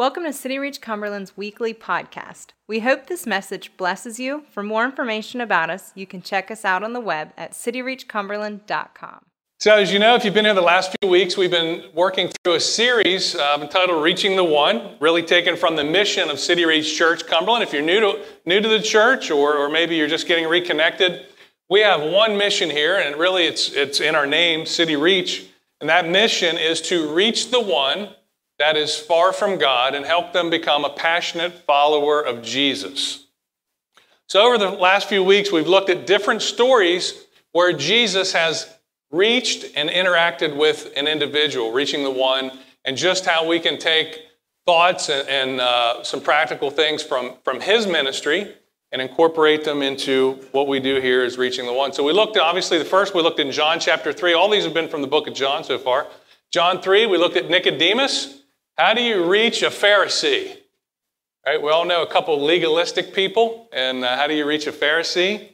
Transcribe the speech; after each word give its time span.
Welcome 0.00 0.24
to 0.24 0.32
City 0.32 0.58
Reach 0.58 0.80
Cumberland's 0.80 1.36
weekly 1.36 1.74
podcast. 1.74 2.52
We 2.66 2.80
hope 2.80 3.06
this 3.06 3.26
message 3.26 3.76
blesses 3.76 4.18
you. 4.18 4.44
For 4.50 4.62
more 4.62 4.86
information 4.86 5.42
about 5.42 5.68
us, 5.68 5.92
you 5.94 6.06
can 6.06 6.22
check 6.22 6.50
us 6.50 6.64
out 6.64 6.82
on 6.82 6.94
the 6.94 7.00
web 7.00 7.34
at 7.36 7.52
cityreachcumberland.com. 7.52 9.26
So, 9.58 9.74
as 9.74 9.92
you 9.92 9.98
know, 9.98 10.14
if 10.14 10.24
you've 10.24 10.32
been 10.32 10.46
here 10.46 10.54
the 10.54 10.62
last 10.62 10.96
few 11.02 11.10
weeks, 11.10 11.36
we've 11.36 11.50
been 11.50 11.90
working 11.92 12.30
through 12.42 12.54
a 12.54 12.60
series 12.60 13.34
uh, 13.36 13.58
entitled 13.60 14.02
Reaching 14.02 14.36
the 14.36 14.42
One, 14.42 14.96
really 15.00 15.22
taken 15.22 15.54
from 15.54 15.76
the 15.76 15.84
mission 15.84 16.30
of 16.30 16.40
City 16.40 16.64
Reach 16.64 16.96
Church 16.96 17.26
Cumberland. 17.26 17.62
If 17.62 17.74
you're 17.74 17.82
new 17.82 18.00
to, 18.00 18.24
new 18.46 18.58
to 18.58 18.68
the 18.68 18.80
church 18.80 19.30
or, 19.30 19.54
or 19.54 19.68
maybe 19.68 19.96
you're 19.96 20.08
just 20.08 20.26
getting 20.26 20.48
reconnected, 20.48 21.26
we 21.68 21.80
have 21.80 22.00
one 22.00 22.38
mission 22.38 22.70
here, 22.70 22.96
and 22.96 23.16
really 23.16 23.44
it's, 23.44 23.70
it's 23.74 24.00
in 24.00 24.14
our 24.14 24.26
name, 24.26 24.64
City 24.64 24.96
Reach. 24.96 25.44
And 25.78 25.90
that 25.90 26.08
mission 26.08 26.56
is 26.56 26.80
to 26.88 27.12
reach 27.12 27.50
the 27.50 27.60
one 27.60 28.14
that 28.60 28.76
is 28.76 28.94
far 28.94 29.32
from 29.32 29.56
God 29.56 29.94
and 29.94 30.04
help 30.04 30.34
them 30.34 30.50
become 30.50 30.84
a 30.84 30.90
passionate 30.90 31.64
follower 31.66 32.20
of 32.20 32.42
Jesus. 32.42 33.24
So, 34.26 34.46
over 34.46 34.58
the 34.58 34.68
last 34.68 35.08
few 35.08 35.24
weeks, 35.24 35.50
we've 35.50 35.66
looked 35.66 35.88
at 35.88 36.06
different 36.06 36.42
stories 36.42 37.24
where 37.52 37.72
Jesus 37.72 38.34
has 38.34 38.70
reached 39.10 39.64
and 39.74 39.88
interacted 39.88 40.54
with 40.54 40.92
an 40.94 41.08
individual, 41.08 41.72
reaching 41.72 42.04
the 42.04 42.10
one, 42.10 42.52
and 42.84 42.98
just 42.98 43.24
how 43.24 43.48
we 43.48 43.60
can 43.60 43.78
take 43.78 44.18
thoughts 44.66 45.08
and, 45.08 45.26
and 45.26 45.60
uh, 45.60 46.04
some 46.04 46.20
practical 46.20 46.70
things 46.70 47.02
from, 47.02 47.36
from 47.42 47.62
his 47.62 47.86
ministry 47.86 48.54
and 48.92 49.00
incorporate 49.00 49.64
them 49.64 49.80
into 49.80 50.32
what 50.52 50.68
we 50.68 50.80
do 50.80 51.00
here 51.00 51.24
is 51.24 51.38
reaching 51.38 51.64
the 51.64 51.72
one. 51.72 51.94
So 51.94 52.04
we 52.04 52.12
looked, 52.12 52.36
obviously, 52.36 52.76
the 52.76 52.84
first 52.84 53.14
we 53.14 53.22
looked 53.22 53.40
in 53.40 53.52
John 53.52 53.80
chapter 53.80 54.12
3. 54.12 54.34
All 54.34 54.50
these 54.50 54.64
have 54.64 54.74
been 54.74 54.88
from 54.88 55.00
the 55.00 55.08
book 55.08 55.26
of 55.26 55.32
John 55.32 55.64
so 55.64 55.78
far. 55.78 56.06
John 56.52 56.82
3, 56.82 57.06
we 57.06 57.16
looked 57.16 57.38
at 57.38 57.48
Nicodemus. 57.48 58.39
How 58.76 58.94
do 58.94 59.02
you 59.02 59.28
reach 59.28 59.62
a 59.62 59.66
Pharisee? 59.70 60.56
Right? 61.46 61.60
We 61.60 61.70
all 61.70 61.84
know 61.84 62.02
a 62.02 62.06
couple 62.06 62.40
legalistic 62.40 63.14
people, 63.14 63.68
and 63.72 64.04
uh, 64.04 64.16
how 64.16 64.26
do 64.26 64.34
you 64.34 64.46
reach 64.46 64.66
a 64.66 64.72
Pharisee? 64.72 65.50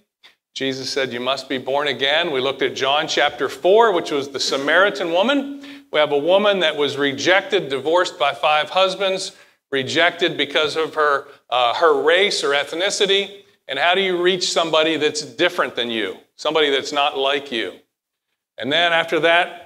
Jesus 0.54 0.88
said 0.88 1.12
you 1.12 1.20
must 1.20 1.48
be 1.48 1.58
born 1.58 1.88
again. 1.88 2.30
We 2.30 2.41
looked 2.41 2.62
at 2.62 2.74
John 2.74 3.06
chapter 3.06 3.48
4, 3.48 3.92
which 3.92 4.10
was 4.10 4.30
the 4.30 4.41
Samaritan 4.41 5.12
woman. 5.12 5.62
We 5.92 5.98
have 5.98 6.12
a 6.12 6.18
woman 6.18 6.60
that 6.60 6.76
was 6.76 6.96
rejected, 6.96 7.68
divorced 7.68 8.18
by 8.18 8.32
five 8.32 8.70
husbands, 8.70 9.32
rejected 9.70 10.36
because 10.36 10.76
of 10.76 10.94
her, 10.94 11.26
uh, 11.50 11.74
her 11.74 12.02
race 12.02 12.42
or 12.42 12.50
ethnicity. 12.50 13.42
And 13.69 13.78
how 13.78 13.94
do 13.94 14.00
you 14.00 14.20
reach 14.20 14.50
somebody 14.50 14.96
that's 14.96 15.22
different 15.22 15.76
than 15.76 15.91
you, 15.91 16.16
somebody 16.36 16.70
that's 16.70 16.92
not 16.92 17.19
like 17.19 17.52
you? 17.52 17.74
And 18.56 18.72
then 18.72 18.92
after 18.92 19.20
that, 19.20 19.66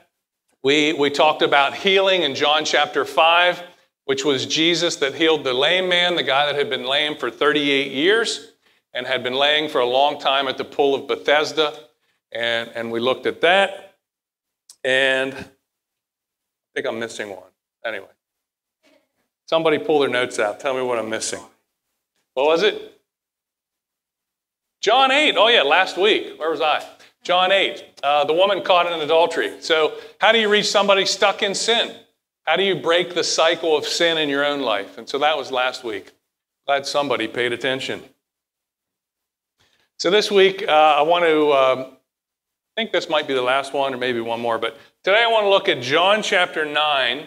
we, 0.63 0.93
we 0.93 1.09
talked 1.09 1.43
about 1.43 1.75
healing 1.75 2.23
in 2.23 2.35
John 2.35 2.65
chapter 2.65 3.05
5, 3.05 3.63
which 4.05 4.25
was 4.25 4.45
Jesus 4.45 4.97
that 4.97 5.15
healed 5.15 5.45
the 5.45 5.55
lame 5.55 5.89
man, 5.89 6.17
the 6.17 6.23
guy 6.23 6.47
that 6.47 6.55
had 6.55 6.69
been 6.69 6.85
lame 6.85 7.17
for 7.17 7.31
38 7.31 7.93
years 7.93 8.53
and 8.93 9.07
had 9.07 9.23
been 9.23 9.35
laying 9.35 9.71
for 9.71 9.81
a 9.81 9.87
long 9.87 10.21
time 10.21 10.49
at 10.49 10.59
the 10.59 10.65
pool 10.65 10.95
of 10.95 11.07
Bethesda. 11.07 11.73
And, 12.33 12.71
and 12.75 12.91
we 12.91 13.01
looked 13.01 13.27
at 13.27 13.41
that. 13.41 13.97
And 14.85 15.33
I 15.33 15.45
think 16.75 16.87
I'm 16.87 16.99
missing 16.99 17.31
one. 17.31 17.51
Anyway, 17.85 18.09
somebody 19.47 19.79
pull 19.79 20.01
their 20.01 20.11
notes 20.11 20.39
out. 20.39 20.61
Tell 20.61 20.75
me 20.75 20.83
what 20.83 20.99
I'm 20.99 21.09
missing. 21.09 21.41
What 22.35 22.47
was 22.47 22.63
it? 22.63 23.01
John 24.83 25.11
8. 25.11 25.37
Oh, 25.37 25.49
yeah, 25.49 25.63
last 25.63 25.97
week. 25.97 26.39
Where 26.39 26.51
was 26.51 26.61
I? 26.61 26.85
John 27.23 27.53
8, 27.53 27.85
uh, 28.03 28.25
the 28.25 28.33
woman 28.33 28.63
caught 28.63 28.91
in 28.91 28.99
adultery. 29.01 29.61
So, 29.61 29.95
how 30.21 30.33
do 30.33 30.39
you 30.39 30.49
reach 30.49 30.71
somebody 30.71 31.05
stuck 31.05 31.43
in 31.43 31.55
sin? 31.55 31.95
How 32.45 32.57
do 32.57 32.63
you 32.63 32.75
break 32.75 33.15
the 33.15 33.23
cycle 33.23 33.77
of 33.77 33.87
sin 33.87 34.17
in 34.17 34.29
your 34.29 34.45
own 34.45 34.61
life? 34.61 34.97
And 34.97 35.09
so 35.09 35.19
that 35.19 35.37
was 35.37 35.53
last 35.53 35.85
week. 35.85 36.13
Glad 36.67 36.87
somebody 36.87 37.29
paid 37.29 37.53
attention. 37.53 38.03
So, 39.99 40.11
this 40.11 40.31
week, 40.31 40.65
uh, 40.67 40.71
I 40.71 41.03
want 41.03 41.25
to, 41.25 41.53
um, 41.53 41.79
I 41.91 42.81
think 42.81 42.91
this 42.91 43.11
might 43.11 43.29
be 43.29 43.35
the 43.35 43.43
last 43.43 43.75
one 43.75 43.93
or 43.93 43.99
maybe 43.99 44.21
one 44.21 44.41
more, 44.41 44.59
but 44.59 44.79
today 45.05 45.23
I 45.23 45.31
want 45.31 45.45
to 45.45 45.51
look 45.51 45.69
at 45.69 45.83
John 45.83 46.23
chapter 46.23 46.65
9, 46.65 47.27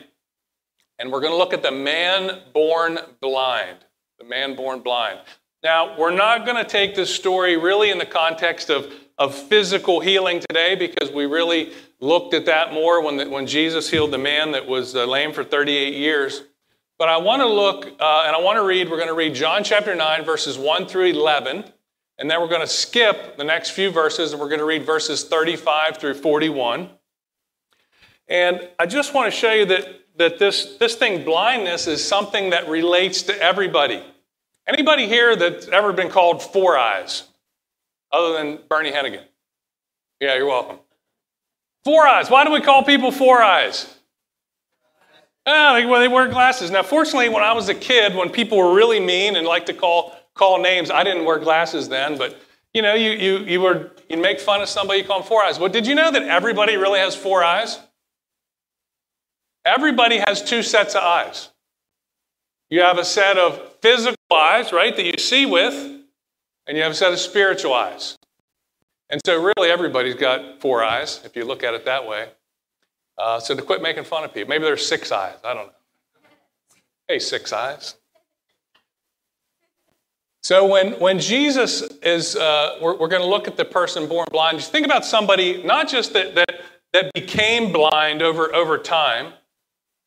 and 0.97 1.11
we're 1.11 1.21
going 1.21 1.33
to 1.33 1.37
look 1.37 1.53
at 1.53 1.61
the 1.61 1.71
man 1.71 2.41
born 2.51 2.97
blind. 3.21 3.77
The 4.17 4.25
man 4.25 4.55
born 4.55 4.79
blind. 4.79 5.19
Now, 5.63 5.97
we're 5.97 6.11
not 6.11 6.45
going 6.45 6.57
to 6.57 6.69
take 6.69 6.93
this 6.93 7.13
story 7.13 7.55
really 7.57 7.89
in 7.89 7.97
the 7.97 8.05
context 8.05 8.69
of 8.69 8.93
of 9.17 9.35
physical 9.35 9.99
healing 9.99 10.39
today 10.39 10.75
because 10.75 11.11
we 11.11 11.25
really 11.25 11.71
looked 11.99 12.33
at 12.33 12.45
that 12.45 12.73
more 12.73 13.03
when, 13.03 13.17
the, 13.17 13.29
when 13.29 13.45
Jesus 13.45 13.89
healed 13.89 14.11
the 14.11 14.17
man 14.17 14.51
that 14.51 14.67
was 14.67 14.95
uh, 14.95 15.05
lame 15.05 15.31
for 15.31 15.43
38 15.43 15.93
years. 15.93 16.43
But 16.97 17.09
I 17.09 17.17
want 17.17 17.41
to 17.41 17.47
look 17.47 17.85
uh, 17.85 18.23
and 18.25 18.35
I 18.35 18.41
want 18.41 18.57
to 18.57 18.63
read, 18.63 18.89
we're 18.89 18.97
going 18.97 19.07
to 19.07 19.13
read 19.13 19.35
John 19.35 19.63
chapter 19.63 19.95
9, 19.95 20.25
verses 20.25 20.57
1 20.57 20.87
through 20.87 21.07
11. 21.07 21.65
And 22.19 22.29
then 22.29 22.41
we're 22.41 22.47
going 22.47 22.61
to 22.61 22.67
skip 22.67 23.37
the 23.37 23.43
next 23.43 23.71
few 23.71 23.91
verses 23.91 24.31
and 24.31 24.41
we're 24.41 24.49
going 24.49 24.59
to 24.59 24.65
read 24.65 24.85
verses 24.85 25.23
35 25.23 25.97
through 25.97 26.13
41. 26.15 26.89
And 28.27 28.67
I 28.79 28.85
just 28.85 29.13
want 29.13 29.31
to 29.31 29.37
show 29.37 29.51
you 29.51 29.65
that, 29.65 29.87
that 30.17 30.39
this, 30.39 30.77
this 30.77 30.95
thing, 30.95 31.23
blindness, 31.23 31.87
is 31.87 32.03
something 32.03 32.51
that 32.51 32.67
relates 32.67 33.23
to 33.23 33.41
everybody. 33.41 34.03
Anybody 34.67 35.07
here 35.07 35.35
that's 35.35 35.67
ever 35.67 35.93
been 35.93 36.09
called 36.09 36.41
four 36.41 36.77
eyes? 36.77 37.23
other 38.13 38.33
than 38.33 38.59
Bernie 38.69 38.91
Hennigan? 38.91 39.23
Yeah, 40.21 40.35
you're 40.35 40.45
welcome. 40.45 40.77
Four 41.83 42.07
eyes. 42.07 42.29
Why 42.29 42.45
do 42.45 42.51
we 42.51 42.61
call 42.61 42.83
people 42.83 43.11
four 43.11 43.41
eyes? 43.41 43.93
Oh, 45.45 45.85
well, 45.87 45.99
they 45.99 46.07
wear 46.07 46.29
glasses. 46.29 46.71
Now, 46.71 46.83
fortunately, 46.83 47.27
when 47.27 47.43
I 47.43 47.51
was 47.51 47.67
a 47.67 47.75
kid, 47.75 48.15
when 48.15 48.29
people 48.29 48.57
were 48.57 48.73
really 48.73 49.01
mean 49.01 49.35
and 49.35 49.45
like 49.45 49.65
to 49.65 49.73
call 49.73 50.15
call 50.35 50.61
names, 50.61 50.89
I 50.89 51.03
didn't 51.03 51.25
wear 51.25 51.37
glasses 51.37 51.89
then, 51.89 52.17
but 52.17 52.39
you 52.73 52.81
know, 52.81 52.93
you 52.93 53.11
you 53.11 53.39
you 53.39 53.61
were 53.61 53.91
you 54.07 54.17
make 54.17 54.39
fun 54.39 54.61
of 54.61 54.69
somebody, 54.69 54.99
you 54.99 55.05
call 55.05 55.19
them 55.19 55.27
four 55.27 55.43
eyes. 55.43 55.59
Well, 55.59 55.69
did 55.69 55.85
you 55.85 55.95
know 55.95 56.11
that 56.11 56.23
everybody 56.23 56.77
really 56.77 56.99
has 56.99 57.13
four 57.15 57.43
eyes? 57.43 57.79
Everybody 59.65 60.21
has 60.25 60.41
two 60.41 60.63
sets 60.63 60.95
of 60.95 61.03
eyes. 61.03 61.49
You 62.69 62.81
have 62.81 62.97
a 62.97 63.05
set 63.05 63.37
of 63.37 63.75
physical 63.81 64.15
eyes, 64.33 64.71
right, 64.71 64.95
that 64.95 65.05
you 65.05 65.17
see 65.17 65.45
with, 65.45 65.73
and 66.67 66.77
you 66.77 66.83
have 66.83 66.91
a 66.91 66.95
set 66.95 67.11
of 67.11 67.19
spiritual 67.19 67.73
eyes. 67.73 68.17
And 69.09 69.21
so, 69.25 69.41
really, 69.41 69.69
everybody's 69.69 70.15
got 70.15 70.59
four 70.61 70.83
eyes, 70.83 71.21
if 71.23 71.35
you 71.35 71.45
look 71.45 71.63
at 71.63 71.73
it 71.73 71.85
that 71.85 72.07
way. 72.07 72.29
Uh, 73.17 73.39
so, 73.39 73.55
to 73.55 73.61
quit 73.61 73.81
making 73.81 74.03
fun 74.03 74.23
of 74.23 74.33
people, 74.33 74.49
maybe 74.49 74.63
there's 74.63 74.85
six 74.85 75.11
eyes. 75.11 75.35
I 75.43 75.53
don't 75.53 75.67
know. 75.67 75.73
Hey, 77.07 77.19
six 77.19 77.53
eyes. 77.53 77.95
So, 80.41 80.65
when, 80.65 80.93
when 80.93 81.19
Jesus 81.19 81.81
is, 82.01 82.35
uh, 82.35 82.77
we're, 82.81 82.97
we're 82.97 83.07
going 83.07 83.21
to 83.21 83.27
look 83.27 83.47
at 83.47 83.55
the 83.55 83.65
person 83.65 84.07
born 84.07 84.27
blind, 84.31 84.57
just 84.57 84.71
think 84.71 84.85
about 84.85 85.05
somebody 85.05 85.63
not 85.63 85.87
just 85.87 86.13
that, 86.13 86.35
that, 86.35 86.61
that 86.91 87.13
became 87.13 87.71
blind 87.71 88.21
over, 88.21 88.53
over 88.55 88.77
time. 88.77 89.33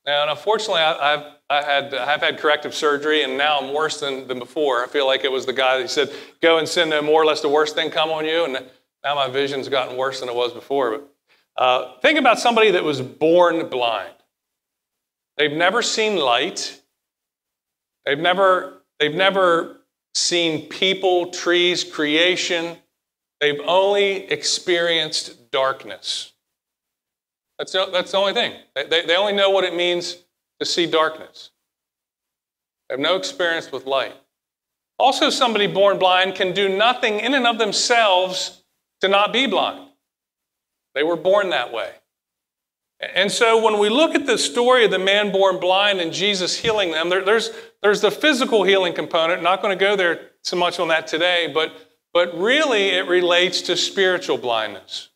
Now, 0.06 0.31
unfortunately, 0.31 0.83
I, 0.83 1.15
I've 1.15 1.37
I 1.49 1.62
had, 1.62 1.94
I've 1.94 2.21
had 2.21 2.39
corrective 2.39 2.75
surgery, 2.75 3.22
and 3.22 3.39
now 3.39 3.61
I'm 3.61 3.72
worse 3.72 4.00
than, 4.00 4.27
than 4.27 4.39
before. 4.39 4.83
I 4.83 4.89
feel 4.89 5.06
like 5.06 5.22
it 5.25 5.31
was 5.31 5.47
the 5.47 5.53
guy 5.53 5.78
that 5.78 5.91
said, 5.91 6.11
Go 6.43 6.59
and 6.59 6.69
sin 6.69 6.89
no 6.89 7.03
more, 7.03 7.25
lest 7.25 7.43
the 7.43 7.49
worst 7.49 7.77
thing 7.77 7.91
come 7.91 8.11
on 8.11 8.25
you. 8.25 8.44
And 8.44 8.67
now 9.05 9.15
my 9.15 9.28
vision's 9.28 9.69
gotten 9.69 9.97
worse 9.97 10.21
than 10.21 10.28
it 10.28 10.34
was 10.34 10.53
before. 10.53 10.99
But 10.99 11.15
uh, 11.56 12.00
think 12.00 12.19
about 12.19 12.41
somebody 12.41 12.72
that 12.72 12.83
was 12.83 13.00
born 13.00 13.69
blind. 13.69 14.15
They've 15.37 15.53
never 15.53 15.83
seen 15.83 16.17
light, 16.17 16.81
they've 18.05 18.19
never, 18.19 18.83
they've 18.99 19.15
never 19.15 19.77
seen 20.15 20.69
people, 20.69 21.31
trees, 21.31 21.84
creation. 21.84 22.77
They've 23.38 23.61
only 23.67 24.25
experienced 24.31 25.50
darkness. 25.50 26.33
That's 27.59 27.72
the, 27.72 27.89
that's 27.91 28.12
the 28.12 28.19
only 28.19 28.34
thing. 28.34 28.55
They, 28.75 29.06
they 29.06 29.17
only 29.17 29.33
know 29.33 29.50
what 29.50 29.65
it 29.65 29.75
means 29.75 30.19
to 30.61 30.67
see 30.67 30.87
darkness. 30.87 31.50
They 32.89 32.94
have 32.94 33.00
no 33.00 33.17
experience 33.17 33.73
with 33.73 33.87
light. 33.87 34.14
Also, 34.99 35.31
somebody 35.31 35.67
born 35.67 35.99
blind 35.99 36.35
can 36.35 36.53
do 36.55 36.69
nothing 36.69 37.20
in 37.20 37.35
and 37.35 37.47
of 37.47 37.58
themselves 37.58 38.62
to 39.00 39.08
not 39.08 39.32
be 39.32 39.47
blind. 39.47 39.91
They 40.94 41.03
were 41.03 41.17
born 41.17 41.50
that 41.50 41.73
way. 41.73 41.91
And 43.14 43.31
so, 43.31 43.62
when 43.62 43.79
we 43.79 43.91
look 43.91 44.14
at 44.14 44.25
the 44.25 44.38
story 44.38 44.87
of 44.87 44.91
the 44.91 44.99
man 44.99 45.31
born 45.31 45.61
blind 45.61 46.00
and 46.00 46.12
Jesus 46.12 46.56
healing 46.56 46.93
them, 46.93 47.11
there, 47.11 47.23
there's, 47.23 47.50
there's 47.82 48.00
the 48.00 48.11
physical 48.11 48.62
healing 48.62 48.94
component. 48.94 49.38
I'm 49.38 49.44
Not 49.44 49.61
going 49.61 49.76
to 49.79 49.82
go 49.82 49.97
there 49.97 50.31
so 50.43 50.56
much 50.56 50.81
on 50.81 50.88
that 50.88 51.06
today, 51.06 51.50
but, 51.52 51.75
but 52.14 52.38
really 52.38 52.88
it 52.88 53.06
relates 53.06 53.61
to 53.62 53.76
spiritual 53.76 54.38
blindness. 54.38 55.11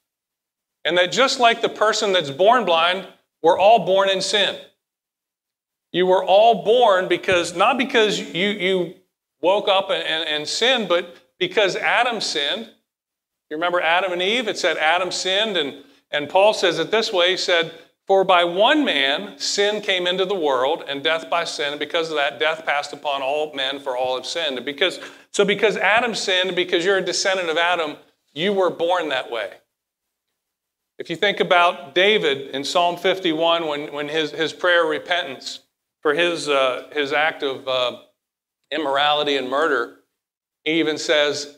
And 0.85 0.97
that 0.99 1.12
just 1.12 1.41
like 1.41 1.62
the 1.62 1.69
person 1.69 2.12
that's 2.12 2.31
born 2.31 2.65
blind, 2.65 3.06
we're 3.43 3.59
all 3.59 3.85
born 3.85 4.09
in 4.09 4.21
sin. 4.21 4.56
You 5.93 6.06
were 6.06 6.25
all 6.25 6.65
born 6.65 7.09
because, 7.09 7.56
not 7.56 7.77
because 7.77 8.19
you, 8.19 8.49
you 8.49 8.94
woke 9.41 9.69
up 9.69 9.91
and, 9.91 10.03
and, 10.03 10.29
and 10.29 10.49
sinned, 10.49 10.88
but 10.88 11.17
because 11.38 11.77
Adam 11.77 12.21
sinned. 12.21 12.71
You 13.50 13.56
remember 13.56 13.81
Adam 13.81 14.12
and 14.12 14.23
Eve? 14.23 14.47
It 14.47 14.56
said 14.56 14.77
Adam 14.77 15.11
sinned, 15.11 15.56
and, 15.56 15.82
and 16.12 16.29
Paul 16.29 16.55
says 16.55 16.79
it 16.79 16.91
this 16.91 17.12
way 17.12 17.33
He 17.33 17.37
said, 17.37 17.73
For 18.06 18.23
by 18.23 18.44
one 18.44 18.85
man 18.85 19.38
sin 19.38 19.83
came 19.83 20.06
into 20.06 20.25
the 20.25 20.37
world, 20.37 20.85
and 20.87 21.03
death 21.03 21.29
by 21.29 21.44
sin, 21.44 21.73
and 21.73 21.81
because 21.81 22.11
of 22.11 22.17
that, 22.17 22.38
death 22.38 22.65
passed 22.65 22.93
upon 22.93 23.23
all 23.23 23.53
men, 23.55 23.81
for 23.81 23.97
all 23.97 24.17
have 24.17 24.26
sinned. 24.26 24.65
Because, 24.65 25.00
so 25.33 25.44
because 25.44 25.76
Adam 25.76 26.15
sinned, 26.15 26.55
because 26.55 26.85
you're 26.85 26.99
a 26.99 27.05
descendant 27.05 27.50
of 27.50 27.56
Adam, 27.56 27.97
you 28.33 28.53
were 28.53 28.71
born 28.71 29.09
that 29.09 29.31
way. 29.31 29.50
If 31.00 31.08
you 31.08 31.17
think 31.17 31.41
about 31.41 31.94
David 31.94 32.55
in 32.55 32.62
Psalm 32.62 32.99
51, 32.99 33.67
when, 33.67 33.91
when 33.91 34.06
his, 34.06 34.32
his 34.32 34.52
prayer 34.52 34.85
repentance 34.85 35.61
for 36.02 36.12
his, 36.12 36.47
uh, 36.47 36.91
his 36.93 37.14
act 37.14 37.43
of 37.43 37.67
uh, 37.67 38.00
immorality 38.70 39.38
and 39.38 39.49
murder, 39.49 40.00
he 40.64 40.73
even 40.79 40.99
says 40.99 41.56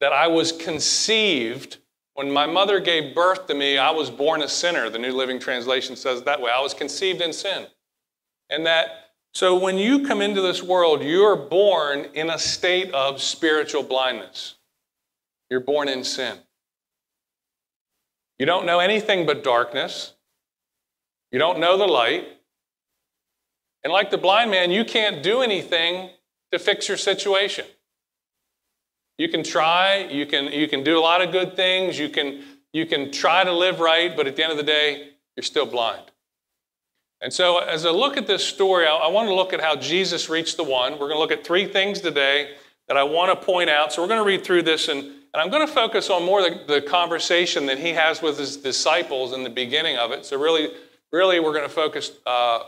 that 0.00 0.14
I 0.14 0.28
was 0.28 0.50
conceived 0.50 1.76
when 2.14 2.30
my 2.30 2.46
mother 2.46 2.80
gave 2.80 3.14
birth 3.14 3.46
to 3.48 3.54
me, 3.54 3.76
I 3.76 3.90
was 3.90 4.08
born 4.08 4.40
a 4.40 4.48
sinner. 4.48 4.88
The 4.88 4.98
New 4.98 5.12
Living 5.12 5.38
Translation 5.38 5.94
says 5.94 6.22
that 6.22 6.40
way. 6.40 6.50
I 6.50 6.62
was 6.62 6.72
conceived 6.72 7.20
in 7.20 7.34
sin. 7.34 7.66
And 8.48 8.64
that, 8.64 9.10
so 9.34 9.58
when 9.58 9.76
you 9.76 10.06
come 10.06 10.22
into 10.22 10.40
this 10.40 10.62
world, 10.62 11.02
you're 11.02 11.36
born 11.36 12.06
in 12.14 12.30
a 12.30 12.38
state 12.38 12.90
of 12.94 13.20
spiritual 13.20 13.82
blindness. 13.82 14.54
You're 15.50 15.60
born 15.60 15.90
in 15.90 16.02
sin. 16.02 16.38
You 18.40 18.46
don't 18.46 18.64
know 18.64 18.78
anything 18.78 19.26
but 19.26 19.44
darkness. 19.44 20.14
You 21.30 21.38
don't 21.38 21.60
know 21.60 21.76
the 21.76 21.86
light. 21.86 22.26
And 23.84 23.92
like 23.92 24.10
the 24.10 24.16
blind 24.16 24.50
man, 24.50 24.70
you 24.70 24.82
can't 24.82 25.22
do 25.22 25.42
anything 25.42 26.08
to 26.50 26.58
fix 26.58 26.88
your 26.88 26.96
situation. 26.96 27.66
You 29.18 29.28
can 29.28 29.42
try, 29.42 30.08
you 30.10 30.24
can, 30.24 30.46
you 30.46 30.68
can 30.68 30.82
do 30.82 30.98
a 30.98 31.02
lot 31.02 31.20
of 31.20 31.32
good 31.32 31.54
things, 31.54 31.98
you 31.98 32.08
can, 32.08 32.42
you 32.72 32.86
can 32.86 33.12
try 33.12 33.44
to 33.44 33.52
live 33.52 33.78
right, 33.78 34.16
but 34.16 34.26
at 34.26 34.36
the 34.36 34.42
end 34.42 34.52
of 34.52 34.56
the 34.56 34.64
day, 34.64 35.10
you're 35.36 35.44
still 35.44 35.66
blind. 35.66 36.10
And 37.20 37.34
so, 37.34 37.58
as 37.58 37.84
I 37.84 37.90
look 37.90 38.16
at 38.16 38.26
this 38.26 38.42
story, 38.42 38.86
I, 38.86 38.94
I 38.94 39.08
want 39.08 39.28
to 39.28 39.34
look 39.34 39.52
at 39.52 39.60
how 39.60 39.76
Jesus 39.76 40.30
reached 40.30 40.56
the 40.56 40.64
one. 40.64 40.92
We're 40.92 41.08
going 41.08 41.16
to 41.16 41.18
look 41.18 41.30
at 41.30 41.44
three 41.44 41.66
things 41.66 42.00
today 42.00 42.52
that 42.90 42.96
I 42.96 43.04
want 43.04 43.30
to 43.30 43.46
point 43.46 43.70
out. 43.70 43.92
So, 43.92 44.02
we're 44.02 44.08
going 44.08 44.18
to 44.18 44.26
read 44.26 44.42
through 44.42 44.62
this, 44.62 44.88
and, 44.88 44.98
and 45.00 45.14
I'm 45.36 45.48
going 45.48 45.64
to 45.64 45.72
focus 45.72 46.10
on 46.10 46.24
more 46.24 46.42
the, 46.42 46.64
the 46.66 46.82
conversation 46.82 47.66
that 47.66 47.78
he 47.78 47.90
has 47.90 48.20
with 48.20 48.36
his 48.36 48.56
disciples 48.56 49.32
in 49.32 49.44
the 49.44 49.50
beginning 49.50 49.96
of 49.96 50.10
it. 50.10 50.26
So, 50.26 50.36
really, 50.36 50.72
really, 51.12 51.38
we're 51.38 51.52
going 51.52 51.68
to 51.68 51.72
focus 51.72 52.10
uh, 52.26 52.64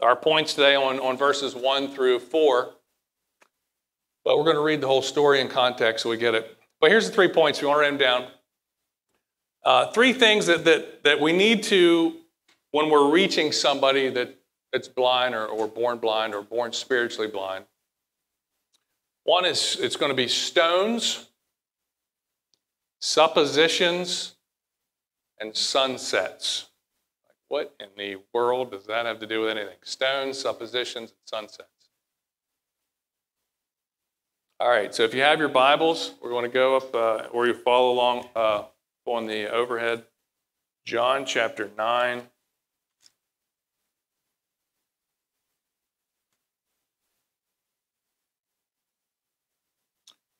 our 0.00 0.14
points 0.14 0.54
today 0.54 0.76
on, 0.76 1.00
on 1.00 1.16
verses 1.16 1.56
1 1.56 1.88
through 1.88 2.20
4. 2.20 2.70
But 4.24 4.38
we're 4.38 4.44
going 4.44 4.54
to 4.54 4.62
read 4.62 4.80
the 4.80 4.86
whole 4.86 5.02
story 5.02 5.40
in 5.40 5.48
context 5.48 6.04
so 6.04 6.10
we 6.10 6.16
get 6.16 6.36
it. 6.36 6.56
But 6.80 6.92
here's 6.92 7.08
the 7.08 7.12
three 7.12 7.26
points. 7.26 7.60
We 7.60 7.66
want 7.66 7.78
to 7.78 7.80
write 7.80 7.90
them 7.90 7.98
down. 7.98 8.28
Uh, 9.64 9.90
three 9.90 10.12
things 10.12 10.46
that, 10.46 10.64
that, 10.66 11.02
that 11.02 11.18
we 11.18 11.32
need 11.32 11.64
to, 11.64 12.14
when 12.70 12.88
we're 12.88 13.10
reaching 13.10 13.50
somebody 13.50 14.08
that, 14.10 14.38
that's 14.72 14.86
blind 14.86 15.34
or, 15.34 15.46
or 15.46 15.66
born 15.66 15.98
blind 15.98 16.32
or 16.32 16.42
born 16.42 16.72
spiritually 16.72 17.26
blind. 17.26 17.64
One 19.30 19.44
is 19.44 19.78
it's 19.80 19.94
going 19.94 20.10
to 20.10 20.16
be 20.16 20.26
stones, 20.26 21.28
suppositions, 23.00 24.34
and 25.38 25.56
sunsets. 25.56 26.66
What 27.46 27.72
in 27.78 27.90
the 27.96 28.16
world 28.34 28.72
does 28.72 28.86
that 28.86 29.06
have 29.06 29.20
to 29.20 29.28
do 29.28 29.42
with 29.42 29.50
anything? 29.50 29.76
Stones, 29.84 30.36
suppositions, 30.36 31.10
and 31.10 31.18
sunsets. 31.26 31.68
All 34.58 34.68
right, 34.68 34.92
so 34.92 35.04
if 35.04 35.14
you 35.14 35.20
have 35.20 35.38
your 35.38 35.48
Bibles, 35.48 36.14
we 36.20 36.32
want 36.32 36.46
to 36.46 36.50
go 36.50 36.76
up, 36.78 36.92
uh, 36.92 37.28
or 37.30 37.46
you 37.46 37.54
follow 37.54 37.92
along 37.92 38.28
uh, 38.34 38.64
on 39.06 39.28
the 39.28 39.48
overhead. 39.48 40.06
John 40.84 41.24
chapter 41.24 41.70
9. 41.78 42.22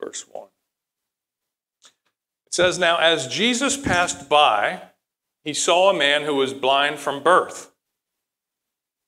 Verse 0.03 0.25
1. 0.31 0.47
It 2.47 2.53
says, 2.53 2.79
Now 2.79 2.97
as 2.97 3.27
Jesus 3.27 3.77
passed 3.77 4.27
by, 4.27 4.81
he 5.43 5.53
saw 5.53 5.89
a 5.89 5.97
man 5.97 6.23
who 6.23 6.35
was 6.35 6.53
blind 6.53 6.99
from 6.99 7.23
birth. 7.23 7.71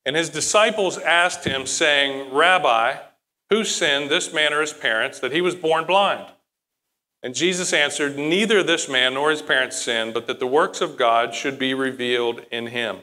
And 0.06 0.16
his 0.16 0.30
disciples 0.30 0.98
asked 0.98 1.45
him, 1.45 1.66
saying, 1.66 2.34
Rabbi, 2.34 2.98
who 3.50 3.63
sinned, 3.63 4.10
this 4.10 4.34
man 4.34 4.54
or 4.54 4.62
his 4.62 4.74
parents, 4.74 5.19
that 5.19 5.31
he 5.31 5.42
was 5.42 5.56
born 5.56 5.86
blind? 5.86 6.25
And 7.22 7.34
Jesus 7.34 7.72
answered, 7.72 8.18
Neither 8.18 8.63
this 8.63 8.89
man 8.89 9.13
nor 9.13 9.31
his 9.31 9.42
parents 9.42 9.81
sinned, 9.81 10.13
but 10.13 10.28
that 10.28 10.39
the 10.39 10.48
works 10.48 10.81
of 10.81 10.98
God 10.98 11.34
should 11.34 11.57
be 11.57 11.74
revealed 11.74 12.46
in 12.51 12.68
him. 12.68 13.00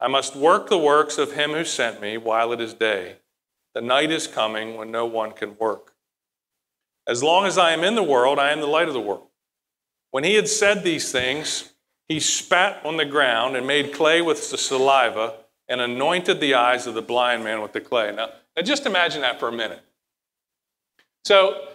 I 0.00 0.08
must 0.08 0.36
work 0.36 0.68
the 0.68 0.78
works 0.78 1.18
of 1.18 1.32
him 1.32 1.52
who 1.52 1.64
sent 1.64 2.00
me 2.00 2.16
while 2.16 2.52
it 2.52 2.60
is 2.60 2.74
day. 2.74 3.16
The 3.74 3.82
night 3.82 4.10
is 4.10 4.26
coming 4.26 4.76
when 4.76 4.90
no 4.90 5.04
one 5.04 5.32
can 5.32 5.56
work. 5.58 5.95
As 7.08 7.22
long 7.22 7.46
as 7.46 7.56
I 7.56 7.72
am 7.72 7.84
in 7.84 7.94
the 7.94 8.02
world, 8.02 8.38
I 8.38 8.50
am 8.50 8.60
the 8.60 8.66
light 8.66 8.88
of 8.88 8.94
the 8.94 9.00
world. 9.00 9.28
When 10.10 10.24
he 10.24 10.34
had 10.34 10.48
said 10.48 10.82
these 10.82 11.12
things, 11.12 11.72
he 12.08 12.20
spat 12.20 12.84
on 12.84 12.96
the 12.96 13.04
ground 13.04 13.56
and 13.56 13.66
made 13.66 13.92
clay 13.92 14.22
with 14.22 14.50
the 14.50 14.58
saliva 14.58 15.34
and 15.68 15.80
anointed 15.80 16.40
the 16.40 16.54
eyes 16.54 16.86
of 16.86 16.94
the 16.94 17.02
blind 17.02 17.44
man 17.44 17.60
with 17.60 17.72
the 17.72 17.80
clay. 17.80 18.12
Now, 18.14 18.30
now, 18.56 18.62
just 18.62 18.86
imagine 18.86 19.20
that 19.20 19.38
for 19.38 19.48
a 19.48 19.52
minute. 19.52 19.80
So, 21.24 21.68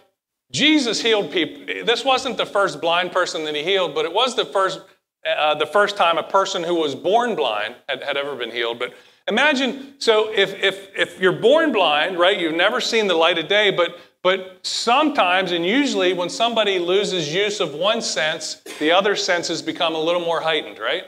Jesus 0.50 1.00
healed 1.00 1.30
people. 1.30 1.84
This 1.84 2.04
wasn't 2.04 2.36
the 2.36 2.46
first 2.46 2.80
blind 2.80 3.12
person 3.12 3.44
that 3.44 3.54
he 3.54 3.62
healed, 3.62 3.94
but 3.94 4.04
it 4.04 4.12
was 4.12 4.34
the 4.34 4.44
first, 4.44 4.80
uh, 5.26 5.54
the 5.54 5.66
first 5.66 5.96
time 5.96 6.18
a 6.18 6.22
person 6.22 6.62
who 6.62 6.74
was 6.74 6.94
born 6.94 7.36
blind 7.36 7.76
had, 7.88 8.02
had 8.02 8.16
ever 8.16 8.34
been 8.34 8.50
healed. 8.50 8.78
But 8.78 8.92
imagine, 9.28 9.94
so 9.98 10.30
if, 10.32 10.54
if, 10.62 10.88
if 10.96 11.20
you're 11.20 11.32
born 11.32 11.72
blind, 11.72 12.18
right, 12.18 12.38
you've 12.38 12.54
never 12.54 12.80
seen 12.80 13.06
the 13.06 13.14
light 13.14 13.38
of 13.38 13.48
day, 13.48 13.70
but, 13.70 13.98
but 14.22 14.60
sometimes 14.62 15.50
and 15.52 15.66
usually 15.66 16.12
when 16.12 16.30
somebody 16.30 16.78
loses 16.78 17.34
use 17.34 17.60
of 17.60 17.74
one 17.74 18.00
sense, 18.00 18.62
the 18.78 18.92
other 18.92 19.16
senses 19.16 19.62
become 19.62 19.94
a 19.94 20.00
little 20.00 20.20
more 20.20 20.40
heightened, 20.40 20.78
right? 20.78 21.04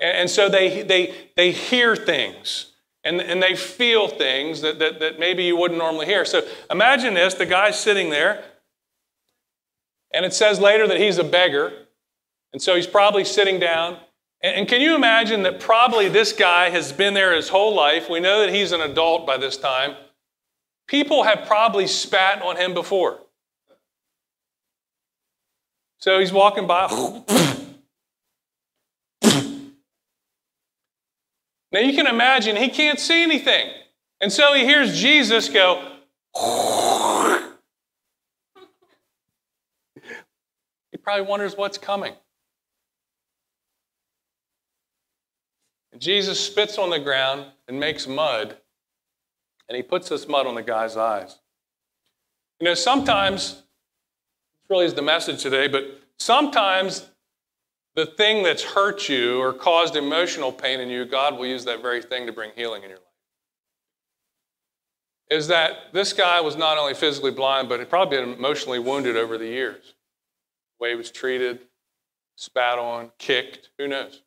And, 0.00 0.30
so 0.30 0.48
they, 0.48 0.82
they, 0.82 1.14
they 1.36 1.50
hear 1.50 1.96
things 1.96 2.72
and, 3.04 3.20
and 3.20 3.42
they 3.42 3.54
feel 3.54 4.08
things 4.08 4.60
that, 4.60 4.78
that, 4.78 5.00
that 5.00 5.18
maybe 5.18 5.44
you 5.44 5.56
wouldn't 5.56 5.78
normally 5.78 6.06
hear. 6.06 6.24
So 6.24 6.46
imagine 6.70 7.14
this 7.14 7.34
the 7.34 7.46
guy's 7.46 7.78
sitting 7.78 8.10
there, 8.10 8.44
and 10.12 10.24
it 10.24 10.34
says 10.34 10.60
later 10.60 10.86
that 10.88 10.98
he's 10.98 11.18
a 11.18 11.24
beggar, 11.24 11.72
and 12.52 12.60
so 12.60 12.74
he's 12.74 12.86
probably 12.86 13.24
sitting 13.24 13.58
down. 13.58 13.98
And, 14.42 14.56
and 14.56 14.68
can 14.68 14.80
you 14.80 14.94
imagine 14.94 15.42
that 15.44 15.60
probably 15.60 16.08
this 16.08 16.32
guy 16.32 16.70
has 16.70 16.92
been 16.92 17.14
there 17.14 17.34
his 17.34 17.48
whole 17.48 17.74
life? 17.74 18.10
We 18.10 18.20
know 18.20 18.40
that 18.40 18.54
he's 18.54 18.72
an 18.72 18.80
adult 18.80 19.26
by 19.26 19.36
this 19.36 19.56
time. 19.56 19.96
People 20.88 21.22
have 21.22 21.46
probably 21.46 21.86
spat 21.86 22.42
on 22.42 22.56
him 22.56 22.74
before. 22.74 23.20
So 25.98 26.18
he's 26.18 26.32
walking 26.32 26.66
by. 26.66 26.88
Now 31.70 31.80
you 31.80 31.92
can 31.92 32.06
imagine 32.06 32.56
he 32.56 32.70
can't 32.70 32.98
see 32.98 33.22
anything. 33.22 33.70
And 34.20 34.32
so 34.32 34.54
he 34.54 34.64
hears 34.64 34.98
Jesus 34.98 35.50
go, 35.50 35.96
he 40.90 40.96
probably 40.96 41.26
wonders 41.26 41.56
what's 41.56 41.78
coming. 41.78 42.14
And 45.92 46.00
Jesus 46.00 46.40
spits 46.40 46.78
on 46.78 46.90
the 46.90 46.98
ground 46.98 47.44
and 47.66 47.78
makes 47.78 48.06
mud, 48.06 48.56
and 49.68 49.76
he 49.76 49.82
puts 49.82 50.08
this 50.08 50.26
mud 50.26 50.46
on 50.46 50.54
the 50.54 50.62
guy's 50.62 50.96
eyes. 50.96 51.38
You 52.60 52.64
know, 52.64 52.74
sometimes, 52.74 53.54
this 53.54 53.62
really 54.70 54.86
is 54.86 54.94
the 54.94 55.02
message 55.02 55.42
today, 55.42 55.68
but 55.68 55.84
sometimes 56.18 57.06
the 57.94 58.06
thing 58.06 58.42
that's 58.42 58.62
hurt 58.62 59.08
you 59.08 59.38
or 59.40 59.52
caused 59.52 59.96
emotional 59.96 60.52
pain 60.52 60.80
in 60.80 60.88
you, 60.88 61.04
God 61.04 61.38
will 61.38 61.46
use 61.46 61.64
that 61.64 61.82
very 61.82 62.02
thing 62.02 62.26
to 62.26 62.32
bring 62.32 62.50
healing 62.56 62.82
in 62.82 62.90
your 62.90 62.98
life. 62.98 63.04
Is 65.30 65.48
that 65.48 65.92
this 65.92 66.12
guy 66.12 66.40
was 66.40 66.56
not 66.56 66.78
only 66.78 66.94
physically 66.94 67.30
blind, 67.30 67.68
but 67.68 67.80
he 67.80 67.86
probably 67.86 68.18
been 68.18 68.32
emotionally 68.32 68.78
wounded 68.78 69.16
over 69.16 69.36
the 69.36 69.46
years. 69.46 69.94
The 70.78 70.84
way 70.84 70.90
he 70.90 70.96
was 70.96 71.10
treated, 71.10 71.60
spat 72.36 72.78
on, 72.78 73.10
kicked, 73.18 73.70
who 73.78 73.88
knows? 73.88 74.22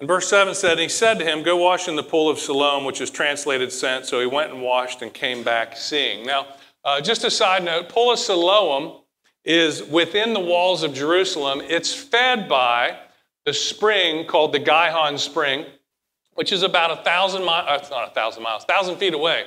And 0.00 0.08
verse 0.08 0.28
7 0.28 0.54
said, 0.54 0.78
He 0.78 0.88
said 0.88 1.18
to 1.18 1.24
him, 1.26 1.42
Go 1.42 1.58
wash 1.58 1.86
in 1.86 1.94
the 1.94 2.02
pool 2.02 2.30
of 2.30 2.38
Siloam, 2.38 2.84
which 2.84 3.02
is 3.02 3.10
translated 3.10 3.70
sent. 3.70 4.06
So 4.06 4.18
he 4.18 4.26
went 4.26 4.50
and 4.50 4.62
washed 4.62 5.02
and 5.02 5.12
came 5.12 5.42
back 5.42 5.76
seeing. 5.76 6.26
Now, 6.26 6.46
uh, 6.84 7.02
just 7.02 7.22
a 7.24 7.30
side 7.30 7.62
note, 7.62 7.90
pool 7.90 8.10
of 8.10 8.18
Siloam 8.18 9.02
is 9.44 9.82
within 9.84 10.32
the 10.32 10.40
walls 10.40 10.82
of 10.82 10.94
Jerusalem. 10.94 11.60
It's 11.62 11.94
fed 11.94 12.48
by 12.48 12.98
the 13.44 13.52
spring 13.52 14.26
called 14.26 14.52
the 14.52 14.58
Gihon 14.58 15.18
Spring, 15.18 15.66
which 16.32 16.50
is 16.50 16.62
about 16.62 16.90
a 16.90 17.02
thousand 17.02 17.44
miles, 17.44 17.90
uh, 17.90 17.94
not 17.94 18.08
a 18.08 18.14
thousand 18.14 18.42
miles, 18.42 18.64
thousand 18.64 18.96
feet 18.96 19.12
away. 19.12 19.44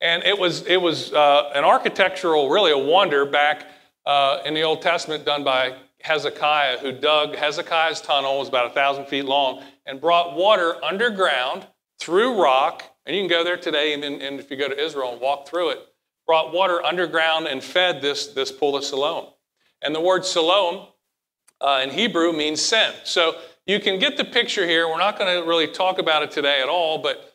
And 0.00 0.22
it 0.22 0.38
was, 0.38 0.62
it 0.66 0.80
was 0.80 1.12
uh, 1.12 1.50
an 1.52 1.64
architectural, 1.64 2.48
really 2.48 2.70
a 2.70 2.78
wonder 2.78 3.26
back 3.26 3.66
uh, 4.04 4.40
in 4.44 4.54
the 4.54 4.62
Old 4.62 4.82
Testament 4.82 5.24
done 5.24 5.42
by 5.42 5.74
Hezekiah, 6.02 6.78
who 6.78 6.92
dug 6.92 7.34
Hezekiah's 7.34 8.00
tunnel, 8.00 8.38
was 8.38 8.48
about 8.48 8.66
a 8.66 8.74
thousand 8.74 9.06
feet 9.06 9.24
long, 9.24 9.64
and 9.86 10.00
brought 10.00 10.34
water 10.34 10.82
underground 10.84 11.66
through 11.98 12.40
rock. 12.40 12.84
And 13.06 13.14
you 13.14 13.22
can 13.22 13.30
go 13.30 13.44
there 13.44 13.56
today, 13.56 13.94
and, 13.94 14.04
and 14.04 14.40
if 14.40 14.50
you 14.50 14.56
go 14.56 14.68
to 14.68 14.78
Israel 14.78 15.12
and 15.12 15.20
walk 15.20 15.48
through 15.48 15.70
it, 15.70 15.78
brought 16.26 16.52
water 16.52 16.84
underground 16.84 17.46
and 17.46 17.62
fed 17.62 18.02
this, 18.02 18.28
this 18.28 18.50
pool 18.50 18.76
of 18.76 18.84
Siloam. 18.84 19.26
And 19.82 19.94
the 19.94 20.00
word 20.00 20.24
Siloam 20.24 20.88
uh, 21.60 21.80
in 21.84 21.90
Hebrew 21.90 22.32
means 22.32 22.60
sent. 22.60 22.94
So 23.04 23.36
you 23.66 23.80
can 23.80 23.98
get 23.98 24.16
the 24.16 24.24
picture 24.24 24.66
here. 24.66 24.88
We're 24.88 24.98
not 24.98 25.18
going 25.18 25.40
to 25.40 25.48
really 25.48 25.68
talk 25.68 25.98
about 25.98 26.22
it 26.22 26.30
today 26.30 26.60
at 26.60 26.68
all, 26.68 26.98
but 26.98 27.32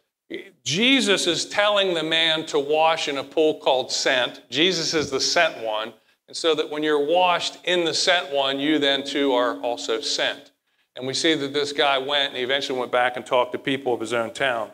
Jesus 0.64 1.28
is 1.28 1.46
telling 1.46 1.94
the 1.94 2.04
man 2.04 2.46
to 2.48 2.60
wash 2.60 3.08
in 3.08 3.18
a 3.18 3.24
pool 3.24 3.60
called 3.60 3.92
sent. 3.92 4.42
Jesus 4.50 4.94
is 4.94 5.10
the 5.10 5.20
sent 5.20 5.64
one. 5.64 5.94
And 6.28 6.38
so 6.38 6.56
that 6.56 6.70
when 6.70 6.84
you're 6.84 7.06
washed 7.06 7.58
in 7.66 7.84
the 7.84 7.94
sent 7.94 8.32
one, 8.32 8.60
you 8.60 8.80
then 8.80 9.06
too 9.06 9.34
are 9.34 9.60
also 9.60 10.00
sent. 10.00 10.51
And 10.96 11.08
we 11.08 11.14
see 11.14 11.34
that 11.36 11.54
this 11.54 11.74
guy 11.74 11.98
went 11.98 12.30
and 12.30 12.38
he 12.38 12.44
eventually 12.44 12.80
went 12.80 12.92
back 12.92 13.16
and 13.16 13.26
talked 13.26 13.54
to 13.54 13.58
people 13.58 13.94
of 13.94 14.02
his 14.02 14.14
own 14.14 14.34
town. 14.34 14.72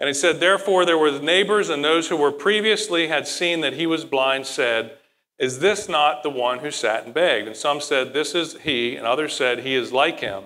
And 0.00 0.08
he 0.08 0.14
said, 0.14 0.40
Therefore, 0.40 0.84
there 0.84 0.98
were 0.98 1.18
neighbors 1.18 1.68
and 1.68 1.84
those 1.84 2.08
who 2.08 2.16
were 2.16 2.32
previously 2.32 3.08
had 3.08 3.28
seen 3.28 3.60
that 3.60 3.74
he 3.74 3.86
was 3.86 4.04
blind 4.04 4.46
said, 4.46 4.98
Is 5.38 5.60
this 5.60 5.88
not 5.88 6.22
the 6.22 6.30
one 6.30 6.58
who 6.58 6.70
sat 6.70 7.04
and 7.04 7.14
begged? 7.14 7.46
And 7.46 7.56
some 7.56 7.80
said, 7.80 8.12
This 8.12 8.34
is 8.34 8.56
he. 8.62 8.96
And 8.96 9.06
others 9.06 9.34
said, 9.34 9.60
He 9.60 9.74
is 9.74 9.92
like 9.92 10.20
him. 10.20 10.44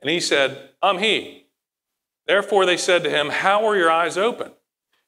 And 0.00 0.10
he 0.10 0.20
said, 0.20 0.70
I'm 0.82 0.98
he. 0.98 1.46
Therefore, 2.26 2.66
they 2.66 2.76
said 2.76 3.04
to 3.04 3.10
him, 3.10 3.28
How 3.28 3.64
were 3.64 3.76
your 3.76 3.90
eyes 3.90 4.16
open? 4.16 4.52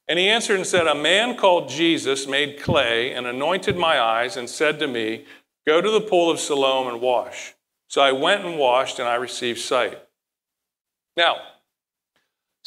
And 0.07 0.19
he 0.19 0.29
answered 0.29 0.57
and 0.57 0.67
said, 0.67 0.87
A 0.87 0.95
man 0.95 1.37
called 1.37 1.69
Jesus 1.69 2.27
made 2.27 2.61
clay 2.61 3.13
and 3.13 3.27
anointed 3.27 3.77
my 3.77 4.01
eyes 4.01 4.37
and 4.37 4.49
said 4.49 4.79
to 4.79 4.87
me, 4.87 5.25
Go 5.67 5.81
to 5.81 5.91
the 5.91 6.01
pool 6.01 6.31
of 6.31 6.41
Siloam 6.41 6.89
and 6.89 7.01
wash. 7.01 7.55
So 7.89 8.01
I 8.01 8.13
went 8.13 8.45
and 8.45 8.59
washed 8.59 8.99
and 8.99 9.09
I 9.09 9.17
received 9.17 9.59
sight. 9.59 9.99
Now, 11.17 11.39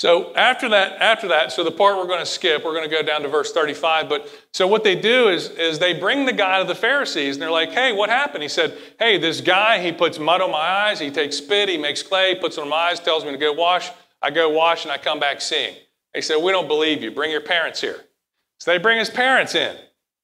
so 0.01 0.33
after 0.33 0.67
that, 0.69 0.99
after 0.99 1.27
that, 1.27 1.51
so 1.51 1.63
the 1.63 1.71
part 1.71 1.95
we're 1.95 2.07
going 2.07 2.19
to 2.19 2.25
skip, 2.25 2.65
we're 2.65 2.73
going 2.73 2.89
to 2.89 2.95
go 2.95 3.03
down 3.03 3.21
to 3.21 3.27
verse 3.27 3.53
35. 3.53 4.09
But 4.09 4.27
so 4.51 4.65
what 4.65 4.83
they 4.83 4.95
do 4.95 5.29
is, 5.29 5.49
is 5.51 5.77
they 5.77 5.93
bring 5.93 6.25
the 6.25 6.33
guy 6.33 6.59
to 6.59 6.67
the 6.67 6.73
Pharisees 6.73 7.35
and 7.35 7.41
they're 7.41 7.51
like, 7.51 7.71
hey, 7.71 7.93
what 7.93 8.09
happened? 8.09 8.41
He 8.41 8.49
said, 8.49 8.75
hey, 8.97 9.19
this 9.19 9.41
guy, 9.41 9.79
he 9.79 9.91
puts 9.91 10.17
mud 10.17 10.41
on 10.41 10.51
my 10.51 10.57
eyes, 10.57 10.99
he 10.99 11.11
takes 11.11 11.37
spit, 11.37 11.69
he 11.69 11.77
makes 11.77 12.01
clay, 12.01 12.33
puts 12.33 12.57
it 12.57 12.61
on 12.61 12.69
my 12.69 12.89
eyes, 12.89 12.99
tells 12.99 13.23
me 13.23 13.31
to 13.31 13.37
go 13.37 13.53
wash. 13.53 13.91
I 14.23 14.31
go 14.31 14.49
wash 14.49 14.85
and 14.85 14.91
I 14.91 14.97
come 14.97 15.19
back 15.19 15.39
seeing. 15.39 15.75
They 16.15 16.21
said, 16.21 16.37
We 16.37 16.51
don't 16.51 16.67
believe 16.67 17.03
you. 17.03 17.11
Bring 17.11 17.31
your 17.31 17.41
parents 17.41 17.79
here. 17.79 17.99
So 18.59 18.71
they 18.71 18.79
bring 18.79 18.97
his 18.97 19.09
parents 19.09 19.55
in. 19.55 19.75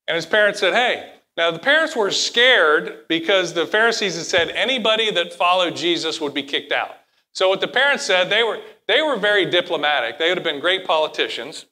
And 0.08 0.16
his 0.16 0.26
parents 0.26 0.60
said, 0.60 0.74
Hey, 0.74 1.14
now 1.38 1.52
the 1.52 1.60
parents 1.60 1.96
were 1.96 2.10
scared 2.10 3.08
because 3.08 3.54
the 3.54 3.68
Pharisees 3.68 4.16
had 4.16 4.26
said 4.26 4.50
anybody 4.50 5.12
that 5.12 5.32
followed 5.32 5.76
Jesus 5.76 6.20
would 6.20 6.34
be 6.34 6.44
kicked 6.44 6.72
out. 6.72 6.96
So 7.32 7.48
what 7.48 7.62
the 7.62 7.68
parents 7.68 8.04
said, 8.04 8.32
they 8.32 8.42
were, 8.42 8.60
they 8.88 9.04
were 9.04 9.16
very 9.16 9.46
diplomatic. 9.46 10.18
They 10.18 10.30
would 10.30 10.38
have 10.38 10.44
been 10.44 10.60
great 10.60 10.86
politicians 10.86 11.68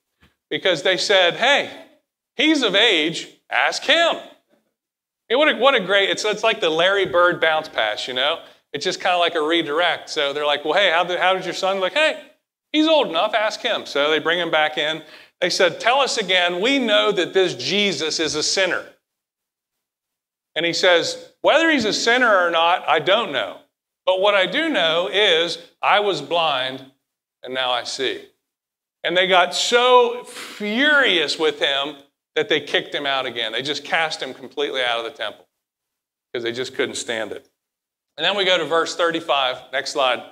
because 0.51 0.84
they 0.84 0.98
said, 0.98 1.34
Hey, 1.34 1.72
he's 2.36 2.62
of 2.62 2.75
age, 2.75 3.27
ask 3.50 3.84
him. 3.84 4.17
Hey, 5.27 5.36
what, 5.36 5.50
a, 5.50 5.57
what 5.57 5.74
a 5.74 5.79
great, 5.79 6.12
it's, 6.12 6.24
it's 6.24 6.43
like 6.43 6.62
the 6.62 6.69
Larry 6.69 7.07
Bird 7.07 7.41
bounce 7.41 7.67
pass, 7.67 8.07
you 8.07 8.13
know? 8.13 8.41
It's 8.74 8.86
just 8.86 9.00
kind 9.00 9.15
of 9.15 9.19
like 9.19 9.34
a 9.34 9.41
redirect. 9.41 10.10
So 10.10 10.34
they're 10.34 10.45
like, 10.45 10.63
well, 10.63 10.75
hey, 10.75 10.91
how 10.91 11.03
did, 11.03 11.19
how 11.19 11.34
did 11.34 11.45
your 11.45 11.53
son? 11.55 11.79
Like, 11.79 11.93
hey, 11.93 12.22
he's 12.72 12.88
old 12.88 13.07
enough, 13.07 13.34
ask 13.34 13.62
him. 13.62 13.88
So 13.88 14.12
they 14.12 14.19
bring 14.19 14.38
him 14.38 14.51
back 14.51 14.77
in. 14.77 15.01
They 15.41 15.50
said, 15.50 15.79
tell 15.79 16.00
us 16.00 16.17
again, 16.17 16.62
we 16.62 16.77
know 16.77 17.12
that 17.12 17.34
this 17.34 17.55
Jesus 17.55 18.19
is 18.19 18.36
a 18.36 18.43
sinner. 18.43 18.86
And 20.55 20.65
he 20.65 20.74
says, 20.74 21.33
whether 21.41 21.69
he's 21.69 21.85
a 21.85 21.93
sinner 21.93 22.33
or 22.33 22.50
not, 22.50 22.88
I 22.88 23.00
don't 23.00 23.31
know. 23.31 23.59
But 24.05 24.21
what 24.21 24.35
I 24.35 24.45
do 24.45 24.69
know 24.69 25.09
is 25.12 25.57
I 25.81 26.00
was 26.00 26.21
blind 26.21 26.85
and 27.43 27.53
now 27.53 27.71
I 27.71 27.83
see. 27.83 28.25
And 29.03 29.15
they 29.15 29.27
got 29.27 29.53
so 29.53 30.24
furious 30.24 31.38
with 31.38 31.59
him 31.59 31.97
that 32.35 32.50
they 32.50 32.59
kicked 32.59 32.93
him 32.93 33.05
out 33.05 33.25
again. 33.25 33.51
They 33.51 33.62
just 33.62 33.83
cast 33.83 34.21
him 34.21 34.33
completely 34.33 34.81
out 34.81 35.00
of 35.00 35.05
the 35.05 35.17
temple 35.17 35.47
because 36.31 36.43
they 36.43 36.51
just 36.51 36.75
couldn't 36.75 36.95
stand 36.95 37.31
it. 37.31 37.50
And 38.17 38.25
then 38.25 38.35
we 38.35 38.45
go 38.45 38.57
to 38.57 38.65
verse 38.65 38.95
35. 38.95 39.71
Next 39.71 39.91
slide. 39.91 40.24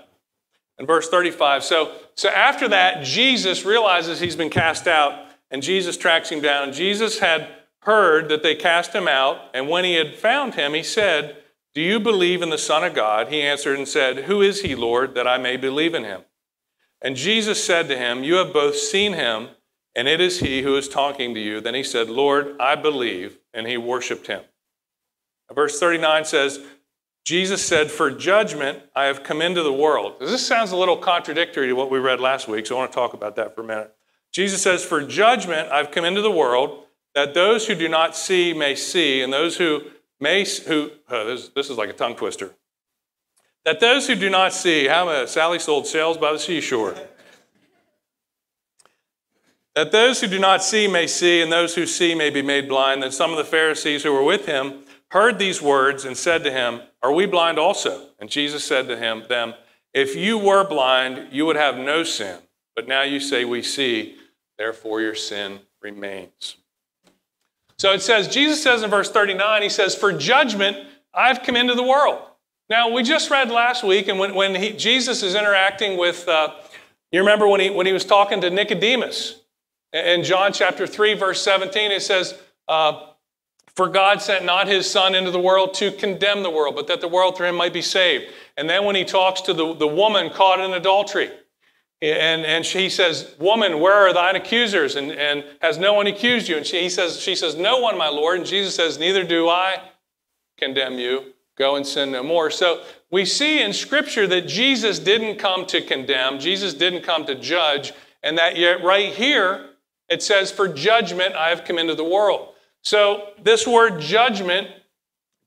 In 0.79 0.85
verse 0.85 1.09
35. 1.09 1.63
So, 1.63 1.91
so 2.15 2.29
after 2.29 2.67
that, 2.69 3.03
Jesus 3.03 3.63
realizes 3.63 4.19
he's 4.19 4.35
been 4.35 4.49
cast 4.49 4.87
out, 4.87 5.27
and 5.51 5.61
Jesus 5.61 5.95
tracks 5.97 6.29
him 6.29 6.41
down. 6.41 6.73
Jesus 6.73 7.19
had 7.19 7.47
heard 7.85 8.29
that 8.29 8.43
they 8.43 8.55
cast 8.55 8.93
him 8.93 9.07
out, 9.07 9.39
and 9.53 9.69
when 9.69 9.83
he 9.83 9.95
had 9.95 10.15
found 10.15 10.55
him, 10.55 10.73
he 10.73 10.83
said, 10.83 11.37
Do 11.73 11.81
you 11.81 11.99
believe 11.99 12.41
in 12.41 12.49
the 12.49 12.57
Son 12.57 12.83
of 12.83 12.93
God? 12.93 13.27
He 13.27 13.41
answered 13.41 13.77
and 13.77 13.87
said, 13.87 14.25
Who 14.25 14.41
is 14.41 14.61
he, 14.61 14.75
Lord, 14.75 15.15
that 15.15 15.27
I 15.27 15.37
may 15.37 15.57
believe 15.57 15.93
in 15.93 16.03
him? 16.03 16.21
And 17.01 17.15
Jesus 17.15 17.63
said 17.63 17.87
to 17.89 17.97
him, 17.97 18.23
You 18.23 18.35
have 18.35 18.53
both 18.53 18.77
seen 18.77 19.13
him, 19.13 19.49
and 19.95 20.07
it 20.07 20.21
is 20.21 20.39
he 20.39 20.61
who 20.61 20.75
is 20.77 20.87
talking 20.87 21.33
to 21.33 21.39
you. 21.39 21.59
Then 21.59 21.75
he 21.75 21.83
said, 21.83 22.09
Lord, 22.09 22.55
I 22.59 22.75
believe, 22.75 23.37
and 23.53 23.67
he 23.67 23.77
worshiped 23.77 24.27
him. 24.27 24.41
Verse 25.53 25.79
39 25.79 26.25
says, 26.25 26.59
Jesus 27.25 27.63
said, 27.63 27.91
For 27.91 28.11
judgment 28.11 28.79
I 28.95 29.05
have 29.05 29.23
come 29.23 29.41
into 29.41 29.63
the 29.63 29.73
world. 29.73 30.15
This 30.19 30.45
sounds 30.45 30.71
a 30.71 30.77
little 30.77 30.97
contradictory 30.97 31.67
to 31.67 31.73
what 31.73 31.91
we 31.91 31.99
read 31.99 32.19
last 32.19 32.47
week, 32.47 32.65
so 32.65 32.75
I 32.75 32.79
want 32.79 32.91
to 32.91 32.95
talk 32.95 33.13
about 33.13 33.35
that 33.35 33.55
for 33.55 33.61
a 33.61 33.65
minute. 33.65 33.93
Jesus 34.31 34.61
says, 34.61 34.83
For 34.83 35.03
judgment 35.03 35.71
I've 35.71 35.91
come 35.91 36.05
into 36.05 36.21
the 36.21 36.31
world, 36.31 36.85
that 37.15 37.33
those 37.33 37.67
who 37.67 37.75
do 37.75 37.87
not 37.87 38.15
see 38.15 38.53
may 38.53 38.75
see, 38.75 39.21
and 39.21 39.31
those 39.31 39.57
who 39.57 39.83
may, 40.19 40.45
who, 40.67 40.91
oh, 41.09 41.27
this, 41.27 41.49
this 41.49 41.69
is 41.69 41.77
like 41.77 41.89
a 41.89 41.93
tongue 41.93 42.15
twister. 42.15 42.51
That 43.65 43.79
those 43.79 44.07
who 44.07 44.15
do 44.15 44.29
not 44.29 44.53
see, 44.53 44.87
how 44.87 45.09
a 45.09 45.27
Sally 45.27 45.59
sold 45.59 45.87
sails 45.87 46.17
by 46.17 46.33
the 46.33 46.39
seashore. 46.39 46.95
that 49.75 49.91
those 49.91 50.21
who 50.21 50.27
do 50.27 50.39
not 50.39 50.63
see 50.63 50.87
may 50.87 51.07
see, 51.07 51.41
and 51.41 51.51
those 51.51 51.75
who 51.75 51.85
see 51.85 52.15
may 52.15 52.29
be 52.29 52.41
made 52.41 52.67
blind. 52.67 53.03
Then 53.03 53.11
some 53.11 53.31
of 53.31 53.37
the 53.37 53.43
Pharisees 53.43 54.03
who 54.03 54.11
were 54.11 54.23
with 54.23 54.45
him 54.45 54.83
heard 55.11 55.39
these 55.39 55.61
words 55.61 56.03
and 56.03 56.17
said 56.17 56.43
to 56.43 56.51
him, 56.51 56.81
Are 57.01 57.13
we 57.13 57.25
blind 57.25 57.59
also? 57.59 58.09
And 58.19 58.29
Jesus 58.29 58.63
said 58.63 58.87
to 58.87 58.97
him, 58.97 59.23
them, 59.29 59.53
If 59.93 60.15
you 60.15 60.37
were 60.37 60.67
blind, 60.67 61.29
you 61.31 61.45
would 61.45 61.55
have 61.55 61.77
no 61.77 62.03
sin. 62.03 62.39
But 62.75 62.87
now 62.87 63.03
you 63.03 63.19
say, 63.19 63.45
We 63.45 63.61
see, 63.61 64.15
therefore 64.57 64.99
your 64.99 65.15
sin 65.15 65.59
remains. 65.81 66.57
So 67.83 67.91
it 67.91 68.01
says, 68.01 68.29
Jesus 68.29 68.63
says 68.63 68.81
in 68.81 68.89
verse 68.89 69.11
39, 69.11 69.61
He 69.61 69.67
says, 69.67 69.93
For 69.93 70.13
judgment 70.13 70.77
I've 71.13 71.43
come 71.43 71.57
into 71.57 71.75
the 71.75 71.83
world. 71.83 72.17
Now, 72.69 72.89
we 72.89 73.03
just 73.03 73.29
read 73.29 73.51
last 73.51 73.83
week, 73.83 74.07
and 74.07 74.17
when, 74.17 74.33
when 74.35 74.55
he, 74.55 74.71
Jesus 74.71 75.21
is 75.21 75.35
interacting 75.35 75.97
with, 75.97 76.25
uh, 76.29 76.53
you 77.11 77.19
remember 77.19 77.45
when 77.45 77.59
he, 77.59 77.69
when 77.69 77.85
he 77.85 77.91
was 77.91 78.05
talking 78.05 78.39
to 78.39 78.49
Nicodemus 78.49 79.41
in 79.91 80.23
John 80.23 80.53
chapter 80.53 80.87
3, 80.87 81.15
verse 81.15 81.41
17, 81.41 81.91
it 81.91 82.01
says, 82.01 82.35
uh, 82.69 83.07
for 83.75 83.89
God 83.89 84.21
sent 84.21 84.45
not 84.45 84.69
his 84.69 84.89
Son 84.89 85.13
into 85.13 85.31
the 85.31 85.41
world 85.41 85.73
to 85.73 85.91
condemn 85.91 86.41
the 86.41 86.49
world, 86.49 86.75
but 86.75 86.87
that 86.87 87.01
the 87.01 87.09
world 87.09 87.35
through 87.35 87.47
him 87.47 87.55
might 87.55 87.73
be 87.73 87.81
saved. 87.81 88.31
And 88.55 88.69
then 88.69 88.85
when 88.85 88.95
he 88.95 89.03
talks 89.03 89.41
to 89.41 89.53
the, 89.53 89.73
the 89.73 89.87
woman 89.87 90.29
caught 90.29 90.61
in 90.61 90.71
adultery, 90.71 91.31
and, 92.03 92.45
and 92.45 92.65
she 92.65 92.89
says, 92.89 93.33
Woman, 93.39 93.79
where 93.79 93.93
are 93.93 94.13
thine 94.13 94.35
accusers? 94.35 94.95
And, 94.97 95.11
and 95.11 95.45
has 95.61 95.77
no 95.77 95.93
one 95.93 96.07
accused 96.07 96.49
you? 96.49 96.57
And 96.57 96.65
she, 96.65 96.81
he 96.81 96.89
says, 96.89 97.19
she 97.21 97.33
says, 97.33 97.55
No 97.55 97.79
one, 97.79 97.97
my 97.97 98.09
Lord. 98.09 98.39
And 98.39 98.45
Jesus 98.45 98.75
says, 98.75 98.99
Neither 98.99 99.23
do 99.23 99.47
I 99.47 99.81
condemn 100.57 100.99
you. 100.99 101.33
Go 101.57 101.75
and 101.75 101.87
sin 101.87 102.11
no 102.11 102.23
more. 102.23 102.49
So 102.51 102.83
we 103.09 103.25
see 103.25 103.61
in 103.61 103.71
Scripture 103.73 104.27
that 104.27 104.47
Jesus 104.47 104.99
didn't 104.99 105.37
come 105.37 105.65
to 105.67 105.81
condemn, 105.81 106.39
Jesus 106.39 106.73
didn't 106.73 107.03
come 107.03 107.25
to 107.25 107.35
judge, 107.35 107.93
and 108.21 108.37
that 108.37 108.57
yet 108.57 108.83
right 108.83 109.13
here 109.13 109.69
it 110.09 110.21
says, 110.21 110.51
For 110.51 110.67
judgment 110.67 111.35
I 111.35 111.49
have 111.49 111.63
come 111.63 111.77
into 111.77 111.95
the 111.95 112.03
world. 112.03 112.49
So, 112.81 113.29
this 113.41 113.65
word 113.65 114.01
judgment, 114.01 114.67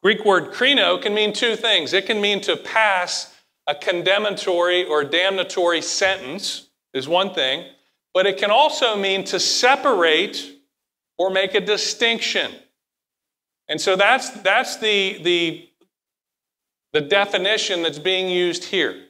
Greek 0.03 0.25
word 0.25 0.55
krino, 0.55 1.01
can 1.01 1.13
mean 1.13 1.35
two 1.35 1.55
things. 1.55 1.93
It 1.93 2.07
can 2.07 2.21
mean 2.21 2.41
to 2.43 2.57
pass 2.57 3.35
a 3.67 3.75
condemnatory 3.75 4.85
or 4.85 5.05
damnatory 5.05 5.83
sentence, 5.83 6.67
is 6.97 7.07
one 7.07 7.35
thing, 7.35 7.65
but 8.15 8.27
it 8.27 8.39
can 8.39 8.51
also 8.51 8.97
mean 8.97 9.23
to 9.23 9.39
separate 9.39 10.61
or 11.19 11.31
make 11.31 11.55
a 11.55 11.61
distinction. 11.61 12.51
And 13.69 13.81
so 13.81 13.97
that's, 13.97 14.31
that's 14.41 14.77
the, 14.77 15.23
the, 15.23 15.69
the 16.95 17.03
definition 17.03 17.83
that's 17.83 17.99
being 17.99 18.31
used 18.31 18.65
here. 18.65 19.03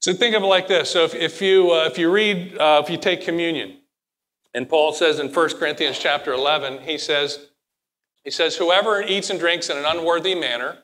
So 0.00 0.12
think 0.12 0.34
of 0.34 0.42
it 0.42 0.46
like 0.46 0.68
this. 0.68 0.90
So 0.90 1.04
if, 1.04 1.14
if, 1.14 1.40
you, 1.40 1.70
uh, 1.70 1.86
if 1.86 1.98
you 1.98 2.10
read, 2.10 2.58
uh, 2.58 2.82
if 2.84 2.90
you 2.90 2.98
take 2.98 3.22
communion, 3.22 3.78
and 4.52 4.68
Paul 4.68 4.92
says 4.92 5.20
in 5.20 5.32
1 5.32 5.48
Corinthians 5.58 5.98
chapter 5.98 6.32
11, 6.32 6.82
he 6.82 6.98
says, 6.98 7.46
he 8.24 8.30
says, 8.30 8.56
whoever 8.56 9.00
eats 9.00 9.30
and 9.30 9.38
drinks 9.38 9.70
in 9.70 9.78
an 9.78 9.84
unworthy 9.86 10.34
manner 10.34 10.78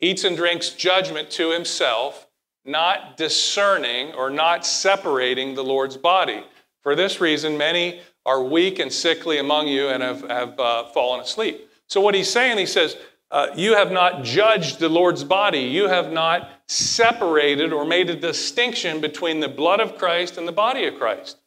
eats 0.00 0.24
and 0.24 0.36
drinks 0.36 0.70
judgment 0.70 1.30
to 1.32 1.50
himself, 1.50 2.26
not 2.64 3.16
discerning 3.16 4.12
or 4.14 4.30
not 4.30 4.66
separating 4.66 5.54
the 5.54 5.64
Lord's 5.64 5.96
body. 5.96 6.44
For 6.82 6.94
this 6.94 7.20
reason, 7.20 7.58
many 7.58 8.00
are 8.26 8.42
weak 8.42 8.78
and 8.78 8.92
sickly 8.92 9.38
among 9.38 9.68
you 9.68 9.88
and 9.88 10.02
have, 10.02 10.22
have 10.28 10.60
uh, 10.60 10.84
fallen 10.88 11.20
asleep. 11.20 11.68
So, 11.88 12.00
what 12.00 12.14
he's 12.14 12.30
saying, 12.30 12.58
he 12.58 12.66
says, 12.66 12.96
uh, 13.30 13.48
you 13.54 13.76
have 13.76 13.92
not 13.92 14.24
judged 14.24 14.80
the 14.80 14.88
Lord's 14.88 15.22
body. 15.22 15.60
You 15.60 15.88
have 15.88 16.10
not 16.10 16.50
separated 16.66 17.72
or 17.72 17.84
made 17.84 18.10
a 18.10 18.16
distinction 18.16 19.00
between 19.00 19.40
the 19.40 19.48
blood 19.48 19.80
of 19.80 19.96
Christ 19.96 20.36
and 20.36 20.48
the 20.48 20.52
body 20.52 20.86
of 20.86 20.96
Christ. 20.96 21.38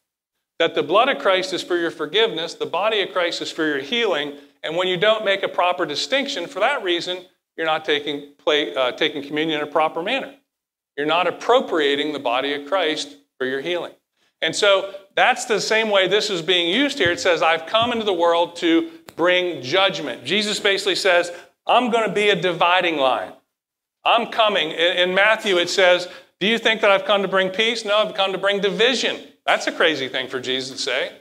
That 0.60 0.75
the 0.75 0.83
blood 0.83 1.10
of 1.10 1.19
Christ 1.19 1.51
is 1.51 1.62
for 1.62 1.75
your 1.75 1.91
forgiveness, 1.91 2.53
the 2.53 2.65
body 2.65 3.01
of 3.01 3.12
Christ 3.12 3.41
is 3.41 3.51
for 3.51 3.65
your 3.65 3.79
healing. 3.79 4.33
And 4.63 4.77
when 4.77 4.88
you 4.88 4.95
don't 4.95 5.25
make 5.25 5.43
a 5.43 5.50
proper 5.50 5.86
distinction, 5.86 6.48
for 6.48 6.62
that 6.62 6.83
reason, 6.83 7.25
you're 7.57 7.65
not 7.65 7.86
taking, 7.86 8.33
play, 8.38 8.75
uh, 8.75 8.91
taking 8.93 9.24
communion 9.24 9.62
in 9.62 9.67
a 9.67 9.72
proper 9.72 10.01
manner. 10.01 10.33
You're 10.98 11.07
not 11.07 11.27
appropriating 11.27 12.13
the 12.13 12.19
body 12.19 12.53
of 12.53 12.67
Christ 12.67 13.17
for 13.38 13.45
your 13.45 13.62
healing. 13.62 13.93
And 14.41 14.55
so 14.55 14.93
that's 15.15 15.45
the 15.45 15.62
same 15.62 15.89
way 15.89 16.07
this 16.07 16.29
is 16.29 16.41
being 16.41 16.69
used 16.69 16.98
here. 16.98 17.12
It 17.12 17.19
says, 17.19 17.41
I've 17.41 17.65
come 17.65 17.91
into 17.91 18.05
the 18.05 18.13
world 18.13 18.55
to 18.57 18.91
bring 19.15 19.62
judgment. 19.62 20.25
Jesus 20.25 20.60
basically 20.60 20.95
says, 20.95 21.31
I'm 21.65 21.89
going 21.91 22.07
to 22.07 22.13
be 22.13 22.29
a 22.29 22.36
dividing 22.36 22.98
line. 22.98 23.33
I'm 24.03 24.27
coming. 24.27 24.72
In 24.72 25.15
Matthew, 25.15 25.57
it 25.57 25.69
says, 25.69 26.10
Do 26.39 26.48
you 26.48 26.57
think 26.57 26.81
that 26.81 26.91
I've 26.91 27.05
come 27.05 27.22
to 27.22 27.27
bring 27.27 27.50
peace? 27.50 27.86
No, 27.86 27.98
I've 27.98 28.13
come 28.15 28.33
to 28.33 28.38
bring 28.38 28.60
division. 28.60 29.17
That's 29.45 29.67
a 29.67 29.72
crazy 29.72 30.10
thing 30.10 30.27
for 30.27 30.39
Jesus 30.41 30.77
to 30.77 30.81
say. 30.81 31.12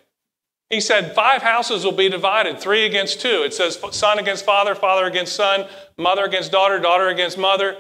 He 0.73 0.81
said, 0.81 1.15
Five 1.15 1.43
houses 1.43 1.85
will 1.85 1.93
be 1.93 2.09
divided, 2.09 2.59
three 2.59 2.87
against 2.87 3.21
two. 3.21 3.43
It 3.45 3.53
says, 3.53 3.79
Son 3.91 4.19
against 4.19 4.47
father, 4.47 4.75
father 4.75 5.05
against 5.05 5.37
son, 5.37 5.67
mother 5.99 6.25
against 6.25 6.51
daughter, 6.51 6.79
daughter 6.79 7.09
against 7.09 7.37
mother. 7.37 7.77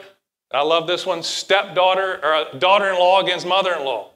I 0.53 0.63
love 0.63 0.87
this 0.87 1.07
one 1.07 1.23
stepdaughter 1.23 2.21
or 2.23 2.35
uh, 2.35 2.53
daughter 2.59 2.91
in 2.91 2.99
law 2.99 3.23
against 3.23 3.47
mother 3.47 3.73
in 3.73 3.83
law. 3.87 4.11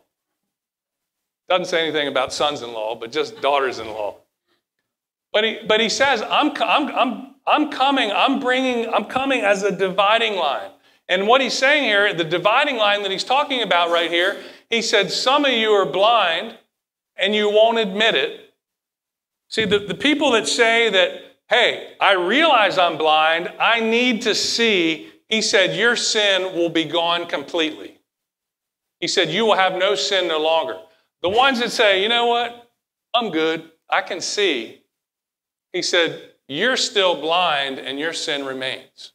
Doesn't 1.49 1.65
say 1.65 1.85
anything 1.85 2.07
about 2.07 2.35
sons 2.35 2.61
in 2.61 2.75
law, 2.75 2.95
but 2.95 3.11
just 3.11 3.41
daughters 3.41 3.79
in 3.79 3.87
law. 3.87 4.17
But 5.33 5.45
he, 5.45 5.59
but 5.67 5.81
he 5.81 5.89
says, 5.89 6.21
I'm, 6.21 6.51
I'm, 6.61 6.89
I'm, 6.95 7.35
I'm 7.47 7.71
coming, 7.71 8.13
I'm 8.13 8.41
bringing, 8.41 8.93
I'm 8.93 9.07
coming 9.07 9.41
as 9.41 9.63
a 9.63 9.75
dividing 9.75 10.37
line. 10.37 10.71
And 11.09 11.27
what 11.27 11.41
he's 11.41 11.57
saying 11.57 11.85
here, 11.85 12.13
the 12.13 12.25
dividing 12.25 12.77
line 12.77 13.03
that 13.05 13.11
he's 13.11 13.25
talking 13.25 13.63
about 13.63 13.91
right 13.91 14.11
here, 14.11 14.37
he 14.69 14.83
said, 14.83 15.11
Some 15.11 15.47
of 15.47 15.53
you 15.53 15.71
are 15.71 15.87
blind 15.87 16.59
and 17.17 17.35
you 17.35 17.49
won't 17.49 17.79
admit 17.79 18.15
it. 18.15 18.46
See, 19.49 19.65
the, 19.65 19.79
the 19.79 19.95
people 19.95 20.33
that 20.33 20.49
say 20.49 20.91
that, 20.91 21.23
hey, 21.49 21.95
I 22.01 22.13
realize 22.15 22.79
I'm 22.79 22.99
blind, 22.99 23.53
I 23.61 23.81
need 23.81 24.23
to 24.23 24.35
see, 24.35 25.13
he 25.29 25.41
said, 25.43 25.77
your 25.77 25.97
sin 25.97 26.55
will 26.55 26.71
be 26.71 26.85
gone 26.85 27.27
completely. 27.27 27.99
He 29.01 29.09
said, 29.09 29.31
you 29.31 29.45
will 29.45 29.57
have 29.57 29.75
no 29.75 29.95
sin 29.95 30.29
no 30.29 30.39
longer. 30.39 30.79
The 31.23 31.29
ones 31.29 31.61
that 31.61 31.71
say, 31.71 32.03
you 32.03 32.09
know 32.09 32.27
what, 32.27 32.71
I'm 33.15 33.31
good, 33.31 33.71
I 33.89 34.03
can 34.03 34.21
see, 34.21 34.83
he 35.73 35.83
said, 35.83 36.33
you're 36.49 36.77
still 36.77 37.21
blind 37.21 37.79
and 37.79 37.99
your 37.99 38.13
sin 38.13 38.45
remains. 38.45 39.13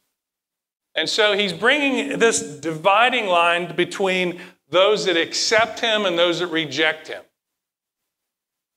And 0.94 1.08
so 1.08 1.36
he's 1.36 1.52
bringing 1.52 2.18
this 2.18 2.40
dividing 2.40 3.26
line 3.26 3.74
between 3.74 4.40
those 4.68 5.06
that 5.06 5.16
accept 5.16 5.80
him 5.80 6.04
and 6.04 6.18
those 6.18 6.40
that 6.40 6.48
reject 6.48 7.08
him. 7.08 7.22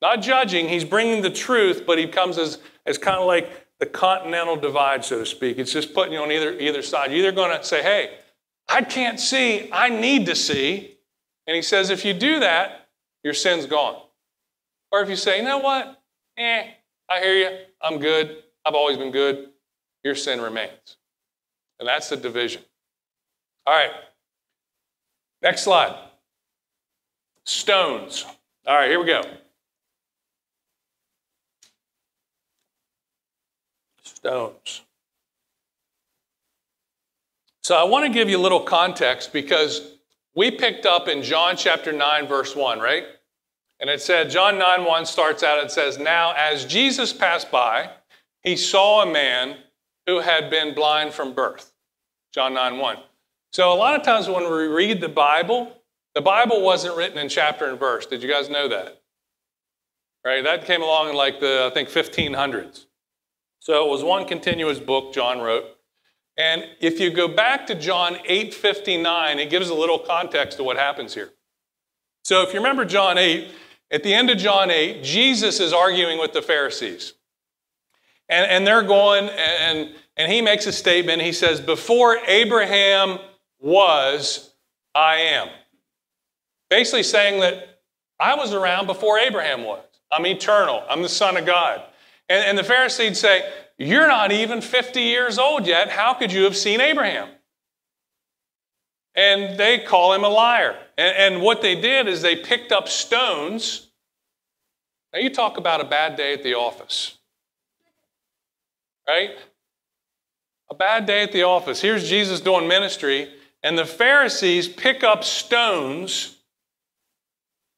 Not 0.02 0.20
judging, 0.20 0.68
he's 0.68 0.84
bringing 0.84 1.22
the 1.22 1.30
truth, 1.30 1.84
but 1.86 1.98
he 1.98 2.06
comes 2.06 2.38
as, 2.38 2.58
as 2.84 2.98
kind 2.98 3.18
of 3.18 3.26
like 3.26 3.66
the 3.78 3.86
continental 3.86 4.56
divide, 4.56 5.04
so 5.04 5.18
to 5.18 5.26
speak. 5.26 5.58
It's 5.58 5.72
just 5.72 5.94
putting 5.94 6.12
you 6.12 6.20
on 6.20 6.30
either, 6.30 6.52
either 6.58 6.82
side. 6.82 7.10
You're 7.10 7.20
either 7.20 7.32
going 7.32 7.56
to 7.56 7.64
say, 7.64 7.82
hey, 7.82 8.18
I 8.68 8.82
can't 8.82 9.20
see, 9.20 9.70
I 9.72 9.88
need 9.88 10.26
to 10.26 10.34
see. 10.34 10.98
And 11.46 11.54
he 11.54 11.62
says, 11.62 11.90
if 11.90 12.04
you 12.04 12.12
do 12.12 12.40
that, 12.40 12.88
your 13.22 13.34
sin's 13.34 13.66
gone. 13.66 14.00
Or 14.92 15.02
if 15.02 15.08
you 15.08 15.16
say, 15.16 15.38
you 15.38 15.44
know 15.44 15.58
what? 15.58 16.02
Eh, 16.36 16.64
I 17.08 17.20
hear 17.20 17.34
you, 17.34 17.58
I'm 17.80 17.98
good, 17.98 18.42
I've 18.64 18.74
always 18.74 18.96
been 18.96 19.12
good, 19.12 19.50
your 20.04 20.14
sin 20.14 20.40
remains. 20.40 20.96
And 21.78 21.88
that's 21.88 22.08
the 22.08 22.16
division. 22.16 22.62
All 23.66 23.74
right. 23.74 23.90
Next 25.42 25.62
slide. 25.62 25.96
Stones. 27.44 28.24
All 28.66 28.74
right, 28.74 28.88
here 28.88 28.98
we 28.98 29.06
go. 29.06 29.22
Stones. 34.26 34.82
So 37.62 37.76
I 37.76 37.84
want 37.84 38.06
to 38.06 38.12
give 38.12 38.28
you 38.28 38.36
a 38.36 38.42
little 38.42 38.60
context 38.60 39.32
because 39.32 39.98
we 40.34 40.50
picked 40.50 40.84
up 40.84 41.06
in 41.06 41.22
John 41.22 41.56
chapter 41.56 41.92
9, 41.92 42.26
verse 42.26 42.56
1, 42.56 42.80
right? 42.80 43.04
And 43.78 43.88
it 43.88 44.02
said, 44.02 44.28
John 44.28 44.58
9 44.58 44.84
1 44.84 45.06
starts 45.06 45.44
out, 45.44 45.62
it 45.62 45.70
says, 45.70 45.98
Now 45.98 46.34
as 46.36 46.64
Jesus 46.64 47.12
passed 47.12 47.52
by, 47.52 47.90
he 48.42 48.56
saw 48.56 49.02
a 49.02 49.12
man 49.12 49.58
who 50.08 50.18
had 50.18 50.50
been 50.50 50.74
blind 50.74 51.12
from 51.12 51.32
birth. 51.32 51.72
John 52.34 52.52
9 52.52 52.78
1. 52.78 52.96
So, 53.52 53.72
a 53.72 53.76
lot 53.76 53.94
of 53.94 54.04
times 54.04 54.28
when 54.28 54.42
we 54.42 54.66
read 54.66 55.00
the 55.00 55.08
Bible, 55.08 55.72
the 56.16 56.20
Bible 56.20 56.62
wasn't 56.62 56.96
written 56.96 57.18
in 57.18 57.28
chapter 57.28 57.66
and 57.66 57.78
verse. 57.78 58.06
Did 58.06 58.24
you 58.24 58.28
guys 58.28 58.50
know 58.50 58.66
that? 58.68 59.00
Right? 60.24 60.42
That 60.42 60.64
came 60.64 60.82
along 60.82 61.10
in 61.10 61.14
like 61.14 61.38
the, 61.38 61.68
I 61.70 61.72
think, 61.72 61.88
1500s. 61.88 62.85
So, 63.60 63.86
it 63.86 63.90
was 63.90 64.02
one 64.04 64.26
continuous 64.26 64.78
book 64.78 65.12
John 65.12 65.40
wrote. 65.40 65.64
And 66.38 66.64
if 66.80 67.00
you 67.00 67.10
go 67.10 67.28
back 67.28 67.66
to 67.68 67.74
John 67.74 68.18
8:59, 68.26 69.38
it 69.38 69.50
gives 69.50 69.68
a 69.68 69.74
little 69.74 69.98
context 69.98 70.58
to 70.58 70.64
what 70.64 70.76
happens 70.76 71.14
here. 71.14 71.32
So, 72.24 72.42
if 72.42 72.52
you 72.52 72.60
remember 72.60 72.84
John 72.84 73.18
8, 73.18 73.50
at 73.90 74.02
the 74.02 74.12
end 74.12 74.30
of 74.30 74.38
John 74.38 74.70
8, 74.70 75.02
Jesus 75.02 75.60
is 75.60 75.72
arguing 75.72 76.18
with 76.18 76.32
the 76.32 76.42
Pharisees. 76.42 77.14
And, 78.28 78.50
and 78.50 78.66
they're 78.66 78.82
going, 78.82 79.28
and, 79.28 79.94
and 80.16 80.32
he 80.32 80.42
makes 80.42 80.66
a 80.66 80.72
statement. 80.72 81.22
He 81.22 81.32
says, 81.32 81.60
Before 81.60 82.18
Abraham 82.26 83.18
was, 83.60 84.52
I 84.94 85.16
am. 85.16 85.48
Basically 86.68 87.04
saying 87.04 87.40
that 87.40 87.80
I 88.18 88.34
was 88.34 88.52
around 88.52 88.86
before 88.86 89.18
Abraham 89.18 89.62
was. 89.62 89.84
I'm 90.10 90.26
eternal. 90.26 90.82
I'm 90.88 91.02
the 91.02 91.08
Son 91.08 91.36
of 91.36 91.46
God. 91.46 91.82
And, 92.28 92.44
and 92.44 92.58
the 92.58 92.64
Pharisees 92.64 93.18
say, 93.18 93.50
You're 93.78 94.08
not 94.08 94.32
even 94.32 94.60
50 94.60 95.00
years 95.00 95.38
old 95.38 95.66
yet. 95.66 95.90
How 95.90 96.14
could 96.14 96.32
you 96.32 96.44
have 96.44 96.56
seen 96.56 96.80
Abraham? 96.80 97.28
And 99.14 99.58
they 99.58 99.78
call 99.78 100.12
him 100.12 100.24
a 100.24 100.28
liar. 100.28 100.76
And, 100.98 101.34
and 101.34 101.42
what 101.42 101.62
they 101.62 101.80
did 101.80 102.06
is 102.06 102.22
they 102.22 102.36
picked 102.36 102.72
up 102.72 102.88
stones. 102.88 103.90
Now, 105.12 105.20
you 105.20 105.30
talk 105.30 105.56
about 105.56 105.80
a 105.80 105.84
bad 105.84 106.16
day 106.16 106.34
at 106.34 106.42
the 106.42 106.54
office 106.54 107.16
right? 109.08 109.30
A 110.70 110.74
bad 110.74 111.06
day 111.06 111.22
at 111.22 111.32
the 111.32 111.44
office. 111.44 111.80
Here's 111.80 112.08
Jesus 112.08 112.40
doing 112.40 112.66
ministry, 112.66 113.30
and 113.62 113.78
the 113.78 113.84
Pharisees 113.84 114.68
pick 114.68 115.04
up 115.04 115.24
stones. 115.24 116.36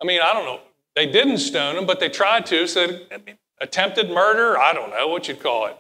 I 0.02 0.06
mean, 0.06 0.20
I 0.22 0.32
don't 0.32 0.44
know. 0.44 0.60
They 0.96 1.06
didn't 1.06 1.38
stone 1.38 1.76
him, 1.76 1.86
but 1.86 2.00
they 2.00 2.08
tried 2.08 2.46
to. 2.46 2.66
So, 2.66 3.00
attempted 3.60 4.10
murder, 4.10 4.58
I 4.58 4.72
don't 4.72 4.90
know 4.90 5.08
what 5.08 5.28
you'd 5.28 5.40
call 5.40 5.66
it. 5.66 5.76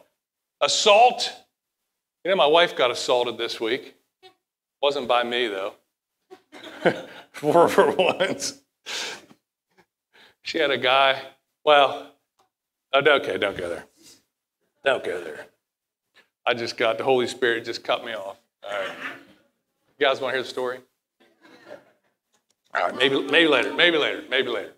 Assault. 0.60 1.32
You 2.24 2.30
know, 2.30 2.36
my 2.36 2.46
wife 2.46 2.76
got 2.76 2.90
assaulted 2.90 3.38
this 3.38 3.60
week. 3.60 3.94
Wasn't 4.82 5.08
by 5.08 5.24
me, 5.24 5.48
though. 5.48 5.74
for, 7.32 7.68
for 7.68 7.90
once. 7.92 8.60
She 10.42 10.58
had 10.58 10.70
a 10.70 10.78
guy, 10.78 11.20
well, 11.64 12.14
okay, 12.94 13.38
don't 13.38 13.56
go 13.56 13.68
there. 13.68 13.84
Don't 14.84 15.04
go 15.04 15.22
there. 15.22 15.46
I 16.46 16.54
just 16.54 16.76
got 16.76 16.96
the 16.96 17.04
Holy 17.04 17.26
Spirit 17.26 17.64
just 17.64 17.84
cut 17.84 18.04
me 18.04 18.14
off. 18.14 18.38
All 18.64 18.70
right. 18.70 18.88
You 19.98 20.06
guys 20.06 20.20
want 20.20 20.32
to 20.32 20.36
hear 20.38 20.42
the 20.42 20.48
story? 20.48 20.78
All 22.74 22.82
right, 22.82 22.96
maybe, 22.96 23.20
maybe 23.20 23.48
later, 23.48 23.74
maybe 23.74 23.98
later, 23.98 24.22
maybe 24.30 24.48
later. 24.48 24.72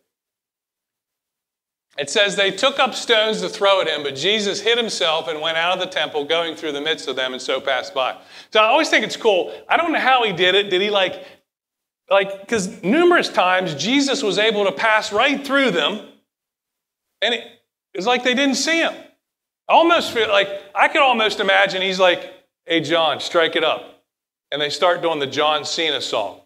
It 1.98 2.08
says 2.08 2.36
they 2.36 2.50
took 2.50 2.78
up 2.78 2.94
stones 2.94 3.40
to 3.40 3.48
throw 3.48 3.80
at 3.80 3.88
him, 3.88 4.02
but 4.02 4.14
Jesus 4.14 4.60
hid 4.60 4.78
himself 4.78 5.28
and 5.28 5.40
went 5.40 5.58
out 5.58 5.74
of 5.74 5.80
the 5.80 5.86
temple, 5.92 6.24
going 6.24 6.54
through 6.54 6.72
the 6.72 6.80
midst 6.80 7.08
of 7.08 7.16
them, 7.16 7.32
and 7.32 7.42
so 7.42 7.60
passed 7.60 7.92
by. 7.92 8.16
So 8.52 8.60
I 8.60 8.66
always 8.66 8.88
think 8.88 9.04
it's 9.04 9.16
cool. 9.16 9.52
I 9.68 9.76
don't 9.76 9.92
know 9.92 10.00
how 10.00 10.24
he 10.24 10.32
did 10.32 10.54
it. 10.54 10.70
Did 10.70 10.80
he 10.80 10.90
like, 10.90 11.24
like, 12.08 12.40
because 12.40 12.82
numerous 12.82 13.28
times 13.28 13.74
Jesus 13.74 14.22
was 14.22 14.38
able 14.38 14.64
to 14.64 14.72
pass 14.72 15.12
right 15.12 15.44
through 15.44 15.72
them, 15.72 16.08
and 17.20 17.34
it, 17.34 17.44
it's 17.92 18.06
like 18.06 18.24
they 18.24 18.34
didn't 18.34 18.56
see 18.56 18.80
him 18.80 18.94
I 19.70 19.74
almost 19.74 20.10
feel 20.10 20.28
like 20.28 20.48
I 20.74 20.88
could 20.88 21.00
almost 21.00 21.38
imagine 21.38 21.80
he's 21.80 22.00
like, 22.00 22.28
hey, 22.66 22.80
John, 22.80 23.20
strike 23.20 23.54
it 23.54 23.62
up. 23.62 24.02
And 24.50 24.60
they 24.60 24.68
start 24.68 25.00
doing 25.00 25.20
the 25.20 25.28
John 25.28 25.64
Cena 25.64 26.00
song. 26.00 26.40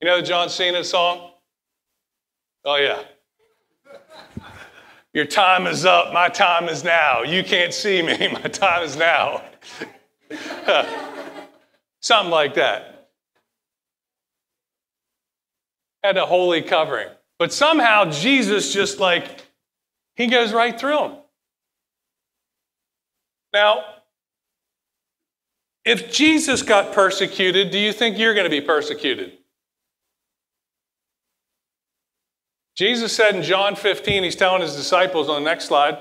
You 0.00 0.08
know 0.08 0.16
the 0.16 0.26
John 0.26 0.48
Cena 0.48 0.82
song? 0.82 1.32
Oh, 2.64 2.76
yeah. 2.76 3.02
Your 5.14 5.24
time 5.24 5.66
is 5.66 5.84
up. 5.84 6.12
My 6.12 6.28
time 6.28 6.68
is 6.68 6.84
now. 6.84 7.22
You 7.22 7.42
can't 7.42 7.72
see 7.72 8.02
me. 8.02 8.28
My 8.32 8.40
time 8.42 8.82
is 8.82 8.96
now. 8.96 9.42
Something 12.00 12.30
like 12.30 12.54
that. 12.54 13.10
Had 16.04 16.16
a 16.16 16.26
holy 16.26 16.62
covering. 16.62 17.08
But 17.38 17.52
somehow 17.52 18.10
Jesus 18.10 18.72
just 18.72 19.00
like, 19.00 19.46
he 20.14 20.26
goes 20.26 20.52
right 20.52 20.78
through 20.78 20.96
them. 20.96 21.16
Now, 23.52 23.84
if 25.84 26.12
Jesus 26.12 26.62
got 26.62 26.92
persecuted, 26.92 27.70
do 27.70 27.78
you 27.78 27.92
think 27.92 28.18
you're 28.18 28.34
going 28.34 28.44
to 28.44 28.50
be 28.50 28.60
persecuted? 28.60 29.38
Jesus 32.78 33.12
said 33.12 33.34
in 33.34 33.42
John 33.42 33.74
15, 33.74 34.22
he's 34.22 34.36
telling 34.36 34.62
his 34.62 34.76
disciples 34.76 35.28
on 35.28 35.42
the 35.42 35.50
next 35.50 35.64
slide, 35.64 35.98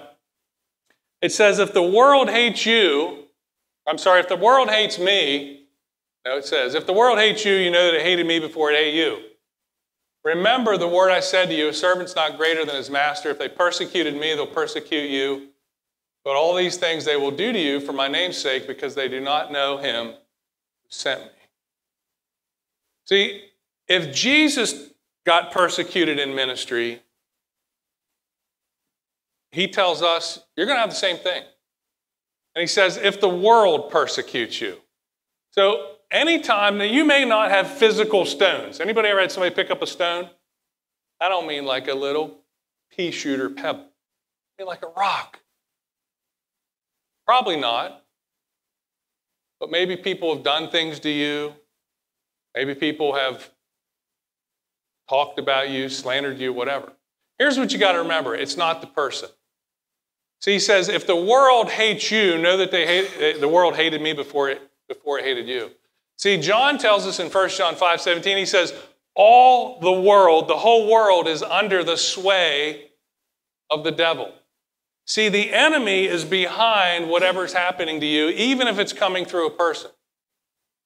it 1.24 1.32
says, 1.32 1.58
If 1.58 1.74
the 1.74 1.82
world 1.82 2.30
hates 2.30 2.68
you, 2.68 3.24
I'm 3.88 3.98
sorry, 3.98 4.20
if 4.20 4.30
the 4.30 4.36
world 4.36 4.70
hates 4.70 5.00
me, 5.00 5.66
no, 6.24 6.38
it 6.38 6.46
says, 6.46 6.76
If 6.76 6.86
the 6.86 6.94
world 6.94 7.18
hates 7.18 7.44
you, 7.44 7.54
you 7.54 7.72
know 7.72 7.86
that 7.86 7.96
it 7.96 8.04
hated 8.04 8.28
me 8.28 8.38
before 8.38 8.70
it 8.70 8.76
hated 8.76 8.96
you. 8.96 9.18
Remember 10.24 10.78
the 10.78 10.88
word 10.88 11.10
I 11.10 11.20
said 11.20 11.48
to 11.48 11.56
you, 11.56 11.70
a 11.70 11.74
servant's 11.74 12.16
not 12.16 12.38
greater 12.38 12.64
than 12.64 12.76
his 12.76 12.92
master. 12.92 13.32
If 13.32 13.40
they 13.40 13.50
persecuted 13.50 14.14
me, 14.14 14.36
they'll 14.36 14.46
persecute 14.46 15.10
you. 15.10 15.48
But 16.24 16.36
all 16.36 16.54
these 16.54 16.78
things 16.78 17.06
they 17.06 17.16
will 17.16 17.32
do 17.32 17.52
to 17.54 17.60
you 17.60 17.80
for 17.80 17.94
my 17.94 18.08
name's 18.08 18.38
sake 18.38 18.68
because 18.68 18.94
they 18.94 19.08
do 19.08 19.20
not 19.20 19.52
know 19.52 19.78
him 19.78 20.10
who 20.10 20.90
sent 20.90 21.22
me. 21.22 21.30
See, 23.06 23.46
if 23.88 24.14
Jesus 24.14 24.87
got 25.28 25.52
persecuted 25.52 26.20
in 26.20 26.34
ministry, 26.34 27.02
he 29.52 29.68
tells 29.68 30.02
us 30.02 30.40
you're 30.56 30.66
going 30.66 30.78
to 30.78 30.82
have 30.82 30.90
the 30.90 30.96
same 30.96 31.18
thing. 31.18 31.44
And 32.56 32.62
he 32.62 32.68
says, 32.68 32.96
if 32.96 33.20
the 33.20 33.28
world 33.28 33.92
persecutes 33.92 34.62
you. 34.62 34.78
So 35.52 35.96
anytime 36.10 36.78
that 36.78 36.92
you 36.92 37.04
may 37.04 37.26
not 37.26 37.52
have 37.52 37.68
physical 37.70 38.26
stones. 38.26 38.80
Anybody 38.80 39.10
ever 39.10 39.20
had 39.20 39.32
somebody 39.32 39.54
pick 39.54 39.70
up 39.70 39.82
a 39.82 39.88
stone? 39.88 40.30
I 41.20 41.28
don't 41.28 41.46
mean 41.46 41.66
like 41.66 41.90
a 41.90 41.94
little 41.94 42.40
pea 42.96 43.12
shooter 43.12 43.50
pebble. 43.50 43.82
I 43.82 44.64
mean 44.64 44.68
like 44.68 44.84
a 44.84 44.92
rock. 44.98 45.42
Probably 47.26 47.58
not. 47.58 48.02
But 49.60 49.72
maybe 49.72 49.98
people 49.98 50.34
have 50.34 50.44
done 50.46 50.70
things 50.70 51.02
to 51.02 51.10
you. 51.10 51.54
Maybe 52.56 52.76
people 52.76 53.14
have 53.14 53.52
talked 55.10 55.40
about 55.40 55.70
you, 55.70 55.90
slandered 55.90 56.40
you, 56.40 56.54
whatever. 56.54 56.94
Here's 57.40 57.58
what 57.58 57.72
you 57.72 57.80
got 57.80 57.94
to 57.94 58.00
remember 58.00 58.36
it's 58.36 58.58
not 58.58 58.82
the 58.82 58.88
person. 58.88 59.30
See, 60.40 60.54
he 60.54 60.60
says, 60.60 60.88
if 60.88 61.08
the 61.08 61.16
world 61.16 61.70
hates 61.70 62.12
you, 62.12 62.38
know 62.38 62.58
that 62.58 62.72
they 62.72 62.86
hate, 62.86 63.12
eh, 63.20 63.40
the 63.40 63.48
world 63.48 63.76
hated 63.76 64.02
me 64.02 64.14
before 64.14 64.50
it, 64.50 64.62
before 64.88 65.18
it 65.18 65.26
hated 65.26 65.48
you. 65.48 65.72
See, 66.16 66.38
John 66.38 66.78
tells 66.78 67.08
us 67.08 67.20
in 67.20 67.30
1 67.30 67.50
John 67.50 67.76
5 67.76 68.02
17, 68.02 68.38
he 68.38 68.46
says, 68.46 68.74
all 69.16 69.80
the 69.80 69.92
world, 69.92 70.48
the 70.48 70.58
whole 70.58 70.92
world 70.92 71.28
is 71.28 71.42
under 71.42 71.84
the 71.84 71.98
sway 71.98 72.92
of 73.70 73.84
the 73.84 73.92
devil. 73.92 74.32
See, 75.06 75.30
the 75.30 75.54
enemy 75.54 76.06
is 76.06 76.24
behind 76.24 77.10
whatever's 77.10 77.54
happening 77.54 78.00
to 78.00 78.06
you, 78.06 78.30
even 78.30 78.68
if 78.68 78.78
it's 78.78 78.94
coming 78.94 79.26
through 79.26 79.48
a 79.48 79.52
person. 79.52 79.90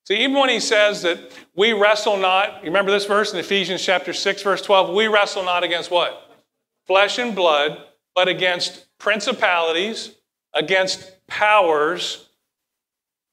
See, 0.06 0.24
even 0.24 0.36
when 0.36 0.50
he 0.50 0.60
says 0.60 1.04
that 1.04 1.20
we 1.56 1.74
wrestle 1.74 2.18
not, 2.18 2.64
you 2.64 2.70
remember 2.70 2.92
this 2.92 3.06
verse 3.06 3.34
in 3.34 3.40
Ephesians 3.40 3.84
chapter 3.84 4.14
6, 4.14 4.42
verse 4.42 4.62
12, 4.62 4.96
we 4.96 5.08
wrestle 5.08 5.44
not 5.44 5.64
against 5.64 5.92
what? 5.92 6.30
Flesh 6.88 7.20
and 7.20 7.36
blood, 7.36 7.78
but 8.16 8.28
against 8.28 8.88
principalities, 8.98 10.16
against 10.54 11.26
powers, 11.28 12.28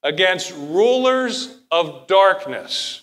against 0.02 0.52
rulers 0.52 1.58
of 1.70 2.06
darkness. 2.06 3.02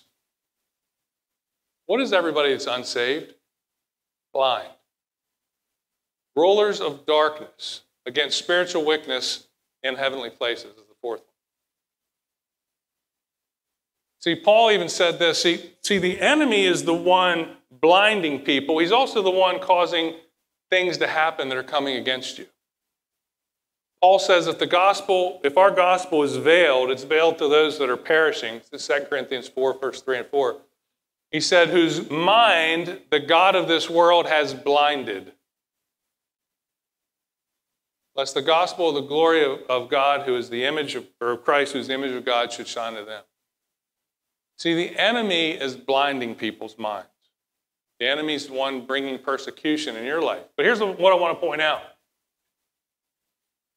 What 1.87 2.01
is 2.01 2.13
everybody 2.13 2.51
that's 2.51 2.67
unsaved? 2.67 3.33
Blind. 4.33 4.69
Rulers 6.35 6.81
of 6.81 7.05
darkness 7.05 7.81
against 8.05 8.37
spiritual 8.37 8.85
wickedness 8.85 9.47
in 9.83 9.95
heavenly 9.95 10.29
places 10.29 10.71
is 10.71 10.87
the 10.87 10.95
fourth 11.01 11.21
one. 11.21 11.27
See, 14.25 14.33
Paul 14.33 14.71
even 14.71 14.89
said 14.89 15.19
this. 15.19 15.43
See, 15.43 15.69
see, 15.83 15.99
the 15.99 16.19
enemy 16.19 16.65
is 16.65 16.83
the 16.83 16.95
one 16.95 17.57
blinding 17.69 18.39
people. 18.39 18.79
He's 18.79 18.91
also 18.91 19.21
the 19.21 19.29
one 19.29 19.59
causing 19.59 20.15
things 20.71 20.97
to 20.97 21.05
happen 21.05 21.47
that 21.49 21.57
are 21.59 21.63
coming 21.63 21.97
against 21.97 22.39
you. 22.39 22.47
Paul 24.01 24.17
says 24.17 24.47
if 24.47 24.57
the 24.57 24.65
gospel, 24.65 25.39
if 25.43 25.59
our 25.59 25.69
gospel 25.69 26.23
is 26.23 26.37
veiled, 26.37 26.89
it's 26.89 27.03
veiled 27.03 27.37
to 27.37 27.47
those 27.47 27.77
that 27.77 27.87
are 27.87 27.97
perishing. 27.97 28.61
This 28.71 28.89
is 28.89 28.97
2 28.99 29.05
Corinthians 29.05 29.47
4, 29.47 29.77
verse 29.77 30.01
3 30.01 30.17
and 30.17 30.27
4. 30.27 30.57
He 31.29 31.39
said, 31.39 31.69
whose 31.69 32.09
mind 32.09 33.01
the 33.11 33.19
God 33.19 33.53
of 33.53 33.67
this 33.67 33.91
world 33.91 34.25
has 34.25 34.55
blinded. 34.55 35.33
Lest 38.15 38.33
the 38.33 38.41
gospel 38.41 38.89
of 38.89 38.95
the 38.95 39.01
glory 39.01 39.45
of, 39.45 39.59
of 39.69 39.87
God, 39.87 40.23
who 40.25 40.35
is 40.35 40.49
the 40.49 40.65
image 40.65 40.95
of, 40.95 41.05
or 41.21 41.33
of 41.33 41.45
Christ, 41.45 41.73
who 41.73 41.79
is 41.79 41.89
the 41.89 41.93
image 41.93 42.13
of 42.13 42.25
God, 42.25 42.51
should 42.51 42.67
shine 42.67 42.95
to 42.95 43.05
them. 43.05 43.21
See, 44.57 44.73
the 44.73 44.97
enemy 44.97 45.51
is 45.51 45.75
blinding 45.75 46.35
people's 46.35 46.77
minds. 46.77 47.09
The 47.99 48.07
enemy 48.07 48.35
is 48.35 48.47
the 48.47 48.53
one 48.53 48.85
bringing 48.85 49.19
persecution 49.19 49.95
in 49.95 50.05
your 50.05 50.21
life. 50.21 50.43
But 50.57 50.65
here's 50.65 50.79
what 50.79 51.13
I 51.13 51.15
want 51.15 51.39
to 51.39 51.45
point 51.45 51.61
out 51.61 51.81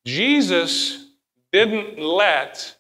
Jesus 0.05 1.07
didn't 1.53 1.99
let 1.99 2.77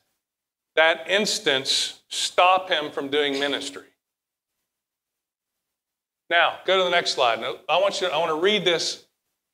that 0.76 1.08
instance 1.08 2.00
stop 2.08 2.70
him 2.70 2.90
from 2.90 3.08
doing 3.08 3.38
ministry. 3.38 3.82
Now, 6.30 6.58
go 6.66 6.78
to 6.78 6.84
the 6.84 6.90
next 6.90 7.12
slide. 7.12 7.40
I 7.68 7.78
want 7.78 8.00
you 8.00 8.08
I 8.08 8.18
want 8.18 8.30
to 8.30 8.40
read 8.40 8.64
this 8.64 9.06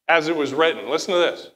as 0.09 0.29
it 0.29 0.37
was 0.37 0.53
written. 0.53 0.89
Listen 0.89 1.15
to 1.15 1.21
this. 1.21 1.51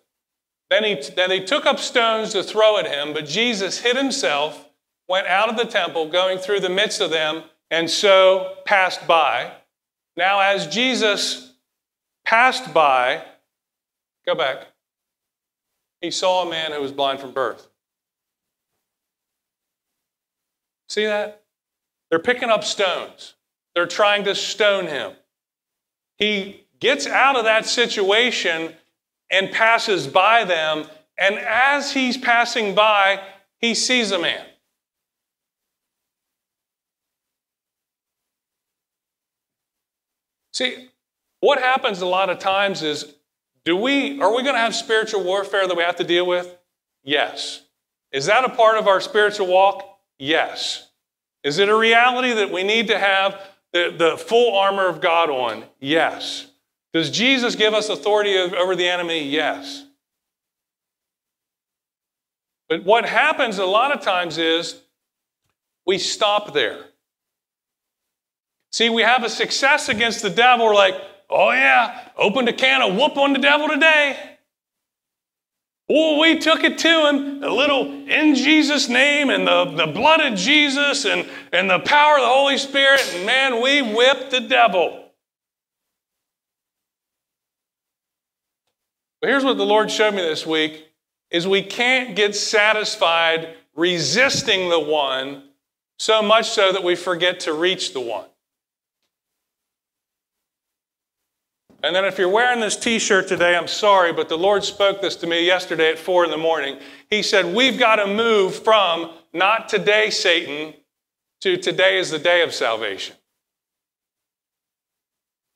Then, 0.71 0.85
he, 0.85 1.01
then 1.17 1.31
they 1.31 1.41
took 1.41 1.65
up 1.67 1.79
stones 1.79 2.33
to 2.33 2.43
throw 2.43 2.79
at 2.79 2.87
him, 2.87 3.15
but 3.15 3.27
Jesus 3.27 3.79
hid 3.79 3.97
himself, 3.97 4.68
went 5.09 5.27
out 5.27 5.49
of 5.49 5.57
the 5.57 5.65
temple, 5.65 6.09
going 6.09 6.39
through 6.39 6.61
the 6.61 6.69
midst 6.69 7.01
of 7.01 7.11
them, 7.11 7.45
and 7.71 7.89
so 7.91 8.57
passed 8.65 9.07
by. 9.07 9.53
Now, 10.17 10.41
as 10.41 10.67
Jesus 10.67 11.53
passed 12.25 12.73
by, 12.75 13.23
go 14.27 14.35
back 14.35 14.69
he 16.01 16.11
saw 16.11 16.47
a 16.47 16.51
man 16.51 16.73
who 16.73 16.81
was 16.81 16.93
blind 16.93 17.21
from 17.21 17.33
birth. 17.33 17.69
See 20.89 21.05
that? 21.05 21.43
They're 22.11 22.19
picking 22.19 22.51
up 22.51 22.65
stones. 22.65 23.35
They're 23.75 23.87
trying 23.87 24.25
to 24.25 24.35
stone 24.35 24.87
him. 24.87 25.13
He 26.17 26.67
gets 26.81 27.07
out 27.07 27.37
of 27.37 27.45
that 27.45 27.67
situation 27.67 28.75
and 29.31 29.51
passes 29.51 30.07
by 30.07 30.45
them. 30.45 30.87
And 31.19 31.37
as 31.37 31.93
he's 31.93 32.17
passing 32.17 32.75
by, 32.75 33.21
he 33.59 33.75
sees 33.75 34.13
a 34.13 34.19
man. 34.19 34.47
See, 40.59 40.89
what 41.39 41.61
happens 41.61 42.01
a 42.01 42.07
lot 42.07 42.31
of 42.31 42.41
times 42.41 42.83
is 42.83 43.15
do 43.65 43.77
we, 43.77 44.21
are 44.21 44.35
we 44.35 44.43
going 44.43 44.57
to 44.57 44.61
have 44.61 44.75
spiritual 44.75 45.23
warfare 45.23 45.69
that 45.69 45.77
we 45.77 45.85
have 45.85 45.95
to 45.97 46.05
deal 46.05 46.27
with? 46.27 46.53
Yes. 47.05 47.63
Is 48.11 48.27
that 48.27 48.45
a 48.45 48.49
part 48.49 48.77
of 48.77 48.89
our 48.89 49.01
spiritual 49.01 49.47
walk? 49.47 49.89
Yes. 50.19 50.89
Is 51.45 51.61
it 51.61 51.69
a 51.69 51.77
reality 51.77 52.33
that 52.33 52.51
we 52.51 52.65
need 52.65 52.89
to 52.89 52.99
have 52.99 53.41
the, 53.73 53.95
the 53.97 54.17
full 54.17 54.59
armor 54.59 54.89
of 54.89 55.01
God 55.01 55.31
on? 55.31 55.63
Yes. 55.79 56.49
Does 56.93 57.09
Jesus 57.13 57.55
give 57.55 57.73
us 57.73 57.89
authority 57.89 58.37
over 58.37 58.75
the 58.75 58.89
enemy? 58.89 59.29
Yes. 59.29 59.85
But 62.69 62.83
what 62.83 63.05
happens 63.05 63.59
a 63.59 63.65
lot 63.65 63.93
of 63.97 64.03
times 64.03 64.39
is 64.39 64.81
we 65.87 65.99
stop 65.99 66.53
there. 66.53 66.81
See, 68.79 68.91
we 68.91 69.03
have 69.03 69.25
a 69.25 69.29
success 69.29 69.89
against 69.89 70.23
the 70.23 70.31
devil. 70.31 70.67
We're 70.67 70.73
like, 70.73 70.95
Oh, 71.29 71.51
yeah, 71.51 72.11
opened 72.17 72.49
a 72.49 72.53
can 72.53 72.81
of 72.81 72.95
whoop 72.95 73.17
on 73.17 73.33
the 73.33 73.41
devil 73.41 73.67
today. 73.67 74.17
Oh, 75.91 76.21
we 76.21 76.39
took 76.39 76.63
it 76.63 76.79
to 76.79 77.09
him, 77.09 77.43
a 77.43 77.51
little 77.51 77.87
in 77.87 78.37
Jesus' 78.37 78.89
name 78.89 79.31
and 79.31 79.49
the, 79.49 79.65
the 79.85 79.93
blood 79.93 80.21
of 80.21 80.39
Jesus 80.39 81.07
and, 81.07 81.29
and 81.53 81.69
the 81.69 81.81
power 81.81 82.19
of 82.19 82.21
the 82.21 82.29
Holy 82.29 82.57
Spirit, 82.57 83.01
and 83.17 83.27
man, 83.27 83.61
we 83.61 83.83
whipped 83.83 84.31
the 84.31 84.43
devil. 84.43 85.11
But 89.21 89.31
here's 89.31 89.45
what 89.45 89.57
the 89.57 89.67
Lord 89.67 89.91
showed 89.91 90.15
me 90.15 90.23
this 90.23 90.47
week 90.47 90.87
is 91.33 91.49
we 91.49 91.63
can't 91.63 92.15
get 92.15 92.37
satisfied 92.37 93.57
resisting 93.75 94.69
the 94.69 94.79
one 94.79 95.49
so 95.99 96.23
much 96.23 96.49
so 96.49 96.71
that 96.71 96.85
we 96.85 96.95
forget 96.95 97.41
to 97.41 97.53
reach 97.53 97.93
the 97.93 98.01
one. 98.01 98.28
And 101.83 101.95
then 101.95 102.05
if 102.05 102.19
you're 102.19 102.29
wearing 102.29 102.61
this 102.61 102.77
t 102.77 102.99
shirt 102.99 103.29
today, 103.29 103.57
I'm 103.57 103.69
sorry, 103.69 104.13
but 104.13 104.29
the 104.29 104.37
Lord 104.37 104.65
spoke 104.65 105.01
this 105.01 105.17
to 105.17 105.27
me 105.27 105.47
yesterday 105.47 105.91
at 105.91 105.99
four 105.99 106.25
in 106.25 106.31
the 106.31 106.37
morning. 106.37 106.79
He 107.09 107.23
said, 107.23 107.55
We've 107.55 107.79
got 107.79 107.97
to 107.97 108.07
move 108.07 108.63
from 108.65 109.13
not 109.33 109.69
today, 109.69 110.11
Satan, 110.11 110.75
to 111.43 111.57
today 111.57 111.99
is 111.99 112.11
the 112.11 112.19
day 112.19 112.43
of 112.43 112.53
salvation. 112.53 113.15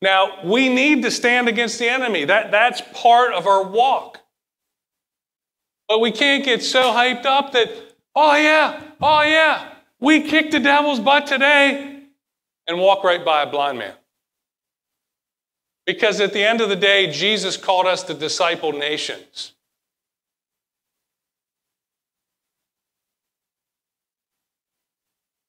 Now, 0.01 0.45
we 0.45 0.69
need 0.69 1.03
to 1.03 1.11
stand 1.11 1.49
against 1.49 1.79
the 1.79 1.89
enemy. 1.89 2.25
That, 2.25 2.51
that's 2.51 2.83
part 2.93 3.33
of 3.33 3.47
our 3.47 3.65
walk. 3.65 4.19
But 5.89 6.01
we 6.01 6.11
can't 6.11 6.45
get 6.45 6.63
so 6.63 6.83
hyped 6.83 7.27
up 7.27 7.53
that 7.53 7.69
Oh, 8.15 8.37
yeah, 8.37 8.83
oh, 9.01 9.23
yeah, 9.23 9.73
we 9.99 10.21
kicked 10.21 10.53
the 10.53 10.61
devil's 10.61 11.01
butt 11.01 11.27
today, 11.27 12.03
and 12.67 12.79
walk 12.79 13.05
right 13.05 13.25
by 13.25 13.43
a 13.43 13.51
blind 13.51 13.79
man. 13.79 13.95
Because 15.87 16.21
at 16.21 16.33
the 16.33 16.45
end 16.45 16.61
of 16.61 16.69
the 16.69 16.77
day, 16.77 17.11
Jesus 17.11 17.57
called 17.57 17.87
us 17.87 18.03
to 18.05 18.15
disciple 18.15 18.73
nations. 18.73 19.53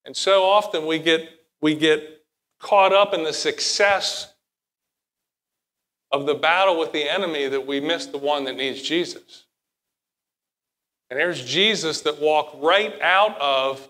And 0.06 0.17
so 0.17 0.43
often 0.43 0.86
we 0.86 1.00
get, 1.00 1.30
we 1.62 1.76
get 1.76 2.24
caught 2.60 2.93
up 2.93 3.13
in 3.13 3.24
the 3.24 3.34
success 3.34 4.34
of 6.12 6.26
the 6.26 6.36
battle 6.36 6.78
with 6.78 6.91
the 6.91 7.10
enemy 7.10 7.48
that 7.48 7.65
we 7.65 7.80
miss 7.80 8.06
the 8.08 8.17
one 8.17 8.43
that 8.46 8.56
needs 8.56 8.82
Jesus. 8.82 9.46
And 11.10 11.19
there's 11.19 11.43
Jesus 11.43 12.02
that 12.02 12.19
walked 12.19 12.62
right 12.62 13.00
out 13.02 13.39
of 13.39 13.88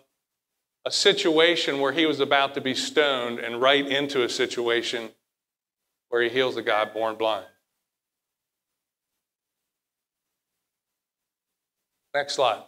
a 0.85 0.91
situation 0.91 1.79
where 1.79 1.93
he 1.93 2.05
was 2.05 2.19
about 2.19 2.53
to 2.55 2.61
be 2.61 2.75
stoned 2.75 3.39
and 3.39 3.61
right 3.61 3.87
into 3.87 4.23
a 4.23 4.29
situation 4.29 5.09
where 6.13 6.21
he 6.21 6.29
heals 6.29 6.55
a 6.57 6.61
guy 6.61 6.85
born 6.85 7.15
blind. 7.15 7.47
Next 12.13 12.35
slide. 12.35 12.61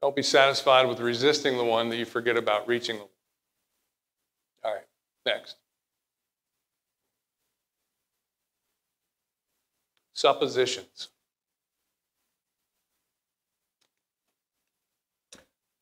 Don't 0.00 0.16
be 0.16 0.22
satisfied 0.22 0.88
with 0.88 1.00
resisting 1.00 1.58
the 1.58 1.64
one 1.64 1.90
that 1.90 1.96
you 1.96 2.06
forget 2.06 2.38
about 2.38 2.66
reaching 2.66 2.96
the 2.96 3.02
one. 3.02 3.10
All 4.64 4.72
right, 4.72 4.86
next. 5.26 5.56
Suppositions. 10.14 11.08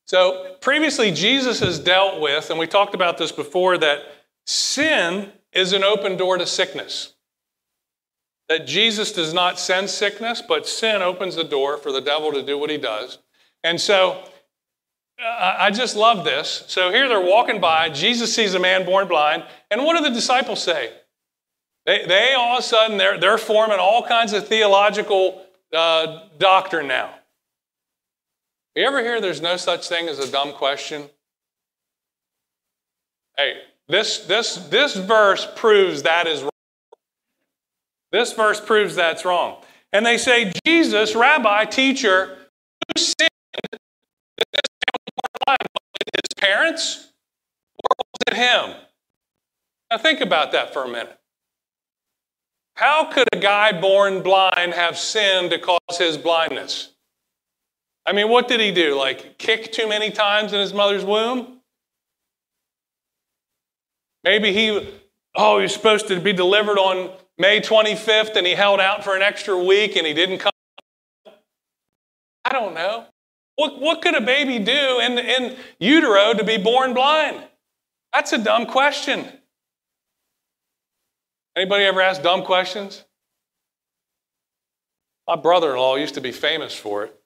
So, 0.06 0.56
previously, 0.60 1.10
Jesus 1.10 1.60
has 1.60 1.78
dealt 1.78 2.20
with, 2.20 2.50
and 2.50 2.58
we 2.58 2.66
talked 2.66 2.94
about 2.94 3.18
this 3.18 3.32
before, 3.32 3.78
that 3.78 4.00
sin 4.46 5.32
is 5.52 5.72
an 5.72 5.84
open 5.84 6.16
door 6.16 6.38
to 6.38 6.46
sickness. 6.46 7.14
That 8.48 8.66
Jesus 8.66 9.12
does 9.12 9.32
not 9.32 9.58
send 9.58 9.88
sickness, 9.88 10.42
but 10.46 10.66
sin 10.66 11.02
opens 11.02 11.36
the 11.36 11.44
door 11.44 11.78
for 11.78 11.92
the 11.92 12.00
devil 12.00 12.32
to 12.32 12.42
do 12.42 12.58
what 12.58 12.70
he 12.70 12.78
does. 12.78 13.18
And 13.64 13.80
so 13.80 14.24
I 15.24 15.70
just 15.70 15.94
love 15.94 16.24
this. 16.24 16.64
So 16.66 16.90
here 16.90 17.08
they're 17.08 17.20
walking 17.20 17.60
by. 17.60 17.88
Jesus 17.88 18.34
sees 18.34 18.54
a 18.54 18.58
man 18.58 18.84
born 18.84 19.06
blind. 19.06 19.44
And 19.70 19.84
what 19.84 19.96
do 19.96 20.02
the 20.02 20.14
disciples 20.14 20.62
say? 20.62 20.92
They, 21.86 22.06
they 22.06 22.34
all 22.34 22.54
of 22.54 22.60
a 22.60 22.62
sudden, 22.62 22.96
they're, 22.96 23.18
they're 23.18 23.38
forming 23.38 23.78
all 23.78 24.02
kinds 24.06 24.32
of 24.32 24.46
theological 24.46 25.42
uh, 25.72 26.24
doctrine 26.38 26.88
now. 26.88 27.14
You 28.74 28.86
ever 28.86 29.02
hear 29.02 29.20
there's 29.20 29.42
no 29.42 29.56
such 29.56 29.88
thing 29.88 30.08
as 30.08 30.18
a 30.18 30.30
dumb 30.30 30.52
question? 30.52 31.10
Hey, 33.36 33.58
this, 33.88 34.20
this, 34.20 34.56
this 34.56 34.96
verse 34.96 35.46
proves 35.56 36.04
that 36.04 36.26
is 36.26 36.40
wrong. 36.40 36.50
This 38.12 38.32
verse 38.32 38.60
proves 38.60 38.94
that's 38.94 39.24
wrong. 39.24 39.62
And 39.92 40.06
they 40.06 40.16
say, 40.16 40.52
Jesus, 40.64 41.14
rabbi, 41.14 41.66
teacher, 41.66 42.38
who 42.86 43.00
sinned 43.00 43.28
his 45.18 46.34
parents 46.38 47.12
or 47.76 47.96
was 47.98 48.20
it 48.28 48.34
him? 48.34 48.76
Now 49.90 49.98
think 49.98 50.22
about 50.22 50.52
that 50.52 50.72
for 50.72 50.84
a 50.84 50.88
minute. 50.88 51.18
How 52.74 53.04
could 53.12 53.28
a 53.34 53.38
guy 53.38 53.78
born 53.78 54.22
blind 54.22 54.72
have 54.72 54.96
sinned 54.96 55.50
to 55.50 55.58
cause 55.58 55.98
his 55.98 56.16
blindness? 56.16 56.91
I 58.04 58.12
mean, 58.12 58.28
what 58.28 58.48
did 58.48 58.60
he 58.60 58.72
do? 58.72 58.96
Like 58.98 59.38
kick 59.38 59.72
too 59.72 59.88
many 59.88 60.10
times 60.10 60.52
in 60.52 60.60
his 60.60 60.72
mother's 60.72 61.04
womb? 61.04 61.60
Maybe 64.24 64.52
he, 64.52 64.88
oh, 65.34 65.58
he 65.58 65.62
was 65.62 65.74
supposed 65.74 66.08
to 66.08 66.20
be 66.20 66.32
delivered 66.32 66.78
on 66.78 67.10
May 67.38 67.60
25th 67.60 68.36
and 68.36 68.46
he 68.46 68.54
held 68.54 68.80
out 68.80 69.04
for 69.04 69.16
an 69.16 69.22
extra 69.22 69.56
week 69.56 69.96
and 69.96 70.06
he 70.06 70.14
didn't 70.14 70.38
come. 70.38 70.52
I 72.44 72.52
don't 72.52 72.74
know. 72.74 73.06
What, 73.56 73.80
what 73.80 74.02
could 74.02 74.14
a 74.14 74.20
baby 74.20 74.58
do 74.58 75.00
in, 75.00 75.18
in 75.18 75.56
utero 75.78 76.34
to 76.34 76.44
be 76.44 76.56
born 76.56 76.94
blind? 76.94 77.42
That's 78.12 78.32
a 78.32 78.38
dumb 78.38 78.66
question. 78.66 79.26
Anybody 81.56 81.84
ever 81.84 82.00
ask 82.00 82.22
dumb 82.22 82.44
questions? 82.44 83.04
My 85.26 85.36
brother-in-law 85.36 85.96
used 85.96 86.14
to 86.14 86.20
be 86.20 86.32
famous 86.32 86.74
for 86.74 87.04
it. 87.04 87.21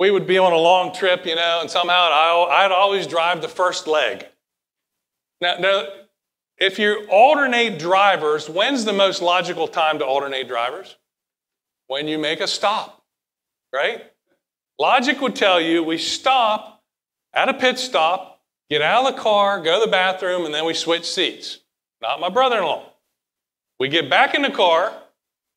We 0.00 0.10
would 0.10 0.26
be 0.26 0.38
on 0.38 0.52
a 0.52 0.56
long 0.56 0.92
trip, 0.92 1.24
you 1.26 1.36
know, 1.36 1.58
and 1.60 1.70
somehow 1.70 2.10
I'd 2.50 2.72
always 2.72 3.06
drive 3.06 3.40
the 3.40 3.48
first 3.48 3.86
leg. 3.86 4.26
Now, 5.40 5.58
now, 5.58 5.84
if 6.58 6.78
you 6.78 7.06
alternate 7.08 7.78
drivers, 7.78 8.48
when's 8.48 8.84
the 8.84 8.92
most 8.92 9.22
logical 9.22 9.68
time 9.68 10.00
to 10.00 10.04
alternate 10.04 10.48
drivers? 10.48 10.96
When 11.86 12.08
you 12.08 12.18
make 12.18 12.40
a 12.40 12.48
stop 12.48 13.00
right? 13.72 14.02
Logic 14.78 15.20
would 15.20 15.36
tell 15.36 15.60
you 15.60 15.82
we 15.82 15.98
stop 15.98 16.82
at 17.32 17.48
a 17.48 17.54
pit 17.54 17.78
stop, 17.78 18.40
get 18.68 18.82
out 18.82 19.06
of 19.06 19.14
the 19.14 19.22
car, 19.22 19.60
go 19.60 19.78
to 19.78 19.86
the 19.86 19.90
bathroom, 19.90 20.44
and 20.44 20.54
then 20.54 20.64
we 20.64 20.74
switch 20.74 21.04
seats. 21.04 21.58
Not 22.00 22.20
my 22.20 22.28
brother 22.28 22.58
in 22.58 22.64
law. 22.64 22.84
We 23.78 23.88
get 23.88 24.10
back 24.10 24.34
in 24.34 24.42
the 24.42 24.50
car. 24.50 24.92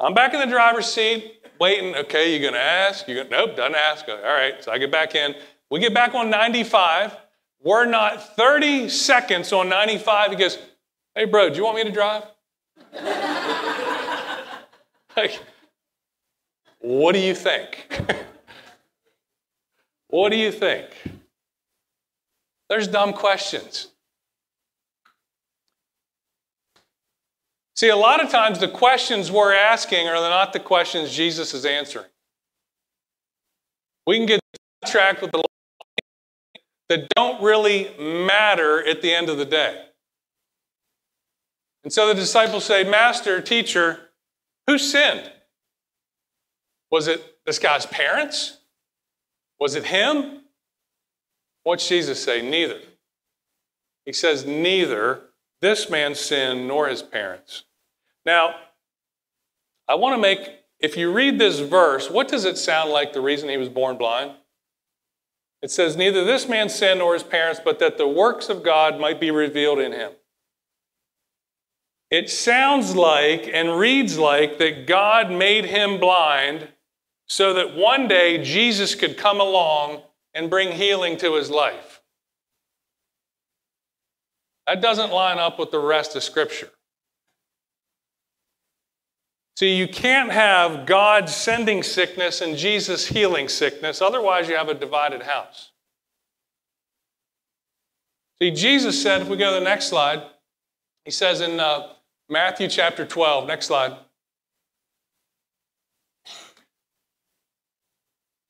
I'm 0.04 0.14
back 0.14 0.34
in 0.34 0.42
the 0.42 0.46
driver's 0.46 0.88
seat, 0.88 1.40
waiting. 1.62 1.96
Okay, 1.96 2.32
you're 2.32 2.42
going 2.42 2.56
to 2.56 2.60
ask? 2.60 3.08
You're 3.08 3.24
gonna, 3.24 3.46
nope, 3.46 3.56
doesn't 3.56 3.76
ask. 3.76 4.06
All 4.10 4.18
right, 4.18 4.62
so 4.62 4.70
I 4.70 4.78
get 4.78 4.92
back 4.92 5.16
in. 5.16 5.34
We 5.72 5.80
get 5.80 5.94
back 5.94 6.14
on 6.14 6.30
95. 6.30 7.16
We're 7.64 7.86
not 7.86 8.36
30 8.36 8.90
seconds 8.90 9.54
on 9.54 9.70
95. 9.70 10.32
He 10.32 10.38
goes, 10.38 10.60
Hey, 11.16 11.24
bro, 11.24 11.50
do 11.50 11.56
you 11.56 11.64
want 11.64 11.78
me 11.78 11.86
to 11.86 11.92
drive? 11.92 12.24
like, 15.16 15.40
what 16.80 17.14
do 17.14 17.20
you 17.20 17.34
think? 17.34 18.06
what 20.10 20.30
do 20.30 20.36
you 20.36 20.52
think? 20.52 20.90
There's 22.68 22.90
dumb 22.90 23.14
questions. 23.14 23.93
See, 27.76 27.90
a 27.90 27.96
lot 27.96 28.24
of 28.24 28.30
times 28.30 28.60
the 28.60 28.68
questions 28.68 29.32
we're 29.32 29.54
asking 29.54 30.08
are 30.08 30.16
not 30.16 30.54
the 30.54 30.60
questions 30.60 31.12
Jesus 31.12 31.54
is 31.54 31.66
answering. 31.66 32.06
We 34.06 34.18
can 34.18 34.26
get 34.26 34.40
tracked 34.86 35.22
with 35.22 35.32
the 35.32 35.44
that 36.90 37.08
don't 37.16 37.42
really 37.42 37.90
matter 37.98 38.86
at 38.86 39.02
the 39.02 39.12
end 39.12 39.30
of 39.30 39.38
the 39.38 39.46
day. 39.46 39.86
And 41.84 41.92
so 41.92 42.08
the 42.08 42.14
disciples 42.14 42.66
say, 42.66 42.84
Master, 42.84 43.42
teacher, 43.42 44.10
who 44.68 44.78
sinned? 44.78 45.32
Was 46.92 47.08
it 47.08 47.38
this 47.46 47.58
guy's 47.58 47.86
parents? 47.86 48.60
Was 49.60 49.76
it 49.76 49.86
him? 49.86 50.42
What's 51.64 51.88
Jesus 51.88 52.24
say? 52.24 52.48
Neither. 52.48 52.80
He 54.06 54.14
says, 54.14 54.46
Neither 54.46 55.22
this 55.64 55.90
man 55.90 56.14
sinned 56.14 56.68
nor 56.68 56.88
his 56.88 57.02
parents. 57.02 57.64
Now, 58.26 58.56
I 59.88 59.96
want 59.96 60.16
to 60.16 60.22
make, 60.22 60.50
if 60.80 60.98
you 60.98 61.12
read 61.12 61.40
this 61.40 61.60
verse, 61.60 62.10
what 62.10 62.28
does 62.28 62.44
it 62.44 62.58
sound 62.58 62.92
like 62.92 63.14
the 63.14 63.22
reason 63.22 63.48
he 63.48 63.56
was 63.56 63.70
born 63.70 63.98
blind? 63.98 64.34
It 65.62 65.72
says, 65.72 65.96
Neither 65.96 66.26
this 66.26 66.50
man 66.50 66.68
sinned 66.68 67.00
nor 67.00 67.14
his 67.14 67.24
parents, 67.24 67.62
but 67.64 67.80
that 67.80 67.98
the 67.98 68.08
works 68.08 68.50
of 68.50 68.62
God 68.62 69.00
might 69.00 69.22
be 69.22 69.32
revealed 69.32 69.80
in 69.80 69.94
him. 69.94 70.12
It 72.12 72.30
sounds 72.30 72.96
like 72.96 73.50
and 73.52 73.80
reads 73.80 74.20
like 74.20 74.58
that 74.60 74.86
God 74.86 75.32
made 75.32 75.66
him 75.66 75.98
blind 75.98 76.68
so 77.26 77.54
that 77.54 77.74
one 77.74 78.10
day 78.10 78.44
Jesus 78.44 78.96
could 78.96 79.18
come 79.18 79.40
along 79.40 80.02
and 80.34 80.50
bring 80.50 80.74
healing 80.74 81.16
to 81.18 81.36
his 81.36 81.50
life. 81.50 81.93
That 84.68 84.82
doesn't 84.82 85.12
line 85.12 85.40
up 85.40 85.60
with 85.60 85.72
the 85.72 85.80
rest 85.80 86.16
of 86.16 86.24
Scripture. 86.24 86.70
See, 89.56 89.76
you 89.76 89.88
can't 89.88 90.32
have 90.32 90.86
God 90.86 91.30
sending 91.30 91.84
sickness 91.84 92.42
and 92.42 92.58
Jesus 92.58 93.08
healing 93.08 93.48
sickness, 93.48 94.02
otherwise, 94.02 94.48
you 94.50 94.56
have 94.56 94.70
a 94.70 94.74
divided 94.74 95.24
house. 95.24 95.72
See, 98.40 98.52
Jesus 98.52 99.02
said, 99.02 99.22
if 99.22 99.28
we 99.28 99.38
go 99.38 99.54
to 99.54 99.60
the 99.60 99.64
next 99.64 99.88
slide, 99.88 100.24
he 101.06 101.12
says 101.12 101.42
in 101.42 101.60
uh, 101.60 101.94
Matthew 102.30 102.68
chapter 102.68 103.06
12, 103.06 103.48
next 103.48 103.68
slide. 103.68 103.96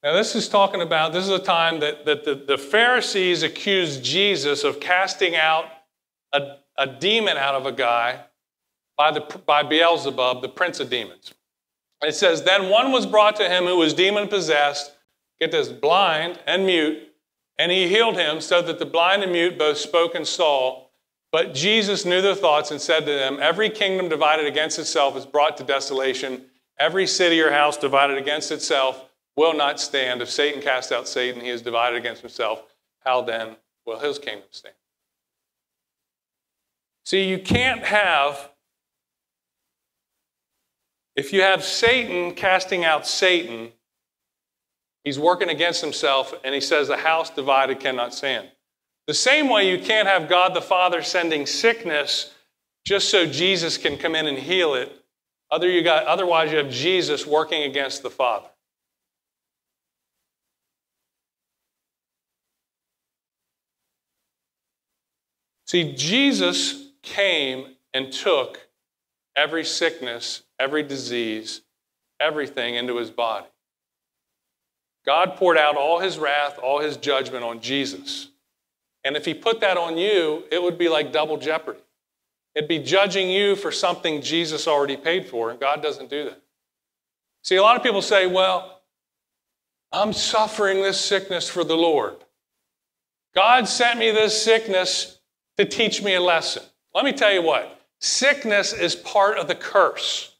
Now, 0.03 0.13
this 0.13 0.35
is 0.35 0.49
talking 0.49 0.81
about, 0.81 1.13
this 1.13 1.23
is 1.23 1.31
a 1.31 1.39
time 1.39 1.79
that, 1.79 2.05
that 2.05 2.25
the, 2.25 2.35
the 2.35 2.57
Pharisees 2.57 3.43
accused 3.43 4.03
Jesus 4.03 4.63
of 4.63 4.79
casting 4.79 5.35
out 5.35 5.65
a, 6.33 6.57
a 6.77 6.87
demon 6.87 7.37
out 7.37 7.55
of 7.55 7.65
a 7.65 7.71
guy 7.71 8.25
by, 8.97 9.11
the, 9.11 9.21
by 9.45 9.63
Beelzebub, 9.63 10.41
the 10.41 10.49
prince 10.49 10.79
of 10.79 10.89
demons. 10.89 11.33
It 12.01 12.15
says, 12.15 12.43
Then 12.43 12.69
one 12.69 12.91
was 12.91 13.05
brought 13.05 13.35
to 13.37 13.49
him 13.49 13.65
who 13.65 13.77
was 13.77 13.93
demon 13.93 14.27
possessed, 14.27 14.91
get 15.39 15.51
this, 15.51 15.69
blind 15.69 16.39
and 16.45 16.65
mute, 16.65 17.07
and 17.57 17.71
he 17.71 17.87
healed 17.87 18.17
him 18.17 18.41
so 18.41 18.61
that 18.61 18.79
the 18.79 18.85
blind 18.85 19.23
and 19.23 19.31
mute 19.31 19.57
both 19.57 19.77
spoke 19.77 20.15
and 20.15 20.27
saw. 20.27 20.85
But 21.31 21.53
Jesus 21.53 22.05
knew 22.05 22.21
their 22.21 22.35
thoughts 22.35 22.71
and 22.71 22.81
said 22.81 23.01
to 23.01 23.11
them, 23.11 23.37
Every 23.39 23.69
kingdom 23.69 24.09
divided 24.09 24.45
against 24.45 24.79
itself 24.79 25.15
is 25.15 25.25
brought 25.25 25.57
to 25.57 25.63
desolation. 25.63 26.45
Every 26.79 27.07
city 27.07 27.39
or 27.39 27.51
house 27.51 27.77
divided 27.77 28.17
against 28.17 28.51
itself 28.51 29.09
will 29.35 29.53
not 29.53 29.79
stand. 29.79 30.21
If 30.21 30.29
Satan 30.29 30.61
cast 30.61 30.91
out 30.91 31.07
Satan, 31.07 31.41
he 31.41 31.49
is 31.49 31.61
divided 31.61 31.97
against 31.97 32.21
himself. 32.21 32.63
How 32.99 33.21
then 33.21 33.55
will 33.85 33.99
his 33.99 34.19
kingdom 34.19 34.47
stand? 34.51 34.75
See, 37.05 37.25
you 37.27 37.37
can't 37.39 37.83
have, 37.83 38.49
if 41.15 41.33
you 41.33 41.41
have 41.41 41.63
Satan 41.63 42.33
casting 42.33 42.85
out 42.85 43.05
Satan, 43.05 43.71
he's 45.03 45.19
working 45.19 45.49
against 45.49 45.81
himself, 45.81 46.33
and 46.43 46.55
he 46.55 46.61
says, 46.61 46.87
The 46.87 46.97
house 46.97 47.29
divided 47.29 47.79
cannot 47.79 48.13
stand. 48.13 48.49
The 49.07 49.13
same 49.13 49.49
way 49.49 49.69
you 49.69 49.83
can't 49.83 50.07
have 50.07 50.29
God 50.29 50.53
the 50.53 50.61
Father 50.61 51.01
sending 51.01 51.45
sickness 51.45 52.33
just 52.85 53.09
so 53.09 53.25
Jesus 53.25 53.77
can 53.77 53.97
come 53.97 54.15
in 54.15 54.27
and 54.27 54.37
heal 54.37 54.75
it. 54.75 54.91
Other 55.51 55.69
you 55.69 55.83
got, 55.83 56.05
otherwise, 56.05 56.51
you 56.51 56.57
have 56.57 56.69
Jesus 56.69 57.27
working 57.27 57.63
against 57.63 58.01
the 58.01 58.09
Father. 58.09 58.47
See, 65.65 65.93
Jesus 65.95 66.82
came 67.03 67.75
and 67.93 68.11
took 68.11 68.59
every 69.35 69.63
sickness, 69.63 70.41
every 70.59 70.81
disease, 70.81 71.61
everything 72.19 72.75
into 72.75 72.97
his 72.97 73.11
body. 73.11 73.47
God 75.05 75.35
poured 75.35 75.57
out 75.57 75.75
all 75.75 75.99
his 75.99 76.17
wrath, 76.17 76.57
all 76.57 76.79
his 76.79 76.97
judgment 76.97 77.43
on 77.43 77.59
Jesus. 77.59 78.29
And 79.03 79.17
if 79.17 79.25
he 79.25 79.33
put 79.33 79.59
that 79.59 79.77
on 79.77 79.97
you, 79.97 80.43
it 80.49 80.61
would 80.61 80.77
be 80.77 80.87
like 80.87 81.11
double 81.11 81.37
jeopardy. 81.37 81.79
It'd 82.55 82.69
be 82.69 82.79
judging 82.79 83.29
you 83.29 83.55
for 83.55 83.71
something 83.71 84.21
Jesus 84.21 84.67
already 84.67 84.95
paid 84.95 85.27
for, 85.27 85.49
and 85.49 85.59
God 85.59 85.81
doesn't 85.81 86.09
do 86.09 86.25
that. 86.25 86.41
See, 87.43 87.55
a 87.57 87.61
lot 87.61 87.75
of 87.75 87.83
people 87.83 88.01
say, 88.01 88.27
well, 88.27 88.81
I'm 89.91 90.13
suffering 90.13 90.81
this 90.81 90.99
sickness 90.99 91.49
for 91.49 91.63
the 91.63 91.75
Lord. 91.75 92.15
God 93.35 93.67
sent 93.67 93.99
me 93.99 94.11
this 94.11 94.41
sickness 94.41 95.19
to 95.57 95.65
teach 95.65 96.01
me 96.01 96.15
a 96.15 96.21
lesson. 96.21 96.63
Let 96.93 97.05
me 97.05 97.13
tell 97.13 97.33
you 97.33 97.41
what 97.41 97.79
sickness 97.99 98.73
is 98.73 98.95
part 98.95 99.37
of 99.37 99.47
the 99.47 99.55
curse. 99.55 100.35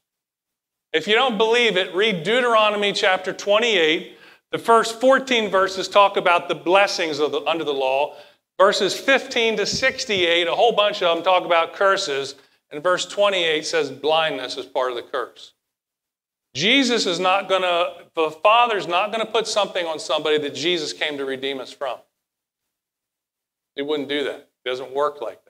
If 0.91 1.07
you 1.07 1.15
don't 1.15 1.37
believe 1.37 1.77
it, 1.77 1.95
read 1.95 2.23
Deuteronomy 2.23 2.93
chapter 2.93 3.33
28. 3.33 4.17
The 4.51 4.57
first 4.59 4.99
14 5.01 5.49
verses 5.49 5.87
talk 5.87 6.17
about 6.17 6.47
the 6.47 6.55
blessings 6.55 7.17
the, 7.17 7.43
under 7.47 7.63
the 7.63 7.73
law. 7.73 8.15
Verses 8.59 8.93
15 8.93 9.57
to 9.57 9.65
68, 9.65 10.47
a 10.47 10.53
whole 10.53 10.73
bunch 10.73 11.01
of 11.01 11.15
them 11.15 11.23
talk 11.23 11.45
about 11.45 11.73
curses. 11.73 12.35
And 12.69 12.83
verse 12.83 13.05
28 13.05 13.65
says 13.65 13.89
blindness 13.89 14.57
is 14.57 14.65
part 14.65 14.91
of 14.91 14.97
the 14.97 15.03
curse. 15.03 15.53
Jesus 16.53 17.07
is 17.07 17.19
not 17.19 17.49
going 17.49 17.63
to, 17.63 18.05
the 18.13 18.29
Father's 18.29 18.87
not 18.87 19.11
going 19.11 19.25
to 19.25 19.31
put 19.31 19.47
something 19.47 19.87
on 19.87 19.97
somebody 19.97 20.37
that 20.37 20.53
Jesus 20.53 20.93
came 20.93 21.17
to 21.17 21.25
redeem 21.25 21.59
us 21.59 21.71
from. 21.71 21.97
He 23.75 23.81
wouldn't 23.81 24.09
do 24.09 24.23
that. 24.25 24.49
It 24.63 24.69
doesn't 24.69 24.93
work 24.93 25.21
like. 25.21 25.42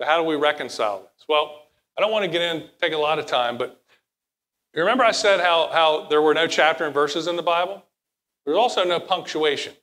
So, 0.00 0.06
how 0.06 0.16
do 0.16 0.22
we 0.22 0.36
reconcile 0.36 1.00
this? 1.00 1.26
Well, 1.28 1.62
I 1.96 2.00
don't 2.00 2.12
want 2.12 2.24
to 2.24 2.30
get 2.30 2.42
in, 2.42 2.68
take 2.80 2.92
a 2.92 2.98
lot 2.98 3.18
of 3.18 3.26
time, 3.26 3.58
but 3.58 3.82
you 4.74 4.80
remember 4.82 5.04
I 5.04 5.10
said 5.10 5.40
how, 5.40 5.68
how 5.72 6.06
there 6.08 6.22
were 6.22 6.34
no 6.34 6.46
chapter 6.46 6.84
and 6.84 6.94
verses 6.94 7.26
in 7.26 7.36
the 7.36 7.42
Bible? 7.42 7.84
There's 8.44 8.56
also 8.56 8.84
no 8.84 9.00
punctuation. 9.00 9.74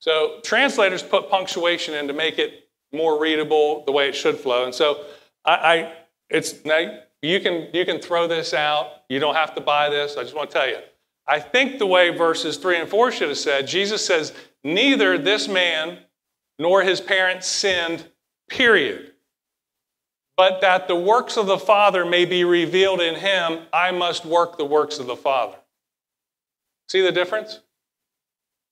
So 0.00 0.40
translators 0.44 1.02
put 1.02 1.30
punctuation 1.30 1.94
in 1.94 2.08
to 2.08 2.12
make 2.12 2.38
it 2.38 2.68
more 2.92 3.20
readable 3.20 3.84
the 3.84 3.92
way 3.92 4.08
it 4.08 4.14
should 4.14 4.36
flow. 4.36 4.64
And 4.64 4.74
so 4.74 5.04
I, 5.44 5.52
I 5.52 5.92
it's 6.30 6.64
now 6.64 6.98
you 7.22 7.40
can 7.40 7.68
you 7.72 7.84
can 7.84 8.00
throw 8.00 8.26
this 8.26 8.54
out. 8.54 8.90
You 9.08 9.18
don't 9.18 9.34
have 9.34 9.54
to 9.56 9.60
buy 9.60 9.90
this. 9.90 10.16
I 10.16 10.22
just 10.22 10.34
want 10.34 10.50
to 10.50 10.58
tell 10.58 10.68
you. 10.68 10.78
I 11.26 11.40
think 11.40 11.78
the 11.78 11.86
way 11.86 12.10
verses 12.10 12.56
three 12.56 12.78
and 12.78 12.88
four 12.88 13.12
should 13.12 13.28
have 13.28 13.38
said, 13.38 13.66
Jesus 13.66 14.04
says, 14.04 14.32
neither 14.64 15.18
this 15.18 15.46
man 15.46 15.98
nor 16.58 16.82
his 16.82 17.00
parents 17.00 17.46
sinned, 17.46 18.06
period. 18.48 19.12
But 20.36 20.60
that 20.60 20.88
the 20.88 20.96
works 20.96 21.36
of 21.36 21.46
the 21.46 21.58
Father 21.58 22.04
may 22.04 22.24
be 22.24 22.44
revealed 22.44 23.00
in 23.00 23.16
him, 23.16 23.66
I 23.72 23.90
must 23.90 24.24
work 24.24 24.56
the 24.56 24.64
works 24.64 24.98
of 24.98 25.06
the 25.06 25.16
Father. 25.16 25.56
See 26.88 27.00
the 27.00 27.12
difference? 27.12 27.60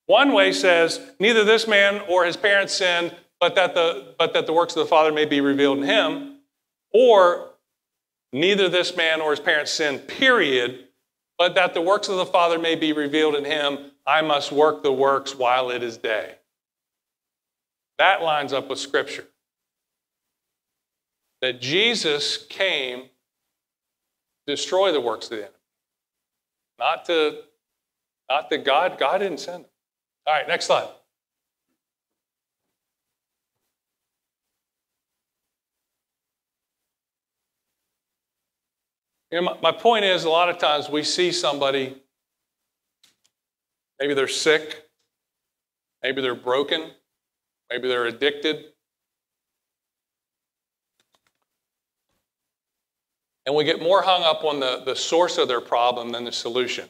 One 0.07 0.31
way 0.31 0.53
says, 0.53 1.01
neither 1.19 1.43
this 1.43 1.67
man 1.67 2.01
or 2.07 2.25
his 2.25 2.37
parents 2.37 2.73
sinned, 2.73 3.15
but 3.39 3.55
that 3.55 3.75
the, 3.75 4.15
but 4.17 4.33
that 4.33 4.47
the 4.47 4.53
works 4.53 4.75
of 4.75 4.79
the 4.79 4.89
Father 4.89 5.11
may 5.11 5.25
be 5.25 5.41
revealed 5.41 5.79
in 5.79 5.83
him. 5.83 6.39
Or 6.93 7.49
neither 8.31 8.69
this 8.69 8.95
man 8.95 9.21
or 9.21 9.31
his 9.31 9.39
parents 9.41 9.71
sinned, 9.71 10.07
period, 10.07 10.85
but 11.37 11.55
that 11.55 11.73
the 11.73 11.81
works 11.81 12.07
of 12.07 12.15
the 12.15 12.25
Father 12.25 12.57
may 12.57 12.75
be 12.75 12.93
revealed 12.93 13.35
in 13.35 13.45
him. 13.45 13.91
I 14.05 14.21
must 14.21 14.51
work 14.51 14.83
the 14.83 14.93
works 14.93 15.35
while 15.35 15.69
it 15.69 15.83
is 15.83 15.97
day. 15.97 16.35
That 17.97 18.21
lines 18.21 18.53
up 18.53 18.69
with 18.69 18.79
Scripture. 18.79 19.25
That 21.41 21.61
Jesus 21.61 22.37
came 22.37 23.03
to 23.03 23.09
destroy 24.55 24.91
the 24.91 25.01
works 25.01 25.25
of 25.25 25.31
the 25.31 25.37
enemy. 25.37 25.53
Not 26.79 27.05
to, 27.05 27.39
not 28.29 28.49
that 28.49 28.63
God, 28.65 28.97
God 28.99 29.19
didn't 29.19 29.39
send 29.39 29.65
him. 29.65 29.71
All 30.25 30.33
right, 30.33 30.47
next 30.47 30.65
slide. 30.65 30.89
You 39.31 39.41
know, 39.41 39.55
my, 39.61 39.71
my 39.71 39.77
point 39.77 40.05
is 40.05 40.23
a 40.23 40.29
lot 40.29 40.49
of 40.49 40.57
times 40.57 40.89
we 40.89 41.03
see 41.03 41.31
somebody, 41.31 42.01
maybe 43.99 44.13
they're 44.13 44.27
sick, 44.27 44.89
maybe 46.01 46.21
they're 46.21 46.35
broken, 46.35 46.91
maybe 47.69 47.87
they're 47.87 48.05
addicted. 48.05 48.65
And 53.45 53.55
we 53.55 53.63
get 53.63 53.81
more 53.81 54.01
hung 54.01 54.23
up 54.23 54.43
on 54.43 54.59
the, 54.59 54.83
the 54.85 54.95
source 54.95 55.37
of 55.37 55.47
their 55.47 55.61
problem 55.61 56.11
than 56.11 56.25
the 56.25 56.33
solution. 56.33 56.89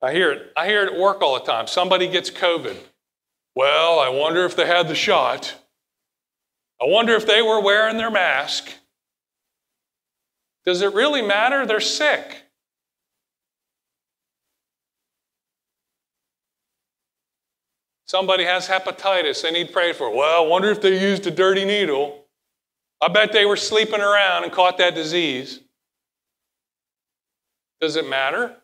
I 0.00 0.12
hear 0.12 0.30
it. 0.30 0.52
I 0.56 0.66
hear 0.66 0.84
it 0.84 0.92
at 0.92 0.98
work 0.98 1.22
all 1.22 1.34
the 1.34 1.44
time. 1.44 1.66
Somebody 1.66 2.06
gets 2.08 2.30
COVID. 2.30 2.76
Well, 3.56 3.98
I 3.98 4.10
wonder 4.10 4.44
if 4.44 4.54
they 4.54 4.66
had 4.66 4.86
the 4.86 4.94
shot. 4.94 5.54
I 6.80 6.84
wonder 6.86 7.14
if 7.14 7.26
they 7.26 7.40
were 7.40 7.60
wearing 7.60 7.96
their 7.96 8.10
mask. 8.10 8.72
Does 10.66 10.82
it 10.82 10.92
really 10.92 11.22
matter? 11.22 11.66
They're 11.66 11.80
sick. 11.80 12.43
Somebody 18.06 18.44
has 18.44 18.68
hepatitis, 18.68 19.42
they 19.42 19.50
need 19.50 19.72
prayed 19.72 19.96
for. 19.96 20.14
Well, 20.14 20.44
I 20.44 20.46
wonder 20.46 20.70
if 20.70 20.80
they 20.82 21.00
used 21.00 21.26
a 21.26 21.30
dirty 21.30 21.64
needle. 21.64 22.26
I 23.00 23.08
bet 23.08 23.32
they 23.32 23.46
were 23.46 23.56
sleeping 23.56 24.00
around 24.00 24.44
and 24.44 24.52
caught 24.52 24.78
that 24.78 24.94
disease. 24.94 25.60
Does 27.80 27.96
it 27.96 28.08
matter? 28.08 28.56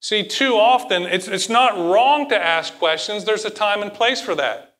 See, 0.00 0.24
too 0.24 0.54
often, 0.54 1.04
it's, 1.04 1.28
it's 1.28 1.48
not 1.48 1.76
wrong 1.76 2.28
to 2.30 2.36
ask 2.36 2.76
questions. 2.78 3.24
There's 3.24 3.44
a 3.44 3.50
time 3.50 3.82
and 3.82 3.92
place 3.92 4.20
for 4.20 4.34
that. 4.34 4.74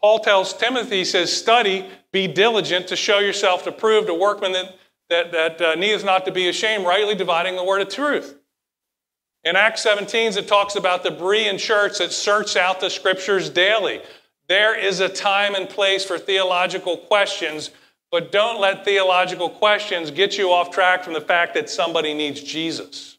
Paul 0.00 0.20
tells 0.20 0.54
Timothy, 0.54 0.98
he 0.98 1.04
says, 1.04 1.32
study, 1.32 1.86
be 2.12 2.26
diligent 2.26 2.88
to 2.88 2.96
show 2.96 3.18
yourself 3.18 3.66
approved, 3.66 4.08
a 4.08 4.14
workman 4.14 4.52
that, 4.52 4.74
that, 5.10 5.32
that 5.32 5.60
uh, 5.60 5.74
needs 5.74 6.02
not 6.02 6.24
to 6.24 6.32
be 6.32 6.48
ashamed, 6.48 6.86
rightly 6.86 7.14
dividing 7.14 7.56
the 7.56 7.64
word 7.64 7.82
of 7.82 7.88
truth. 7.88 8.38
In 9.44 9.56
Acts 9.56 9.82
17, 9.82 10.38
it 10.38 10.48
talks 10.48 10.74
about 10.74 11.02
the 11.02 11.10
Berean 11.10 11.58
church 11.58 11.98
that 11.98 12.12
searched 12.12 12.56
out 12.56 12.80
the 12.80 12.88
scriptures 12.88 13.50
daily. 13.50 14.00
There 14.48 14.78
is 14.78 15.00
a 15.00 15.08
time 15.08 15.54
and 15.54 15.68
place 15.68 16.04
for 16.04 16.18
theological 16.18 16.96
questions, 16.96 17.70
but 18.10 18.32
don't 18.32 18.58
let 18.58 18.84
theological 18.84 19.50
questions 19.50 20.10
get 20.10 20.38
you 20.38 20.50
off 20.50 20.70
track 20.70 21.04
from 21.04 21.12
the 21.12 21.20
fact 21.20 21.54
that 21.54 21.68
somebody 21.68 22.14
needs 22.14 22.42
Jesus. 22.42 23.18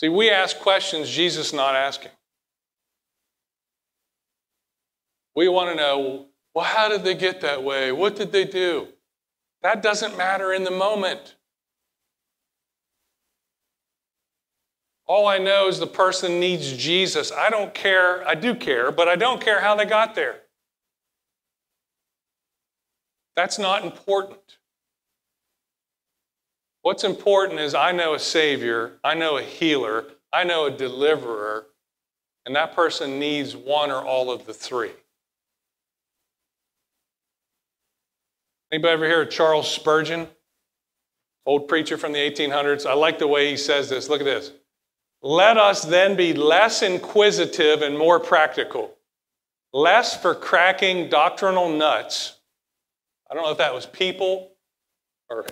See, 0.00 0.08
we 0.08 0.30
ask 0.30 0.58
questions 0.58 1.08
Jesus 1.08 1.52
not 1.52 1.74
asking. 1.74 2.10
We 5.36 5.48
want 5.48 5.70
to 5.70 5.76
know, 5.76 6.26
well, 6.54 6.64
how 6.64 6.88
did 6.88 7.02
they 7.02 7.14
get 7.14 7.40
that 7.40 7.62
way? 7.62 7.90
What 7.90 8.16
did 8.16 8.30
they 8.30 8.44
do? 8.44 8.88
That 9.62 9.82
doesn't 9.82 10.16
matter 10.16 10.52
in 10.52 10.64
the 10.64 10.70
moment. 10.70 11.34
All 15.06 15.26
I 15.26 15.38
know 15.38 15.68
is 15.68 15.78
the 15.78 15.86
person 15.86 16.40
needs 16.40 16.76
Jesus. 16.76 17.32
I 17.32 17.50
don't 17.50 17.74
care. 17.74 18.26
I 18.26 18.34
do 18.34 18.54
care, 18.54 18.90
but 18.90 19.08
I 19.08 19.16
don't 19.16 19.40
care 19.40 19.60
how 19.60 19.74
they 19.74 19.84
got 19.84 20.14
there. 20.14 20.40
That's 23.36 23.58
not 23.58 23.84
important. 23.84 24.58
What's 26.82 27.04
important 27.04 27.60
is 27.60 27.74
I 27.74 27.92
know 27.92 28.14
a 28.14 28.18
Savior, 28.18 28.98
I 29.02 29.14
know 29.14 29.38
a 29.38 29.42
healer, 29.42 30.04
I 30.32 30.44
know 30.44 30.66
a 30.66 30.70
deliverer, 30.70 31.66
and 32.46 32.54
that 32.54 32.76
person 32.76 33.18
needs 33.18 33.56
one 33.56 33.90
or 33.90 34.04
all 34.04 34.30
of 34.30 34.46
the 34.46 34.52
three. 34.52 34.92
Anybody 38.74 38.92
ever 38.92 39.06
hear 39.06 39.22
of 39.22 39.30
Charles 39.30 39.72
Spurgeon? 39.72 40.26
Old 41.46 41.68
preacher 41.68 41.96
from 41.96 42.10
the 42.10 42.18
1800s. 42.18 42.84
I 42.84 42.94
like 42.94 43.20
the 43.20 43.28
way 43.28 43.48
he 43.48 43.56
says 43.56 43.88
this. 43.88 44.08
Look 44.08 44.20
at 44.20 44.24
this. 44.24 44.50
Let 45.22 45.56
us 45.56 45.82
then 45.82 46.16
be 46.16 46.34
less 46.34 46.82
inquisitive 46.82 47.82
and 47.82 47.96
more 47.96 48.18
practical, 48.18 48.92
less 49.72 50.20
for 50.20 50.34
cracking 50.34 51.08
doctrinal 51.08 51.68
nuts. 51.68 52.40
I 53.30 53.34
don't 53.34 53.44
know 53.44 53.52
if 53.52 53.58
that 53.58 53.72
was 53.72 53.86
people 53.86 54.50
or 55.30 55.46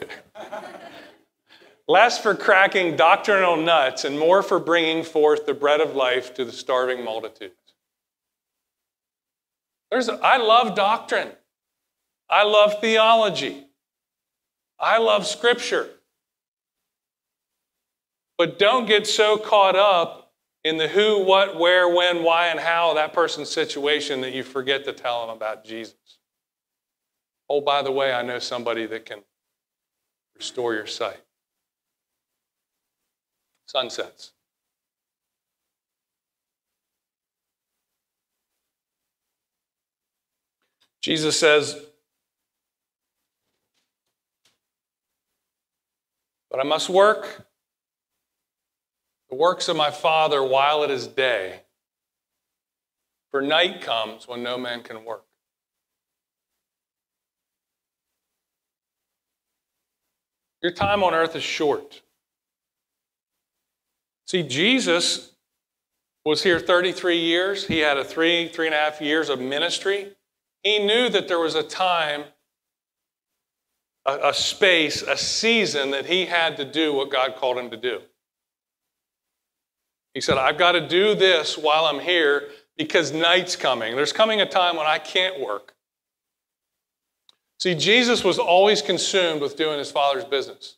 less 1.86 2.18
for 2.18 2.34
cracking 2.34 2.96
doctrinal 2.96 3.56
nuts 3.56 4.04
and 4.04 4.18
more 4.18 4.42
for 4.42 4.58
bringing 4.58 5.04
forth 5.04 5.46
the 5.46 5.54
bread 5.54 5.80
of 5.80 5.94
life 5.94 6.34
to 6.34 6.44
the 6.44 6.50
starving 6.50 7.04
multitudes. 7.04 7.54
There's, 9.92 10.08
I 10.08 10.38
love 10.38 10.74
doctrine. 10.74 11.28
I 12.32 12.44
love 12.44 12.80
theology. 12.80 13.66
I 14.80 14.96
love 14.96 15.26
scripture. 15.26 15.86
But 18.38 18.58
don't 18.58 18.86
get 18.86 19.06
so 19.06 19.36
caught 19.36 19.76
up 19.76 20.32
in 20.64 20.78
the 20.78 20.88
who, 20.88 21.22
what, 21.24 21.58
where, 21.58 21.94
when, 21.94 22.22
why, 22.24 22.46
and 22.46 22.58
how 22.58 22.94
that 22.94 23.12
person's 23.12 23.50
situation 23.50 24.22
that 24.22 24.32
you 24.32 24.42
forget 24.42 24.86
to 24.86 24.94
tell 24.94 25.26
them 25.26 25.36
about 25.36 25.62
Jesus. 25.62 25.94
Oh, 27.50 27.60
by 27.60 27.82
the 27.82 27.92
way, 27.92 28.14
I 28.14 28.22
know 28.22 28.38
somebody 28.38 28.86
that 28.86 29.04
can 29.04 29.18
restore 30.34 30.72
your 30.72 30.86
sight. 30.86 31.20
Sunsets. 33.66 34.32
Jesus 41.02 41.38
says, 41.38 41.91
But 46.52 46.60
I 46.60 46.64
must 46.64 46.90
work 46.90 47.46
the 49.30 49.36
works 49.36 49.68
of 49.68 49.76
my 49.76 49.90
Father 49.90 50.42
while 50.42 50.82
it 50.82 50.90
is 50.90 51.06
day, 51.06 51.62
for 53.30 53.40
night 53.40 53.80
comes 53.80 54.28
when 54.28 54.42
no 54.42 54.58
man 54.58 54.82
can 54.82 55.02
work. 55.06 55.24
Your 60.60 60.72
time 60.72 61.02
on 61.02 61.14
earth 61.14 61.34
is 61.34 61.42
short. 61.42 62.02
See, 64.26 64.42
Jesus 64.42 65.32
was 66.26 66.42
here 66.42 66.60
33 66.60 67.18
years. 67.18 67.66
He 67.66 67.78
had 67.78 67.96
a 67.96 68.04
three, 68.04 68.48
three 68.48 68.66
and 68.66 68.74
a 68.74 68.78
half 68.78 69.00
years 69.00 69.30
of 69.30 69.40
ministry. 69.40 70.12
He 70.62 70.78
knew 70.78 71.08
that 71.08 71.28
there 71.28 71.40
was 71.40 71.54
a 71.54 71.62
time 71.62 72.24
a, 74.06 74.28
a 74.28 74.34
space, 74.34 75.02
a 75.02 75.16
season 75.16 75.90
that 75.92 76.06
he 76.06 76.26
had 76.26 76.56
to 76.56 76.64
do 76.64 76.92
what 76.92 77.10
God 77.10 77.36
called 77.36 77.58
him 77.58 77.70
to 77.70 77.76
do. 77.76 78.00
He 80.14 80.20
said, 80.20 80.36
I've 80.36 80.58
got 80.58 80.72
to 80.72 80.86
do 80.86 81.14
this 81.14 81.56
while 81.56 81.86
I'm 81.86 82.00
here 82.00 82.48
because 82.76 83.12
night's 83.12 83.56
coming. 83.56 83.96
There's 83.96 84.12
coming 84.12 84.40
a 84.40 84.46
time 84.46 84.76
when 84.76 84.86
I 84.86 84.98
can't 84.98 85.40
work. 85.40 85.74
See, 87.58 87.74
Jesus 87.74 88.24
was 88.24 88.38
always 88.38 88.82
consumed 88.82 89.40
with 89.40 89.56
doing 89.56 89.78
his 89.78 89.90
father's 89.90 90.24
business. 90.24 90.76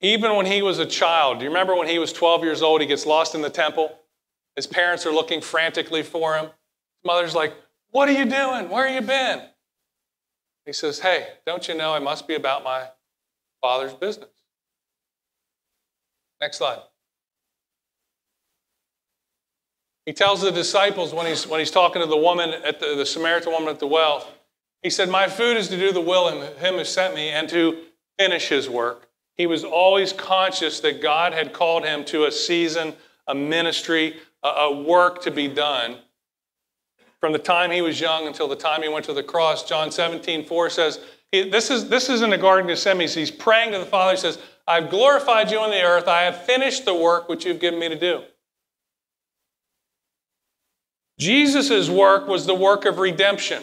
Even 0.00 0.34
when 0.34 0.46
he 0.46 0.60
was 0.60 0.80
a 0.80 0.86
child, 0.86 1.38
do 1.38 1.44
you 1.44 1.50
remember 1.50 1.76
when 1.76 1.86
he 1.86 2.00
was 2.00 2.12
12 2.12 2.42
years 2.42 2.60
old, 2.60 2.80
he 2.80 2.86
gets 2.88 3.06
lost 3.06 3.36
in 3.36 3.40
the 3.40 3.50
temple? 3.50 3.96
His 4.56 4.66
parents 4.66 5.06
are 5.06 5.12
looking 5.12 5.40
frantically 5.40 6.02
for 6.02 6.34
him. 6.34 6.46
His 6.46 7.04
mother's 7.04 7.34
like, 7.34 7.54
What 7.92 8.08
are 8.08 8.12
you 8.12 8.24
doing? 8.24 8.68
Where 8.68 8.88
have 8.88 9.02
you 9.02 9.06
been? 9.06 9.42
He 10.64 10.72
says, 10.72 11.00
Hey, 11.00 11.26
don't 11.46 11.66
you 11.66 11.74
know 11.74 11.94
I 11.94 11.98
must 11.98 12.28
be 12.28 12.34
about 12.34 12.64
my 12.64 12.88
father's 13.60 13.94
business? 13.94 14.30
Next 16.40 16.58
slide. 16.58 16.80
He 20.06 20.12
tells 20.12 20.40
the 20.40 20.50
disciples 20.50 21.14
when 21.14 21.26
he's, 21.26 21.46
when 21.46 21.60
he's 21.60 21.70
talking 21.70 22.02
to 22.02 22.08
the 22.08 22.16
woman 22.16 22.50
at 22.50 22.80
the, 22.80 22.96
the 22.96 23.06
Samaritan 23.06 23.52
woman 23.52 23.68
at 23.68 23.78
the 23.78 23.86
well, 23.86 24.28
he 24.82 24.90
said, 24.90 25.08
My 25.08 25.28
food 25.28 25.56
is 25.56 25.68
to 25.68 25.76
do 25.76 25.92
the 25.92 26.00
will 26.00 26.28
of 26.28 26.58
him 26.58 26.74
who 26.74 26.84
sent 26.84 27.14
me 27.14 27.28
and 27.28 27.48
to 27.50 27.78
finish 28.18 28.48
his 28.48 28.68
work. 28.68 29.08
He 29.36 29.46
was 29.46 29.62
always 29.64 30.12
conscious 30.12 30.80
that 30.80 31.00
God 31.00 31.32
had 31.32 31.52
called 31.52 31.84
him 31.84 32.04
to 32.06 32.24
a 32.24 32.32
season, 32.32 32.94
a 33.28 33.34
ministry, 33.34 34.16
a, 34.42 34.48
a 34.48 34.82
work 34.82 35.22
to 35.22 35.30
be 35.30 35.46
done 35.46 35.98
from 37.22 37.32
the 37.32 37.38
time 37.38 37.70
he 37.70 37.82
was 37.82 38.00
young 38.00 38.26
until 38.26 38.48
the 38.48 38.56
time 38.56 38.82
he 38.82 38.88
went 38.88 39.04
to 39.04 39.12
the 39.12 39.22
cross. 39.22 39.62
John 39.62 39.92
17, 39.92 40.44
4 40.44 40.70
says, 40.70 40.98
this 41.30 41.70
is, 41.70 41.88
this 41.88 42.08
is 42.08 42.20
in 42.20 42.30
the 42.30 42.36
Garden 42.36 42.68
of 42.68 42.74
Gethsemane. 42.76 43.08
He's 43.08 43.30
praying 43.30 43.70
to 43.72 43.78
the 43.78 43.86
Father. 43.86 44.10
He 44.10 44.18
says, 44.18 44.40
I've 44.66 44.90
glorified 44.90 45.52
you 45.52 45.60
on 45.60 45.70
the 45.70 45.80
earth. 45.80 46.08
I 46.08 46.22
have 46.22 46.44
finished 46.44 46.84
the 46.84 46.94
work 46.94 47.28
which 47.28 47.46
you've 47.46 47.60
given 47.60 47.78
me 47.78 47.88
to 47.88 47.98
do. 47.98 48.22
Jesus' 51.20 51.88
work 51.88 52.26
was 52.26 52.44
the 52.44 52.56
work 52.56 52.86
of 52.86 52.98
redemption. 52.98 53.62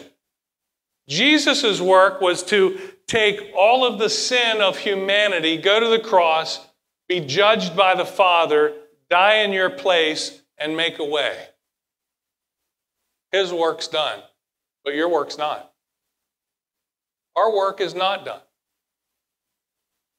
Jesus' 1.06 1.82
work 1.82 2.22
was 2.22 2.42
to 2.44 2.80
take 3.06 3.52
all 3.54 3.84
of 3.84 3.98
the 3.98 4.08
sin 4.08 4.62
of 4.62 4.78
humanity, 4.78 5.58
go 5.58 5.80
to 5.80 5.88
the 5.88 5.98
cross, 5.98 6.66
be 7.08 7.20
judged 7.20 7.76
by 7.76 7.94
the 7.94 8.06
Father, 8.06 8.72
die 9.10 9.42
in 9.42 9.52
your 9.52 9.68
place, 9.68 10.40
and 10.56 10.74
make 10.74 10.98
a 10.98 11.04
way. 11.04 11.36
His 13.32 13.52
work's 13.52 13.88
done, 13.88 14.20
but 14.84 14.94
your 14.94 15.08
work's 15.08 15.38
not. 15.38 15.72
Our 17.36 17.54
work 17.54 17.80
is 17.80 17.94
not 17.94 18.24
done. 18.24 18.40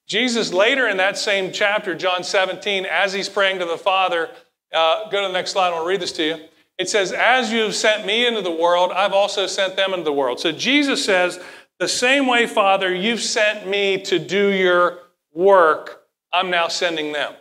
Jesus, 0.07 0.51
later 0.51 0.87
in 0.87 0.97
that 0.97 1.17
same 1.17 1.51
chapter, 1.51 1.95
John 1.95 2.23
17, 2.23 2.85
as 2.85 3.13
he's 3.13 3.29
praying 3.29 3.59
to 3.59 3.65
the 3.65 3.77
Father, 3.77 4.29
uh, 4.73 5.09
go 5.09 5.21
to 5.21 5.27
the 5.27 5.33
next 5.33 5.51
slide, 5.51 5.73
I'll 5.73 5.85
read 5.85 6.01
this 6.01 6.11
to 6.13 6.23
you. 6.23 6.37
It 6.77 6.89
says, 6.89 7.11
As 7.11 7.51
you 7.51 7.61
have 7.61 7.75
sent 7.75 8.05
me 8.05 8.25
into 8.25 8.41
the 8.41 8.51
world, 8.51 8.91
I've 8.91 9.13
also 9.13 9.45
sent 9.45 9.75
them 9.75 9.93
into 9.93 10.03
the 10.03 10.13
world. 10.13 10.39
So 10.39 10.51
Jesus 10.51 11.03
says, 11.03 11.39
The 11.79 11.87
same 11.87 12.27
way, 12.27 12.47
Father, 12.47 12.93
you've 12.93 13.21
sent 13.21 13.67
me 13.67 14.01
to 14.03 14.19
do 14.19 14.49
your 14.49 14.99
work, 15.33 16.03
I'm 16.33 16.49
now 16.49 16.67
sending 16.67 17.13
them. 17.13 17.33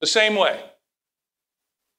The 0.00 0.06
same 0.06 0.36
way 0.36 0.62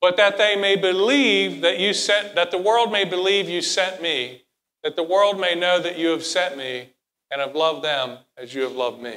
but 0.05 0.17
that 0.17 0.37
they 0.37 0.55
may 0.55 0.75
believe 0.75 1.61
that 1.61 1.79
you 1.79 1.91
sent, 1.91 2.35
that 2.35 2.51
the 2.51 2.59
world 2.59 2.91
may 2.91 3.05
believe 3.05 3.49
you 3.49 3.59
sent 3.59 4.03
me, 4.03 4.43
that 4.83 4.95
the 4.95 5.01
world 5.01 5.39
may 5.39 5.55
know 5.55 5.79
that 5.79 5.97
you 5.97 6.09
have 6.09 6.23
sent 6.23 6.55
me 6.55 6.91
and 7.31 7.41
have 7.41 7.55
loved 7.55 7.83
them 7.83 8.19
as 8.37 8.53
you 8.53 8.61
have 8.61 8.73
loved 8.73 9.01
me. 9.01 9.15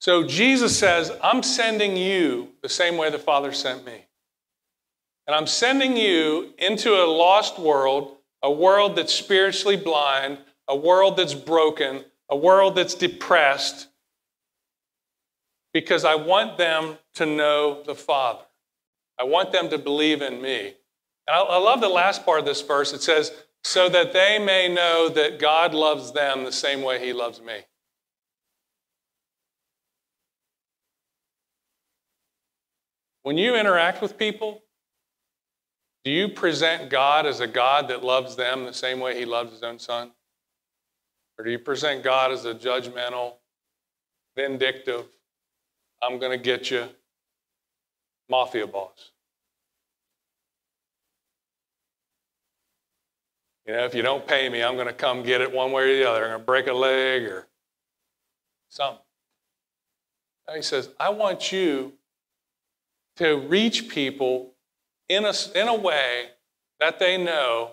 So 0.00 0.24
Jesus 0.24 0.76
says, 0.76 1.12
I'm 1.22 1.44
sending 1.44 1.96
you 1.96 2.48
the 2.60 2.68
same 2.68 2.96
way 2.96 3.08
the 3.10 3.20
Father 3.20 3.52
sent 3.52 3.86
me. 3.86 4.06
And 5.28 5.36
I'm 5.36 5.46
sending 5.46 5.96
you 5.96 6.54
into 6.58 6.90
a 6.92 7.06
lost 7.06 7.60
world, 7.60 8.16
a 8.42 8.50
world 8.50 8.96
that's 8.96 9.14
spiritually 9.14 9.76
blind, 9.76 10.38
a 10.66 10.74
world 10.74 11.16
that's 11.16 11.34
broken, 11.34 12.04
a 12.28 12.36
world 12.36 12.74
that's 12.74 12.96
depressed, 12.96 13.86
because 15.72 16.04
I 16.04 16.14
want 16.14 16.58
them 16.58 16.98
to 17.14 17.26
know 17.26 17.82
the 17.84 17.94
Father. 17.94 18.44
I 19.18 19.24
want 19.24 19.52
them 19.52 19.68
to 19.70 19.78
believe 19.78 20.22
in 20.22 20.40
me. 20.42 20.74
And 21.26 21.36
I, 21.36 21.40
I 21.40 21.58
love 21.58 21.80
the 21.80 21.88
last 21.88 22.24
part 22.24 22.40
of 22.40 22.44
this 22.44 22.60
verse. 22.60 22.92
It 22.92 23.02
says, 23.02 23.32
so 23.64 23.88
that 23.88 24.12
they 24.12 24.38
may 24.38 24.68
know 24.68 25.08
that 25.08 25.38
God 25.38 25.72
loves 25.72 26.12
them 26.12 26.44
the 26.44 26.52
same 26.52 26.82
way 26.82 27.04
he 27.04 27.12
loves 27.12 27.40
me. 27.40 27.60
When 33.22 33.38
you 33.38 33.54
interact 33.54 34.02
with 34.02 34.18
people, 34.18 34.62
do 36.04 36.10
you 36.10 36.28
present 36.28 36.90
God 36.90 37.24
as 37.24 37.38
a 37.38 37.46
God 37.46 37.86
that 37.88 38.02
loves 38.02 38.34
them 38.34 38.64
the 38.64 38.72
same 38.72 38.98
way 38.98 39.16
he 39.16 39.24
loves 39.24 39.52
his 39.52 39.62
own 39.62 39.78
son? 39.78 40.10
Or 41.38 41.44
do 41.44 41.50
you 41.52 41.60
present 41.60 42.02
God 42.02 42.32
as 42.32 42.44
a 42.44 42.54
judgmental, 42.54 43.34
vindictive, 44.36 45.06
I'm 46.02 46.18
going 46.18 46.36
to 46.36 46.42
get 46.42 46.70
you 46.70 46.88
mafia 48.28 48.66
boss. 48.66 49.12
You 53.66 53.74
know, 53.74 53.84
if 53.84 53.94
you 53.94 54.02
don't 54.02 54.26
pay 54.26 54.48
me, 54.48 54.62
I'm 54.62 54.74
going 54.74 54.88
to 54.88 54.92
come 54.92 55.22
get 55.22 55.40
it 55.40 55.52
one 55.52 55.70
way 55.70 55.84
or 55.84 55.96
the 55.96 56.10
other. 56.10 56.24
I'm 56.24 56.30
going 56.30 56.40
to 56.40 56.44
break 56.44 56.66
a 56.66 56.72
leg 56.72 57.22
or 57.22 57.46
something. 58.68 59.04
Now 60.48 60.54
he 60.54 60.62
says, 60.62 60.88
I 60.98 61.10
want 61.10 61.52
you 61.52 61.92
to 63.16 63.36
reach 63.36 63.88
people 63.88 64.54
in 65.08 65.24
a, 65.24 65.32
in 65.54 65.68
a 65.68 65.74
way 65.74 66.30
that 66.80 66.98
they 66.98 67.16
know 67.16 67.72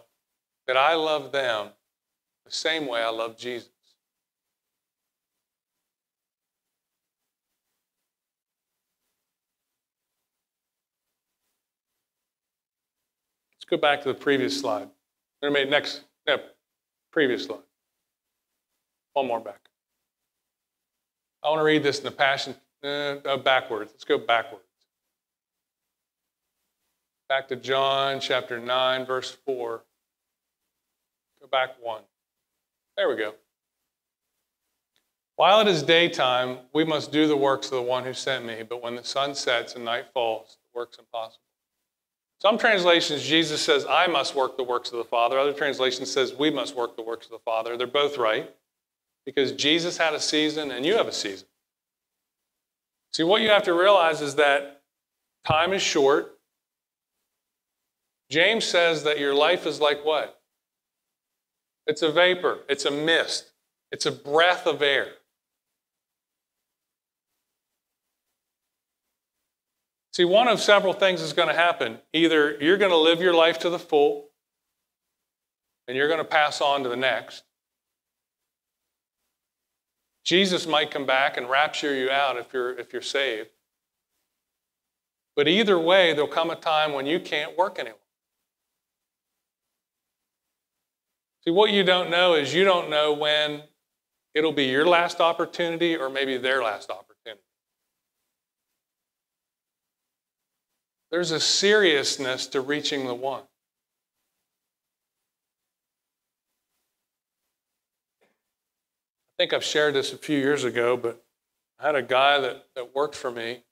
that 0.68 0.78
I 0.78 0.94
love 0.94 1.32
them 1.32 1.70
the 2.46 2.52
same 2.52 2.86
way 2.86 3.02
I 3.02 3.10
love 3.10 3.38
Jesus. 3.38 3.70
Let's 13.56 13.59
go 13.70 13.78
back 13.78 14.02
to 14.02 14.10
the 14.10 14.14
previous 14.14 14.60
slide. 14.60 14.90
Next, 15.42 16.02
no, 16.28 16.38
previous 17.12 17.46
slide. 17.46 17.60
One 19.14 19.28
more 19.28 19.40
back. 19.40 19.62
I 21.44 21.50
want 21.50 21.60
to 21.60 21.64
read 21.64 21.84
this 21.84 22.00
in 22.00 22.06
the 22.06 22.12
Passion, 22.12 22.56
uh, 22.84 23.38
backwards. 23.38 23.92
Let's 23.94 24.04
go 24.04 24.18
backwards. 24.18 24.64
Back 27.30 27.48
to 27.50 27.56
John 27.56 28.20
chapter 28.20 28.60
9, 28.60 29.06
verse 29.06 29.38
4. 29.46 29.84
Go 31.42 31.48
back 31.48 31.76
one. 31.82 32.02
There 32.98 33.08
we 33.08 33.16
go. 33.16 33.36
While 35.36 35.62
it 35.62 35.68
is 35.68 35.84
daytime, 35.84 36.58
we 36.74 36.84
must 36.84 37.14
do 37.14 37.28
the 37.28 37.38
works 37.38 37.68
of 37.68 37.74
the 37.74 37.82
one 37.82 38.04
who 38.04 38.14
sent 38.14 38.46
me, 38.46 38.64
but 38.68 38.84
when 38.84 38.96
the 38.96 39.04
sun 39.06 39.34
sets 39.34 39.76
and 39.76 39.86
night 39.86 40.08
falls, 40.14 40.58
the 40.74 40.78
work's 40.78 40.98
impossible. 40.98 41.49
Some 42.42 42.58
translations, 42.58 43.22
Jesus 43.24 43.62
says, 43.62 43.86
I 43.90 44.08
must 44.08 44.34
work 44.34 44.56
the 44.56 44.64
works 44.64 44.92
of 44.92 44.98
the 44.98 45.04
Father. 45.04 45.38
Other 45.38 45.52
translations 45.52 46.10
says, 46.10 46.34
we 46.34 46.50
must 46.50 46.76
work 46.76 46.96
the 46.96 47.02
works 47.02 47.26
of 47.26 47.32
the 47.32 47.40
Father. 47.40 47.76
They're 47.76 47.86
both 47.86 48.18
right 48.18 48.54
because 49.26 49.52
Jesus 49.52 49.98
had 49.98 50.14
a 50.14 50.20
season 50.20 50.72
and 50.72 50.86
you 50.86 50.96
have 50.96 51.08
a 51.08 51.12
season. 51.14 51.48
See, 53.12 53.24
what 53.24 53.42
you 53.42 53.50
have 53.50 53.64
to 53.64 53.74
realize 53.74 54.22
is 54.22 54.36
that 54.36 54.84
time 55.46 55.74
is 55.74 55.82
short. 55.82 56.38
James 58.30 58.64
says 58.64 59.04
that 59.04 59.20
your 59.20 59.34
life 59.34 59.66
is 59.66 59.82
like 59.82 60.06
what? 60.06 60.40
It's 61.88 62.04
a 62.04 62.12
vapor, 62.12 62.60
it's 62.70 62.86
a 62.86 62.92
mist, 62.92 63.52
it's 63.92 64.06
a 64.06 64.12
breath 64.12 64.68
of 64.68 64.82
air. 64.82 65.08
See, 70.12 70.26
one 70.26 70.48
of 70.48 70.60
several 70.60 70.94
things 70.94 71.22
is 71.22 71.34
going 71.34 71.50
to 71.50 71.54
happen. 71.54 72.00
Either 72.14 72.58
you're 72.60 72.78
going 72.78 72.92
to 72.92 72.98
live 72.98 73.22
your 73.22 73.34
life 73.34 73.60
to 73.60 73.70
the 73.70 73.80
full, 73.80 74.30
and 75.88 75.96
you're 75.96 76.08
going 76.08 76.20
to 76.20 76.26
pass 76.26 76.62
on 76.62 76.84
to 76.84 76.90
the 76.90 76.96
next, 76.96 77.44
Jesus 80.24 80.68
might 80.68 80.92
come 80.92 81.06
back 81.06 81.38
and 81.38 81.50
rapture 81.50 81.96
you 81.96 82.10
out 82.10 82.38
if 82.38 82.54
you're, 82.54 82.78
if 82.78 82.94
you're 82.94 83.02
saved. 83.02 83.50
But 85.36 85.48
either 85.48 85.80
way, 85.80 86.14
there'll 86.14 86.28
come 86.28 86.50
a 86.50 86.56
time 86.56 86.94
when 86.94 87.06
you 87.06 87.20
can't 87.20 87.58
work 87.58 87.80
anymore. 87.80 87.98
See, 91.46 91.52
what 91.52 91.72
you 91.72 91.84
don't 91.84 92.12
know 92.12 92.36
is 92.36 92.54
you 92.54 92.64
don't 92.64 92.90
know 92.90 93.14
when 93.14 93.64
it'll 94.36 94.52
be 94.52 94.66
your 94.66 94.86
last 94.86 95.20
opportunity 95.20 95.96
or 95.96 96.10
maybe 96.10 96.38
their 96.38 96.62
last 96.62 96.90
opportunity. 96.90 97.09
There's 101.12 101.32
a 101.32 101.40
seriousness 101.40 102.46
to 102.48 102.62
reaching 102.62 103.08
the 103.08 103.16
one. 103.16 103.42
I 108.22 108.26
think 109.38 109.54
I've 109.54 109.64
shared 109.64 109.96
this 109.96 110.14
a 110.14 110.18
few 110.18 110.38
years 110.38 110.64
ago, 110.64 110.98
but 110.98 111.24
I 111.80 111.88
had 111.88 111.96
a 111.96 112.04
guy 112.04 112.40
that, 112.40 112.66
that 112.76 112.94
worked 112.94 113.16
for 113.16 113.32
me 113.32 113.64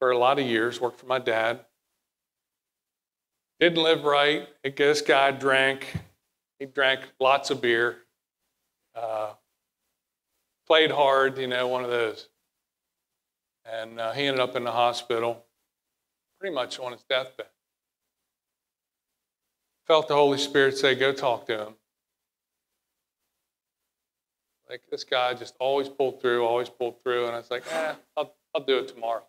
for 0.00 0.10
a 0.10 0.18
lot 0.18 0.38
of 0.38 0.46
years, 0.46 0.80
worked 0.80 0.98
for 0.98 1.06
my 1.06 1.18
dad. 1.18 1.60
Didn't 3.60 3.82
live 3.82 4.04
right. 4.04 4.48
I 4.64 4.70
This 4.70 5.02
guy 5.02 5.30
drank. 5.30 5.96
He 6.58 6.66
drank 6.66 7.00
lots 7.20 7.50
of 7.50 7.60
beer. 7.60 7.98
Uh, 8.94 9.32
played 10.66 10.90
hard, 10.90 11.38
you 11.38 11.46
know, 11.46 11.68
one 11.68 11.84
of 11.84 11.90
those. 11.90 12.28
And 13.64 14.00
uh, 14.00 14.12
he 14.12 14.26
ended 14.26 14.40
up 14.40 14.56
in 14.56 14.64
the 14.64 14.72
hospital 14.72 15.45
pretty 16.38 16.54
much 16.54 16.78
on 16.78 16.92
his 16.92 17.02
deathbed. 17.08 17.46
Felt 19.86 20.08
the 20.08 20.14
Holy 20.14 20.38
Spirit 20.38 20.76
say, 20.76 20.94
Go 20.94 21.12
talk 21.12 21.46
to 21.46 21.66
him. 21.66 21.74
Like 24.68 24.82
this 24.90 25.04
guy 25.04 25.32
just 25.34 25.54
always 25.60 25.88
pulled 25.88 26.20
through, 26.20 26.44
always 26.44 26.68
pulled 26.68 27.02
through. 27.02 27.26
And 27.26 27.34
I 27.34 27.38
was 27.38 27.50
like, 27.50 27.62
eh, 27.72 27.94
I'll, 28.16 28.34
I'll 28.54 28.64
do 28.64 28.78
it 28.78 28.88
tomorrow. 28.88 29.22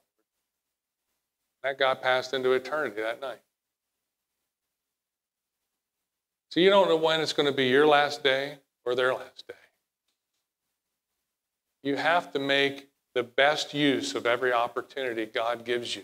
That 1.63 1.77
guy 1.77 1.93
passed 1.93 2.33
into 2.33 2.53
eternity 2.53 3.01
that 3.01 3.21
night. 3.21 3.41
So 6.49 6.59
you 6.59 6.69
don't 6.69 6.87
know 6.87 6.97
when 6.97 7.21
it's 7.21 7.33
going 7.33 7.45
to 7.45 7.55
be 7.55 7.67
your 7.67 7.85
last 7.85 8.23
day 8.23 8.57
or 8.85 8.95
their 8.95 9.13
last 9.13 9.47
day. 9.47 9.53
You 11.83 11.97
have 11.97 12.31
to 12.33 12.39
make 12.39 12.89
the 13.13 13.23
best 13.23 13.73
use 13.73 14.15
of 14.15 14.25
every 14.25 14.53
opportunity 14.53 15.25
God 15.25 15.65
gives 15.65 15.95
you. 15.95 16.03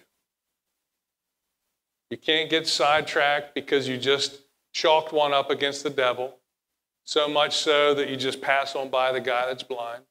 You 2.13 2.17
can't 2.17 2.47
get 2.47 2.67
sidetracked 2.67 3.55
because 3.55 3.87
you 3.87 3.97
just 3.97 4.41
chalked 4.71 5.11
one 5.13 5.33
up 5.33 5.49
against 5.49 5.81
the 5.81 5.89
devil 5.89 6.37
so 7.05 7.27
much 7.27 7.57
so 7.57 7.95
that 7.95 8.07
you 8.07 8.15
just 8.15 8.39
pass 8.39 8.75
on 8.75 8.89
by 8.89 9.11
the 9.11 9.19
guy 9.19 9.47
that's 9.47 9.63
blind. 9.63 10.03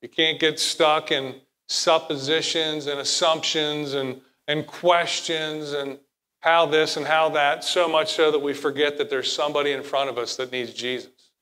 You 0.00 0.08
can't 0.08 0.38
get 0.38 0.60
stuck 0.60 1.10
in 1.10 1.40
suppositions 1.66 2.86
and 2.86 3.00
assumptions 3.00 3.94
and, 3.94 4.20
and 4.46 4.64
questions 4.64 5.72
and 5.72 5.98
how 6.38 6.66
this 6.66 6.96
and 6.96 7.04
how 7.04 7.30
that, 7.30 7.64
so 7.64 7.88
much 7.88 8.12
so 8.12 8.30
that 8.30 8.38
we 8.38 8.54
forget 8.54 8.96
that 8.98 9.10
there's 9.10 9.32
somebody 9.32 9.72
in 9.72 9.82
front 9.82 10.08
of 10.08 10.18
us 10.18 10.36
that 10.36 10.52
needs 10.52 10.72
Jesus. 10.72 11.32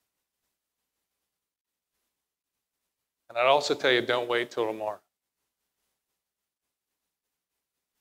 And 3.29 3.37
I'd 3.37 3.45
also 3.45 3.75
tell 3.75 3.91
you 3.91 4.01
don't 4.01 4.27
wait 4.27 4.49
till 4.49 4.65
tomorrow. 4.65 4.97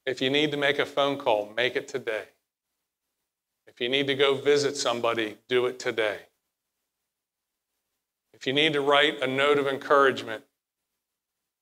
If 0.08 0.22
you 0.22 0.30
need 0.30 0.52
to 0.52 0.56
make 0.56 0.78
a 0.78 0.86
phone 0.86 1.18
call, 1.18 1.52
make 1.54 1.76
it 1.76 1.86
today. 1.86 2.22
If 3.66 3.78
you 3.78 3.90
need 3.90 4.06
to 4.06 4.14
go 4.14 4.36
visit 4.36 4.74
somebody, 4.74 5.36
do 5.50 5.66
it 5.66 5.78
today. 5.78 6.20
If 8.32 8.46
you 8.46 8.54
need 8.54 8.72
to 8.72 8.80
write 8.80 9.20
a 9.20 9.26
note 9.26 9.58
of 9.58 9.66
encouragement, 9.66 10.44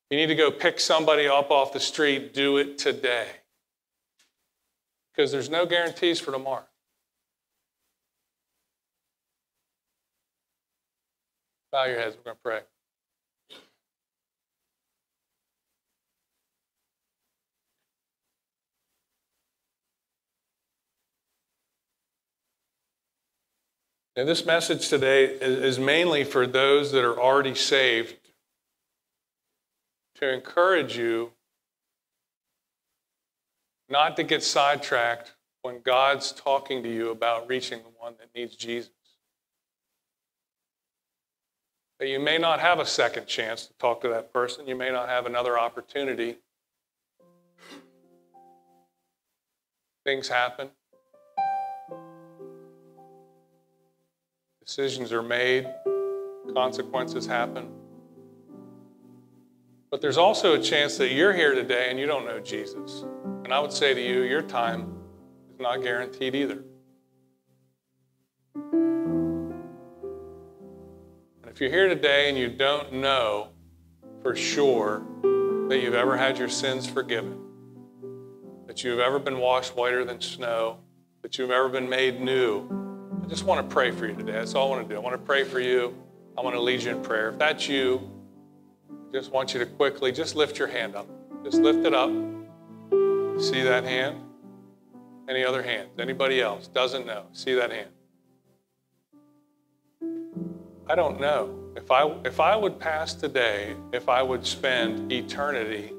you 0.09 0.15
need 0.15 0.27
to 0.27 0.35
go 0.35 0.49
pick 0.49 0.79
somebody 0.79 1.27
up 1.27 1.51
off 1.51 1.73
the 1.73 1.81
street, 1.81 2.33
do 2.33 2.55
it 2.55 2.77
today. 2.77 3.27
Because 5.13 5.29
there's 5.29 5.49
no 5.49 5.65
guarantees 5.65 6.21
for 6.21 6.31
tomorrow. 6.31 6.63
Bow 11.73 11.83
your 11.83 11.99
heads, 11.99 12.15
we're 12.15 12.23
going 12.23 12.37
to 12.37 12.41
pray. 12.41 12.76
And 24.17 24.27
this 24.27 24.47
message 24.47 24.89
today 24.89 25.25
is 25.25 25.77
mainly 25.77 26.23
for 26.23 26.47
those 26.47 26.91
that 26.91 27.03
are 27.03 27.19
already 27.19 27.53
saved 27.53 28.15
to 30.15 30.33
encourage 30.33 30.97
you 30.97 31.33
not 33.87 34.15
to 34.15 34.23
get 34.23 34.41
sidetracked 34.41 35.35
when 35.61 35.81
God's 35.81 36.31
talking 36.31 36.81
to 36.81 36.91
you 36.91 37.11
about 37.11 37.47
reaching 37.47 37.77
the 37.77 37.91
one 37.99 38.15
that 38.17 38.29
needs 38.33 38.55
Jesus. 38.55 38.89
That 41.99 42.07
you 42.07 42.19
may 42.19 42.39
not 42.39 42.59
have 42.59 42.79
a 42.79 42.87
second 42.87 43.27
chance 43.27 43.67
to 43.67 43.73
talk 43.73 44.01
to 44.01 44.07
that 44.09 44.33
person, 44.33 44.67
you 44.67 44.75
may 44.75 44.89
not 44.89 45.09
have 45.09 45.27
another 45.27 45.59
opportunity. 45.59 46.37
Things 50.03 50.27
happen. 50.27 50.71
Decisions 54.67 55.13
are 55.13 55.23
made, 55.23 55.65
consequences 56.53 57.25
happen. 57.25 57.69
But 59.89 60.01
there's 60.01 60.17
also 60.17 60.55
a 60.55 60.61
chance 60.61 60.97
that 60.97 61.13
you're 61.13 61.31
here 61.33 61.55
today 61.55 61.87
and 61.89 61.97
you 61.97 62.05
don't 62.05 62.25
know 62.25 62.41
Jesus. 62.41 63.05
And 63.45 63.53
I 63.53 63.61
would 63.61 63.71
say 63.71 63.93
to 63.93 64.01
you, 64.01 64.23
your 64.23 64.41
time 64.41 64.93
is 65.53 65.61
not 65.61 65.81
guaranteed 65.81 66.35
either. 66.35 66.65
And 68.55 69.63
if 71.45 71.61
you're 71.61 71.69
here 71.69 71.87
today 71.87 72.27
and 72.27 72.37
you 72.37 72.49
don't 72.49 72.91
know 72.91 73.51
for 74.21 74.35
sure 74.35 75.01
that 75.69 75.79
you've 75.81 75.93
ever 75.93 76.17
had 76.17 76.37
your 76.37 76.49
sins 76.49 76.89
forgiven, 76.89 77.39
that 78.67 78.83
you've 78.83 78.99
ever 78.99 79.17
been 79.17 79.39
washed 79.39 79.77
whiter 79.77 80.03
than 80.03 80.19
snow, 80.19 80.79
that 81.21 81.37
you've 81.37 81.51
ever 81.51 81.69
been 81.69 81.87
made 81.87 82.19
new, 82.19 82.86
I 83.27 83.29
just 83.29 83.43
want 83.43 83.69
to 83.69 83.73
pray 83.73 83.91
for 83.91 84.07
you 84.07 84.15
today. 84.15 84.31
That's 84.31 84.55
all 84.55 84.71
I 84.71 84.77
want 84.77 84.87
to 84.87 84.95
do. 84.95 84.97
I 84.97 85.03
want 85.03 85.13
to 85.13 85.21
pray 85.21 85.43
for 85.43 85.59
you. 85.59 85.93
I 86.37 86.41
want 86.41 86.55
to 86.55 86.61
lead 86.61 86.81
you 86.81 86.91
in 86.91 87.03
prayer. 87.03 87.27
If 87.31 87.37
that's 87.37 87.67
you, 87.67 88.09
just 89.11 89.33
want 89.33 89.53
you 89.53 89.59
to 89.59 89.65
quickly 89.65 90.13
just 90.13 90.37
lift 90.37 90.57
your 90.57 90.69
hand 90.69 90.95
up. 90.95 91.09
Just 91.43 91.57
lift 91.57 91.85
it 91.85 91.93
up. 91.93 92.09
See 93.37 93.63
that 93.63 93.83
hand? 93.83 94.21
Any 95.27 95.43
other 95.43 95.61
hands? 95.61 95.89
Anybody 95.99 96.39
else? 96.39 96.69
Doesn't 96.69 97.05
know. 97.05 97.25
See 97.33 97.53
that 97.55 97.69
hand? 97.69 97.89
I 100.89 100.95
don't 100.95 101.19
know. 101.19 101.53
If 101.75 101.91
I, 101.91 102.09
if 102.23 102.39
I 102.39 102.55
would 102.55 102.79
pass 102.79 103.13
today, 103.13 103.75
if 103.91 104.07
I 104.07 104.23
would 104.23 104.45
spend 104.45 105.11
eternity, 105.11 105.91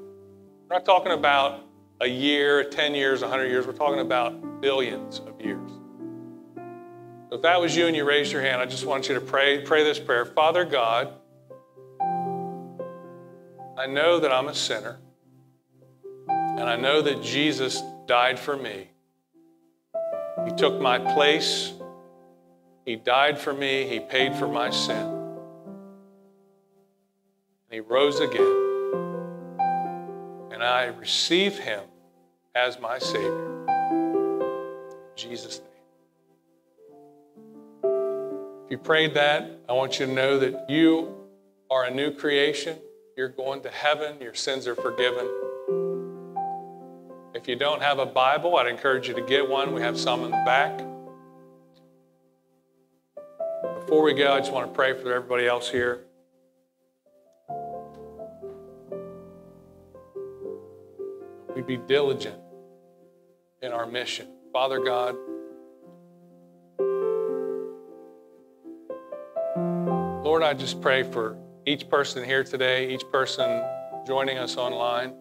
we're 0.67 0.77
not 0.77 0.83
talking 0.83 1.11
about 1.11 1.63
a 2.01 2.07
year, 2.07 2.63
10 2.63 2.95
years, 2.95 3.21
100 3.21 3.45
years, 3.45 3.67
we're 3.67 3.73
talking 3.73 3.99
about 3.99 4.61
billions 4.61 5.19
of 5.19 5.39
years. 5.39 5.68
If 7.39 7.43
that 7.43 7.61
was 7.61 7.73
you 7.73 7.87
and 7.87 7.95
you 7.95 8.03
raised 8.03 8.33
your 8.33 8.41
hand, 8.41 8.61
I 8.61 8.65
just 8.65 8.85
want 8.85 9.07
you 9.07 9.15
to 9.15 9.21
pray, 9.21 9.61
pray 9.61 9.85
this 9.85 9.97
prayer. 9.97 10.25
Father 10.25 10.65
God, 10.65 11.13
I 13.77 13.85
know 13.87 14.19
that 14.19 14.29
I'm 14.29 14.49
a 14.49 14.53
sinner, 14.53 14.99
and 16.27 16.59
I 16.59 16.75
know 16.75 17.01
that 17.01 17.23
Jesus 17.23 17.81
died 18.07 18.37
for 18.37 18.57
me. 18.57 18.89
He 20.43 20.51
took 20.57 20.81
my 20.81 20.99
place, 20.99 21.71
He 22.83 22.97
died 22.97 23.39
for 23.39 23.53
me, 23.53 23.87
He 23.87 24.01
paid 24.01 24.35
for 24.35 24.49
my 24.49 24.69
sin. 24.69 24.97
And 24.97 25.37
He 27.71 27.79
rose 27.79 28.19
again. 28.19 29.55
And 30.51 30.61
I 30.61 30.87
receive 30.99 31.57
Him 31.57 31.85
as 32.53 32.81
my 32.81 32.99
Savior. 32.99 33.65
In 33.69 35.15
Jesus' 35.15 35.59
name. 35.59 35.68
If 38.69 38.73
you 38.73 38.77
prayed 38.77 39.15
that, 39.15 39.49
I 39.67 39.73
want 39.73 39.99
you 39.99 40.05
to 40.05 40.11
know 40.13 40.37
that 40.37 40.69
you 40.69 41.15
are 41.71 41.85
a 41.85 41.89
new 41.89 42.11
creation. 42.11 42.77
You're 43.17 43.29
going 43.29 43.63
to 43.63 43.69
heaven. 43.71 44.21
Your 44.21 44.35
sins 44.35 44.67
are 44.67 44.75
forgiven. 44.75 45.27
If 47.33 47.47
you 47.47 47.55
don't 47.55 47.81
have 47.81 47.97
a 47.97 48.05
Bible, 48.05 48.57
I'd 48.57 48.67
encourage 48.67 49.07
you 49.07 49.15
to 49.15 49.23
get 49.23 49.49
one. 49.49 49.73
We 49.73 49.81
have 49.81 49.99
some 49.99 50.23
in 50.23 50.29
the 50.29 50.43
back. 50.45 50.77
Before 53.79 54.03
we 54.03 54.13
go, 54.13 54.33
I 54.33 54.37
just 54.37 54.53
want 54.53 54.67
to 54.67 54.75
pray 54.75 54.93
for 54.93 55.11
everybody 55.11 55.47
else 55.47 55.67
here. 55.71 56.01
We 61.55 61.63
be 61.63 61.77
diligent 61.77 62.39
in 63.63 63.71
our 63.71 63.87
mission. 63.87 64.27
Father 64.53 64.77
God, 64.77 65.15
Lord, 70.29 70.43
I 70.43 70.53
just 70.53 70.79
pray 70.79 71.01
for 71.01 71.35
each 71.65 71.89
person 71.89 72.23
here 72.23 72.43
today, 72.43 72.93
each 72.93 73.01
person 73.11 73.63
joining 74.05 74.37
us 74.37 74.57
online, 74.57 75.15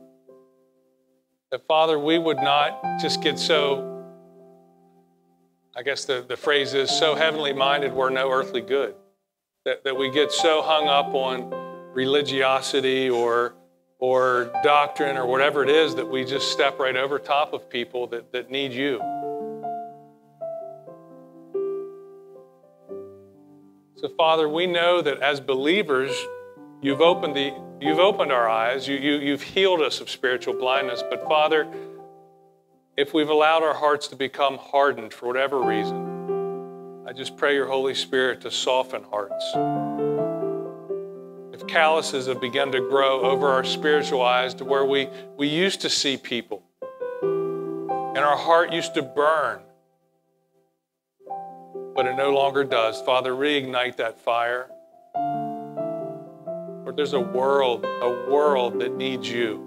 that 1.51 1.67
Father, 1.67 1.99
we 1.99 2.19
would 2.19 2.37
not 2.37 2.83
just 3.01 3.23
get 3.23 3.39
so, 3.39 4.05
I 5.75 5.83
guess 5.83 6.05
the, 6.05 6.27
the 6.29 6.37
phrase 6.37 6.75
is, 6.75 6.91
so 6.91 7.15
heavenly 7.15 7.55
minded 7.55 7.95
we're 7.95 8.11
no 8.11 8.31
earthly 8.31 8.61
good. 8.61 8.97
That, 9.65 9.83
that 9.85 9.97
we 9.97 10.11
get 10.11 10.31
so 10.31 10.61
hung 10.61 10.89
up 10.89 11.15
on 11.15 11.55
religiosity 11.95 13.09
or, 13.09 13.55
or 13.99 14.53
doctrine 14.63 15.17
or 15.17 15.25
whatever 15.25 15.65
it 15.65 15.71
is 15.71 15.95
that 15.95 16.07
we 16.07 16.27
just 16.27 16.53
step 16.53 16.79
right 16.79 16.97
over 16.97 17.19
top 17.19 17.55
of 17.55 17.71
people 17.71 18.09
that, 18.09 18.31
that 18.33 18.51
need 18.51 18.75
you. 18.75 19.01
So, 24.01 24.09
Father, 24.09 24.49
we 24.49 24.69
know 24.69 25.03
that 25.03 25.19
as 25.23 25.41
believers, 25.41 26.13
you've 26.81 27.01
opened, 27.01 27.35
the, 27.35 27.53
you've 27.81 27.99
opened 27.99 28.31
our 28.31 28.49
eyes, 28.49 28.87
you, 28.87 28.95
you, 28.95 29.17
you've 29.17 29.43
healed 29.43 29.81
us 29.81 30.01
of 30.01 30.09
spiritual 30.09 30.55
blindness. 30.55 31.03
But, 31.11 31.25
Father, 31.25 31.67
if 32.97 33.13
we've 33.13 33.29
allowed 33.29 33.65
our 33.65 33.75
hearts 33.75 34.07
to 34.09 34.17
become 34.17 34.57
hardened 34.57 35.13
for 35.13 35.27
whatever 35.27 35.61
reason, 35.61 37.07
I 37.09 37.13
just 37.13 37.37
pray 37.37 37.57
your 37.57 37.67
Holy 37.67 37.95
Spirit 37.95 38.41
to 38.43 38.53
soften 38.53 39.03
hearts. 39.03 39.45
If 41.53 41.67
calluses 41.67 42.29
have 42.29 42.41
begun 42.41 42.71
to 42.71 42.81
grow 42.81 43.23
over 43.23 43.49
our 43.49 43.65
spiritual 43.65 44.23
eyes 44.23 44.55
to 44.55 44.65
where 44.65 44.85
we, 44.85 45.09
we 45.37 45.49
used 45.49 45.81
to 45.81 45.91
see 45.91 46.17
people 46.17 46.63
and 47.21 48.19
our 48.19 48.37
heart 48.37 48.73
used 48.73 48.95
to 48.95 49.03
burn 49.03 49.59
but 51.99 52.07
it 52.07 52.15
no 52.15 52.31
longer 52.31 52.63
does. 52.63 53.03
Father, 53.03 53.33
reignite 53.33 53.97
that 53.97 54.21
fire. 54.21 54.71
Lord, 56.85 56.97
there's 56.97 57.13
a 57.13 57.19
world, 57.19 57.85
a 57.85 58.31
world 58.31 58.79
that 58.83 58.95
needs 58.95 59.29
you. 59.29 59.65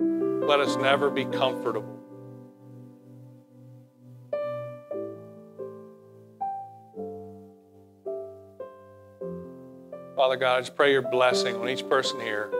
Let 0.00 0.60
us 0.60 0.76
never 0.76 1.10
be 1.10 1.26
comfortable. 1.26 2.00
Father 10.16 10.36
God, 10.36 10.56
I 10.56 10.60
just 10.60 10.76
pray 10.76 10.92
your 10.92 11.02
blessing 11.02 11.56
on 11.56 11.68
each 11.68 11.86
person 11.90 12.18
here. 12.20 12.50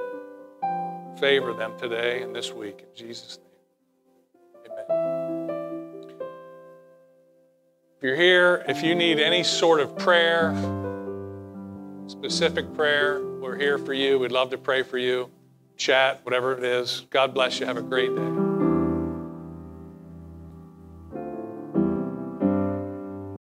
Favor 1.18 1.54
them 1.54 1.72
today 1.78 2.20
and 2.20 2.36
this 2.36 2.52
week. 2.52 2.80
In 2.80 2.94
Jesus' 2.94 3.38
name. 3.38 3.43
You're 8.04 8.16
here, 8.16 8.62
if 8.68 8.82
you 8.82 8.94
need 8.94 9.18
any 9.18 9.42
sort 9.42 9.80
of 9.80 9.96
prayer, 9.96 10.52
specific 12.06 12.74
prayer, 12.74 13.24
we're 13.40 13.56
here 13.56 13.78
for 13.78 13.94
you. 13.94 14.18
We'd 14.18 14.30
love 14.30 14.50
to 14.50 14.58
pray 14.58 14.82
for 14.82 14.98
you. 14.98 15.30
Chat, 15.78 16.20
whatever 16.22 16.52
it 16.52 16.62
is. 16.64 17.06
God 17.08 17.32
bless 17.32 17.58
you. 17.58 17.66
Have 17.66 17.78
a 17.78 17.82
great 17.82 18.14
day. 18.14 18.43